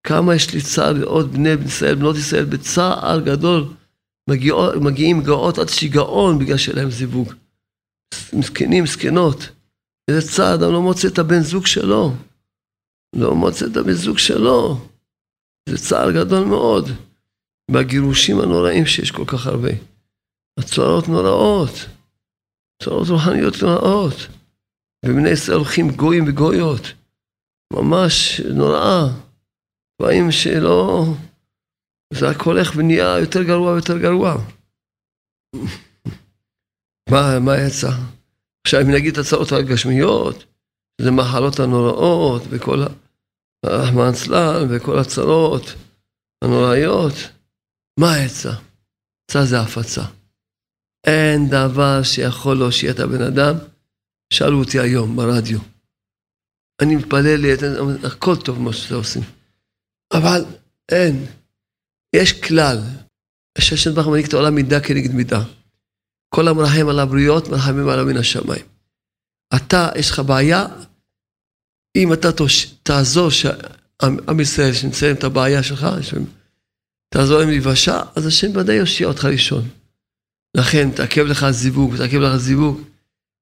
כמה 0.08 0.36
יש 0.36 0.54
לי 0.54 0.62
צער 0.62 0.94
לראות 0.94 1.32
בני 1.32 1.50
ישראל, 1.66 1.96
בנות 1.96 2.16
ישראל, 2.16 2.46
בצער 2.46 3.20
גדול, 3.20 3.74
מגיעות, 4.30 4.76
מגיעים 4.76 5.24
גאות 5.24 5.58
עד 5.58 5.70
שיגעון 5.70 6.40
בגלל 6.40 6.58
שאין 6.58 6.76
להם 6.76 6.92
זיווג. 6.92 7.34
מסכנים, 8.34 8.84
מסכנות. 8.84 9.50
איזה 10.08 10.32
צער, 10.32 10.56
אדם 10.56 10.72
לא 10.72 10.82
מוצא 10.82 11.08
את 11.08 11.20
הבן 11.20 11.40
זוג 11.42 11.66
שלו. 11.66 12.14
לא 13.16 13.36
מוצא 13.36 13.66
את 13.66 13.78
הבן 13.78 13.94
זוג 13.94 14.18
שלו. 14.18 14.88
זה 15.70 15.78
צער 15.78 16.12
גדול 16.12 16.46
מאוד. 16.46 16.90
והגירושים 17.72 18.40
הנוראים 18.40 18.86
שיש 18.86 19.12
כל 19.12 19.26
כך 19.28 19.48
הרבה. 19.48 19.70
הצורות 20.60 21.08
נוראות. 21.08 21.72
צורות 22.84 23.08
רוחניות 23.08 23.64
נוראות. 23.64 24.16
ובני 25.06 25.30
ישראל 25.30 25.58
הולכים 25.58 25.92
גויים 25.92 26.26
וגויות. 26.28 26.82
ממש 27.74 28.42
נוראה. 28.42 29.08
דברים 30.02 30.32
שלא... 30.32 31.06
זה 32.14 32.30
רק 32.30 32.42
הולך 32.42 32.72
ונהיה 32.76 33.20
יותר 33.20 33.44
גרוע 33.44 33.72
ויותר 33.72 33.98
גרוע. 33.98 34.36
מה, 37.12 37.40
מה 37.40 37.58
יצא? 37.58 37.90
עכשיו, 38.68 38.82
אם 38.82 38.92
נגיד 38.92 39.14
את 39.14 39.20
הצעות 39.20 39.52
הגשמיות, 39.52 40.46
זה 41.02 41.12
מחלות 41.12 41.60
הנוראות 41.60 42.42
וכל 42.50 42.84
הרחמן 43.66 44.12
צלן 44.14 44.68
וכל 44.70 45.00
הצרות 45.00 45.64
הנוראיות, 46.44 47.14
מה 48.00 48.20
יצא? 48.26 48.54
יצא 49.30 49.46
זה 49.46 49.60
הפצה. 49.60 50.04
אין 51.08 51.50
דבר 51.50 52.04
שיכול 52.04 52.58
להושיע 52.58 52.92
את 52.92 53.00
הבן 53.00 53.22
אדם. 53.22 53.73
שאלו 54.34 54.60
אותי 54.60 54.80
היום 54.80 55.16
ברדיו. 55.16 55.60
אני 56.82 56.96
מתפלל 56.96 57.36
לי, 57.36 57.50
הכל 58.04 58.36
טוב 58.36 58.60
מה 58.60 58.74
שאתם 58.74 58.96
עושים. 58.96 59.22
אבל 60.14 60.46
אין. 60.92 61.26
יש 62.16 62.42
כלל. 62.42 62.80
הששת 63.58 63.94
ברוך 63.94 64.08
מנהיג 64.08 64.26
את 64.26 64.34
העולם 64.34 64.56
מידה 64.56 64.80
כנגד 64.80 65.14
מידה. 65.14 65.44
כל 66.30 66.48
המרחם 66.48 66.90
על 66.90 67.00
הבריות, 67.00 67.48
מרחמים 67.48 67.90
עליו 67.90 68.06
מן 68.06 68.18
השמיים. 68.18 68.66
אתה, 69.56 69.90
יש 69.96 70.12
לך 70.12 70.20
בעיה, 70.20 70.66
אם 71.96 72.14
אתה 72.14 72.32
תוש... 72.32 72.66
תעזור 72.84 73.30
שעם 73.30 74.40
ישראל, 74.40 74.74
שנציין 74.74 75.16
את 75.16 75.24
הבעיה 75.24 75.64
שלך, 75.64 75.88
תעזור 77.10 77.40
להם 77.40 77.50
להיוושע, 77.50 78.00
אז 78.16 78.26
השם 78.28 78.58
ודאי 78.58 78.76
יושיע 78.76 79.08
אותך 79.08 79.26
ראשון. 79.26 79.70
לכן, 80.58 80.92
תעכב 80.92 81.26
לך 81.26 81.50
זיווג, 81.50 81.98
תעכב 81.98 82.18
לך 82.18 82.38
זיווג, 82.38 82.82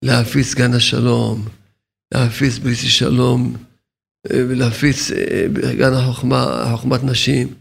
להפיץ 0.06 0.54
גן 0.56 0.74
השלום, 0.74 1.46
להפיץ 2.14 2.58
בריסי 2.58 2.90
שלום, 2.90 3.56
ולהפיץ 4.28 5.12
אה, 5.12 5.74
גן 5.78 5.94
החוכמה, 5.94 6.66
חוכמת 6.72 7.04
נשים, 7.04 7.54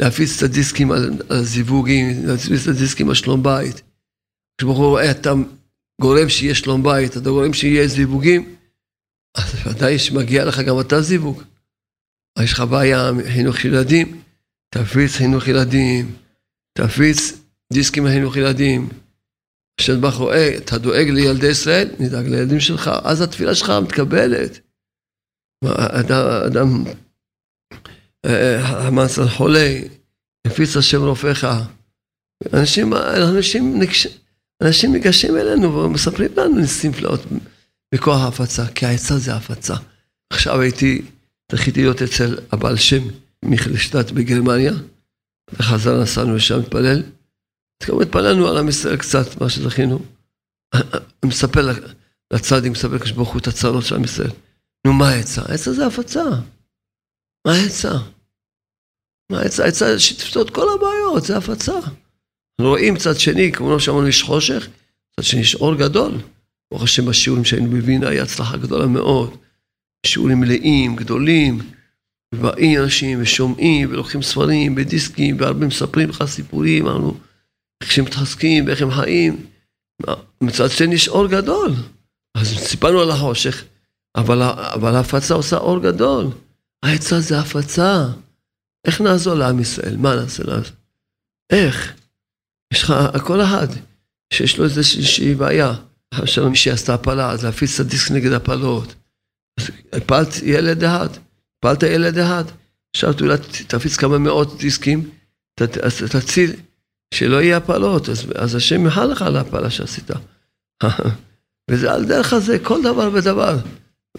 להפיץ 0.00 0.36
את 0.36 0.42
הדיסקים 0.42 0.90
על, 0.92 1.10
על 1.28 1.36
הזיווגים, 1.36 2.26
להפיץ 2.26 2.62
את 2.62 2.74
הדיסקים 2.74 3.08
על 3.08 3.14
שלום 3.14 3.42
בית. 3.42 3.82
כשברוך 4.58 4.78
הוא 4.78 4.86
רואה, 4.86 5.10
אתה 5.10 5.32
גורם 6.00 6.28
שיהיה 6.28 6.54
שלום 6.54 6.82
בית, 6.82 7.16
אתה 7.16 7.30
גורם 7.30 7.52
שיהיה 7.52 7.88
זיווגים, 7.88 8.56
אז 9.36 9.54
ודאי 9.66 9.98
שמגיע 9.98 10.44
לך 10.44 10.60
גם 10.60 10.80
אתה 10.80 11.00
זיווג. 11.00 11.42
יש 12.38 12.52
לך 12.52 12.60
בעיה 12.60 13.10
חינוך 13.34 13.64
ילדים, 13.64 14.20
תפיץ 14.74 15.16
חינוך 15.16 15.48
ילדים, 15.48 16.16
תפיץ 16.78 17.32
דיסקים 17.72 18.06
לחינוך 18.06 18.36
ילדים. 18.36 18.88
ברוך 20.00 20.14
רואה, 20.14 20.56
אתה 20.56 20.78
דואג 20.78 21.08
לילדי 21.08 21.46
ישראל, 21.46 21.88
נדאג 21.98 22.26
לילדים 22.26 22.60
שלך, 22.60 22.90
אז 23.02 23.20
התפילה 23.20 23.54
שלך 23.54 23.70
מתקבלת. 23.70 24.60
אדם, 25.64 26.26
אדם 26.46 26.84
המעשה 28.62 29.28
חולה, 29.28 29.80
הפיץ 30.46 30.76
השם 30.76 31.02
רופאיך. 31.02 31.46
אנשים, 32.52 32.94
אנשים, 32.94 33.80
אנשים 34.62 34.92
ניגשים 34.92 35.36
אלינו 35.36 35.74
ומספרים 35.74 36.30
לנו 36.36 36.58
ניסים 36.58 36.92
פלאות 36.92 37.20
בכוח 37.94 38.20
ההפצה, 38.20 38.66
כי 38.66 38.86
העצה 38.86 39.18
זה 39.18 39.34
הפצה. 39.34 39.74
עכשיו 40.32 40.60
הייתי, 40.60 41.02
זכיתי 41.52 41.82
להיות 41.82 42.02
אצל 42.02 42.38
הבעל 42.52 42.76
שם 42.76 43.02
מיכלשטט 43.44 44.10
בגרמניה, 44.10 44.72
וחזר 45.52 46.02
נסענו 46.02 46.36
לשם 46.36 46.56
להתפלל. 46.56 47.02
גם 47.88 48.00
התפללנו 48.02 48.48
על 48.48 48.58
עם 48.58 48.68
ישראל 48.68 48.96
קצת, 48.96 49.40
מה 49.40 49.50
שזכינו. 49.50 49.98
מספר 51.24 51.68
לצדיק, 52.32 52.72
מספר 52.72 52.94
לקדוש 52.94 53.12
ברוך 53.12 53.28
הוא 53.28 53.38
את 53.38 53.46
הצרות 53.46 53.84
של 53.84 53.94
עם 53.94 54.04
ישראל. 54.04 54.30
נו, 54.86 54.92
מה 54.92 55.08
העצה? 55.08 55.42
העצה 55.48 55.72
זה 55.72 55.86
הפצה. 55.86 56.24
מה 57.46 57.52
העצה? 57.52 57.92
מה 59.32 59.40
העצה? 59.40 59.64
העצה 59.64 59.98
שתפתור 59.98 60.42
את 60.42 60.50
כל 60.50 60.66
הבעיות, 60.74 61.24
זה 61.24 61.36
הפצה. 61.36 61.78
רואים 62.60 62.96
צד 62.96 63.18
שני, 63.18 63.52
כמו 63.52 63.80
שאמרנו, 63.80 64.08
יש 64.08 64.22
חושך, 64.22 64.68
צד 65.16 65.22
שני 65.22 65.40
יש 65.40 65.54
אור 65.54 65.74
גדול. 65.74 66.12
ברוך 66.70 66.82
השם, 66.82 67.06
בשיעורים 67.06 67.44
שהיינו 67.44 67.70
בווינה, 67.70 68.08
היה 68.08 68.22
הצלחה 68.22 68.56
גדולה 68.56 68.86
מאוד. 68.86 69.36
שיעורים 70.06 70.40
מלאים, 70.40 70.96
גדולים. 70.96 71.58
ובאים 72.34 72.80
אנשים 72.80 73.22
ושומעים 73.22 73.90
ולוקחים 73.90 74.22
ספרים 74.22 74.74
ודיסקים 74.76 75.36
והרבה 75.40 75.66
מספרים 75.66 76.08
לך 76.08 76.24
סיפורים, 76.24 76.86
אמרנו, 76.86 77.16
איך 77.80 77.92
שהם 77.92 78.04
מתחזקים 78.04 78.66
ואיך 78.66 78.82
הם 78.82 78.90
חיים. 78.90 79.46
מצד 80.40 80.70
שני 80.70 80.94
יש 80.94 81.08
אור 81.08 81.26
גדול. 81.26 81.72
אז 82.34 82.46
סיפרנו 82.46 83.00
על 83.00 83.10
החושך, 83.10 83.64
אבל, 84.16 84.42
אבל 84.74 84.94
ההפצה 84.94 85.34
עושה 85.34 85.56
אור 85.56 85.82
גדול. 85.82 86.26
העצה 86.82 87.20
זה 87.20 87.40
הפצה. 87.40 88.06
איך 88.86 89.00
נעזור 89.00 89.34
לעם 89.34 89.60
ישראל? 89.60 89.96
מה 89.96 90.14
נעשה 90.16 90.42
לעזור? 90.44 90.76
איך? 91.52 91.94
יש 92.72 92.82
לך, 92.82 92.94
כל 93.24 93.40
אחד 93.42 93.66
שיש 94.32 94.58
לו 94.58 94.64
איזושהי 94.64 95.34
בעיה. 95.34 95.74
עכשיו 96.14 96.50
מי 96.50 96.56
שעשתה 96.56 96.94
הפלה, 96.94 97.30
אז 97.30 97.44
להפיץ 97.44 97.80
את 97.80 97.86
הדיסק 97.86 98.10
נגד 98.10 98.32
הפלות. 98.32 98.94
אז 99.60 99.70
הפלת 99.92 100.28
ילד 100.42 100.84
אחד, 100.84 101.08
הפלת 101.58 101.82
ילד 101.82 102.18
אחד, 102.18 102.44
עכשיו 102.94 103.14
תפיץ 103.66 103.96
כמה 103.96 104.18
מאות 104.18 104.58
דיסקים, 104.58 105.10
אז 105.60 106.02
תציל, 106.10 106.52
שלא 107.14 107.42
יהיה 107.42 107.56
הפלות, 107.56 108.08
אז, 108.08 108.32
אז 108.34 108.54
השם 108.54 108.80
ימחל 108.80 109.04
לך 109.04 109.22
על 109.22 109.36
ההפלה 109.36 109.70
שעשית. 109.70 110.10
וזה 111.70 111.92
על 111.92 112.04
דרך 112.04 112.32
הזה, 112.32 112.58
כל 112.58 112.82
דבר 112.82 113.10
ודבר. 113.12 113.58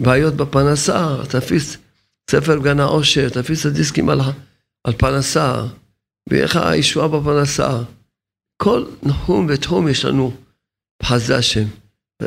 בעיות 0.00 0.34
בפרנסה, 0.34 1.16
תפיץ 1.28 1.76
ספר 2.30 2.58
גן 2.58 2.80
העושר, 2.80 3.28
תפיץ 3.28 3.66
את 3.66 3.72
הדיסקים 3.72 4.08
על, 4.08 4.20
על 4.84 4.92
פרנסה, 4.92 5.64
ויהיה 6.30 6.44
לך 6.44 6.60
ישועה 6.74 7.08
בפרנסה. 7.08 7.78
כל 8.62 8.84
נחום 9.02 9.46
ותהום 9.48 9.88
יש 9.88 10.04
לנו 10.04 10.36
בחסדי 11.02 11.34
השם. 11.34 11.64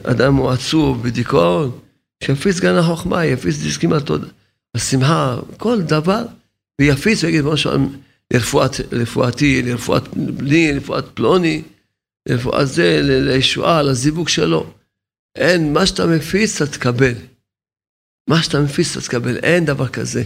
אדם 0.03 0.35
הוא 0.35 0.49
עצוב 0.49 1.03
בדיכאון, 1.03 1.79
שיפיץ 2.23 2.59
גן 2.59 2.75
החוכמה, 2.75 3.25
יפיץ 3.25 3.57
דיסקים 3.57 3.93
על 3.93 3.99
תודה, 3.99 4.27
השמחה, 4.75 5.37
כל 5.57 5.81
דבר, 5.81 6.25
ויפיץ 6.81 7.23
ויגיד 7.23 7.43
בוא 7.43 7.55
נשאר 8.33 8.67
לרפואתי, 8.91 9.61
לרפואת 9.61 10.03
לי, 10.39 10.73
לרפואת 10.73 11.05
פלוני, 11.13 11.61
לרפואת 12.29 12.67
זה, 12.67 12.99
לישועה, 13.03 13.83
לזיווג 13.83 14.29
שלו. 14.29 14.73
אין, 15.35 15.73
מה 15.73 15.85
שאתה 15.85 16.05
מפיץ 16.05 16.61
אתה 16.61 16.71
תקבל. 16.71 17.13
מה 18.29 18.43
שאתה 18.43 18.61
מפיץ 18.61 18.97
אתה 18.97 19.05
תקבל, 19.05 19.37
אין 19.37 19.65
דבר 19.65 19.87
כזה. 19.87 20.23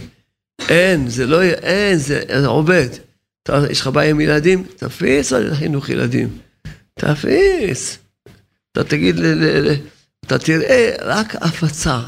אין, 0.68 1.08
זה 1.08 1.26
לא 1.26 1.42
אין, 1.42 1.98
זה, 1.98 2.22
זה 2.40 2.46
עובד. 2.46 2.88
אתה, 3.42 3.58
יש 3.70 3.80
לך 3.80 3.86
בעיה 3.86 4.10
עם 4.10 4.20
ילדים? 4.20 4.66
תפיץ 4.76 5.32
על 5.32 5.54
חינוך 5.54 5.88
ילדים. 5.88 6.38
תפיץ. 6.94 7.98
אתה 8.72 8.84
תגיד, 8.84 9.16
ל, 9.16 9.26
ל, 9.26 9.68
ל, 9.68 9.74
אתה 10.26 10.38
תראה 10.38 10.94
רק 11.00 11.34
הפצה. 11.34 12.00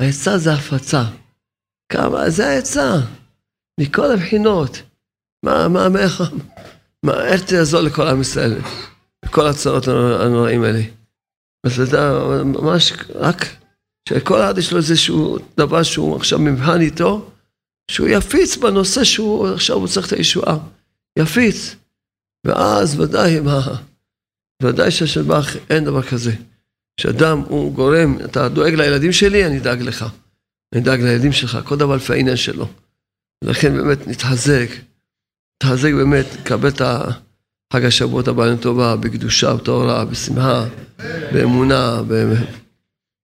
העצה 0.00 0.38
זה 0.38 0.52
הפצה. 0.52 1.04
כמה, 1.88 2.30
זה 2.30 2.48
העצה. 2.48 2.94
מכל 3.80 4.12
הבחינות. 4.12 4.82
מה, 5.44 5.68
מה, 5.68 5.88
מה, 5.88 6.00
מה, 7.02 7.24
איך 7.24 7.44
תעזור 7.44 7.80
לכל 7.80 8.08
עם 8.08 8.20
ישראל? 8.20 8.58
בכל 9.24 9.46
הצרות 9.46 9.88
הנוראים 9.88 10.62
האלה. 10.62 10.82
אז 11.66 11.80
אתה 11.80 12.24
ממש 12.44 12.92
רק, 13.14 13.46
שכל 14.08 14.42
אחד 14.42 14.58
יש 14.58 14.72
לו 14.72 14.78
איזשהו 14.78 15.38
דבר 15.56 15.82
שהוא 15.82 16.16
עכשיו 16.16 16.38
מבחן 16.38 16.80
איתו, 16.80 17.30
שהוא 17.90 18.08
יפיץ 18.08 18.56
בנושא 18.56 19.04
שהוא 19.04 19.48
עכשיו 19.48 19.76
הוא 19.76 19.88
צריך 19.88 20.06
את 20.06 20.12
הישועה. 20.12 20.58
יפיץ. 21.18 21.76
ואז 22.46 23.00
ודאי, 23.00 23.40
מה, 23.40 23.60
ודאי 24.62 24.90
שהשלבח 24.90 25.56
אין 25.70 25.84
דבר 25.84 26.02
כזה. 26.02 26.32
שאדם 27.00 27.38
הוא 27.38 27.74
גורם, 27.74 28.18
אתה 28.24 28.48
דואג 28.48 28.74
לילדים 28.74 29.12
שלי, 29.12 29.46
אני 29.46 29.58
אדאג 29.58 29.82
לך. 29.82 30.04
אני 30.74 30.82
אדאג 30.82 31.00
לילדים 31.00 31.32
שלך, 31.32 31.58
כל 31.64 31.76
דבר 31.76 31.96
לפי 31.96 32.12
העניין 32.12 32.36
שלו. 32.36 32.68
ולכן 33.44 33.76
באמת 33.76 34.06
נתחזק, 34.06 34.68
נתחזק 35.64 35.92
באמת, 35.92 36.26
נקבל 36.40 36.68
את 36.68 36.80
חג 37.72 37.84
השבועות 37.84 38.28
הבא 38.28 38.46
לטובה, 38.46 38.96
בקדושה, 38.96 39.54
בטהרה, 39.54 40.04
בשמחה, 40.04 40.64
באמונה, 41.32 42.00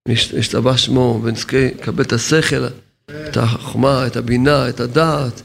נשתבח 0.09 0.76
שמו, 0.76 1.20
ונזכה 1.24 1.66
לקבל 1.78 2.05
את 2.05 2.12
השכל, 2.12 2.66
את 3.11 3.36
החוכמה, 3.36 4.07
את 4.07 4.16
הבינה, 4.16 4.68
את 4.68 4.80
הדעת, 4.80 5.43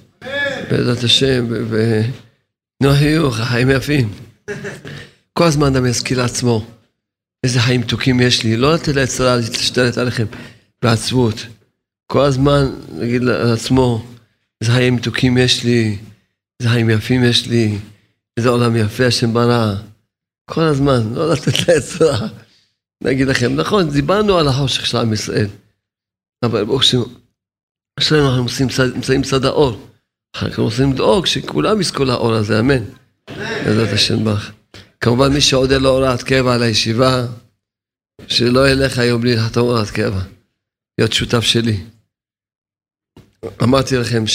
בעזרת 0.72 1.04
השם, 1.04 1.46
נו 2.84 2.90
חיוך, 2.94 3.40
החיים 3.40 3.70
יפים. 3.70 4.10
כל 5.34 5.44
הזמן 5.44 5.76
אדם 5.76 5.86
יזכיר 5.86 6.22
לעצמו 6.22 6.66
איזה 7.44 7.60
חיים 7.60 7.82
מתוקים 7.82 8.20
יש 8.20 8.44
לי, 8.44 8.58
לא 8.58 8.74
לתת 8.74 8.96
לעצרה 8.96 9.36
להשתלט 9.36 9.98
עליכם 9.98 10.26
בעצבות. 10.82 11.46
כל 12.08 12.22
הזמן 12.22 12.72
להגיד 12.98 13.24
לעצמו, 13.24 14.06
איזה 14.62 14.72
חיים 14.72 14.96
מתוקים 14.96 15.38
יש 15.38 15.64
לי, 15.64 15.98
איזה 16.66 16.74
חיים 16.74 16.90
יפים 16.90 17.24
יש 17.24 17.48
לי, 17.48 17.78
איזה 18.38 18.50
עולם 18.50 18.76
יפה 18.76 19.06
השם 19.06 19.34
ברא. 19.34 19.76
כל 20.50 20.62
הזמן, 20.62 21.14
לא 21.14 21.34
לתת 21.34 21.68
לעצרה. 21.68 22.28
להגיד 23.02 23.28
לכם, 23.28 23.56
נכון, 23.56 23.90
דיברנו 23.90 24.38
על 24.38 24.48
החושך 24.48 24.86
של 24.86 24.98
עם 24.98 25.14
ישראל, 25.14 25.48
אבל 26.46 26.64
ברוך 26.64 26.82
השם, 26.82 26.98
אצלנו 28.00 28.30
אנחנו 28.30 28.66
נמצאים 28.96 29.22
בצד 29.22 29.46
האור. 29.46 29.88
אנחנו 30.42 30.64
רוצים 30.64 30.94
לדאוג 30.94 31.26
שכולם 31.26 31.82
יזכו 31.82 32.06
לאור 32.06 32.34
הזה, 32.34 32.60
אמן. 32.60 32.84
בעזרת 33.38 33.94
השם 33.94 34.24
ברך. 34.24 34.52
כמובן 35.02 35.34
מי 35.34 35.42
שעוד 35.42 35.72
אין 35.72 35.82
לו 35.82 35.90
הוראת 35.90 36.24
קבע 36.24 36.58
לישיבה, 36.58 37.26
שלא 38.28 38.70
ילך 38.70 39.00
היום 39.00 39.22
בלי 39.22 39.36
לחתום 39.36 39.68
הוראת 39.68 39.90
קבע. 39.90 40.22
להיות 40.98 41.14
שותף 41.14 41.42
שלי. 41.42 41.84
אמרתי 43.64 43.98
לכם, 43.98 44.28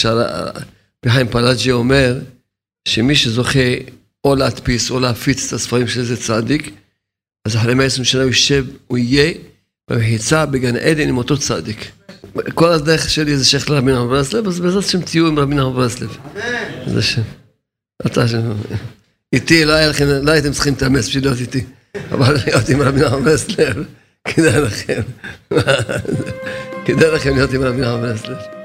בחיים 1.06 1.28
פלאג'י 1.28 1.72
אומר, 1.72 2.18
שמי 2.88 3.16
שזוכה 3.16 3.74
או 4.24 4.34
להדפיס 4.34 4.90
או 4.90 5.00
להפיץ 5.00 5.46
את 5.46 5.52
הספרים 5.52 5.88
של 5.88 6.00
איזה 6.00 6.16
צדיק, 6.16 6.70
אז 7.44 7.56
אחרי 7.56 7.74
120 7.74 8.04
שנה 8.04 8.22
הוא 8.22 8.30
יושב, 8.30 8.66
הוא 8.86 8.98
יהיה 8.98 9.32
במחיצה 9.90 10.46
בגן 10.46 10.76
עדן 10.76 11.08
עם 11.08 11.18
אותו 11.18 11.38
צדיק. 11.38 11.90
כל 12.54 12.72
הדרך 12.72 13.10
שלי 13.10 13.36
זה 13.36 13.44
שייך 13.44 13.70
לרבי 13.70 13.92
נחמן 13.92 14.08
ברסלב, 14.08 14.46
אז 14.46 14.60
בעזרת 14.60 14.84
השם 14.84 15.00
תהיו 15.00 15.26
עם 15.26 15.38
רבי 15.38 15.54
נחמן 15.54 15.72
ברסלב. 15.72 16.16
אמן. 16.36 16.94
זה 16.94 17.02
שם. 17.02 17.22
אתה 18.06 18.28
שם. 18.28 18.52
איתי 19.32 19.64
לא, 19.64 19.74
לא 20.22 20.30
הייתם 20.30 20.52
צריכים 20.52 20.72
להתאמץ 20.72 21.08
בשביל 21.08 21.24
להיות 21.24 21.40
איתי, 21.40 21.64
אבל 22.10 22.34
להיות 22.46 22.68
עם 22.68 22.82
רבי 22.82 23.00
נחמן 23.00 23.24
ברסלב, 23.24 23.84
כדאי 24.24 24.60
לכם. 24.60 25.00
כדאי 26.86 27.10
לכם 27.10 27.34
להיות 27.34 27.52
עם 27.52 27.62
רבי 27.62 27.80
נחמן 27.80 28.00
ברסלב. 28.00 28.59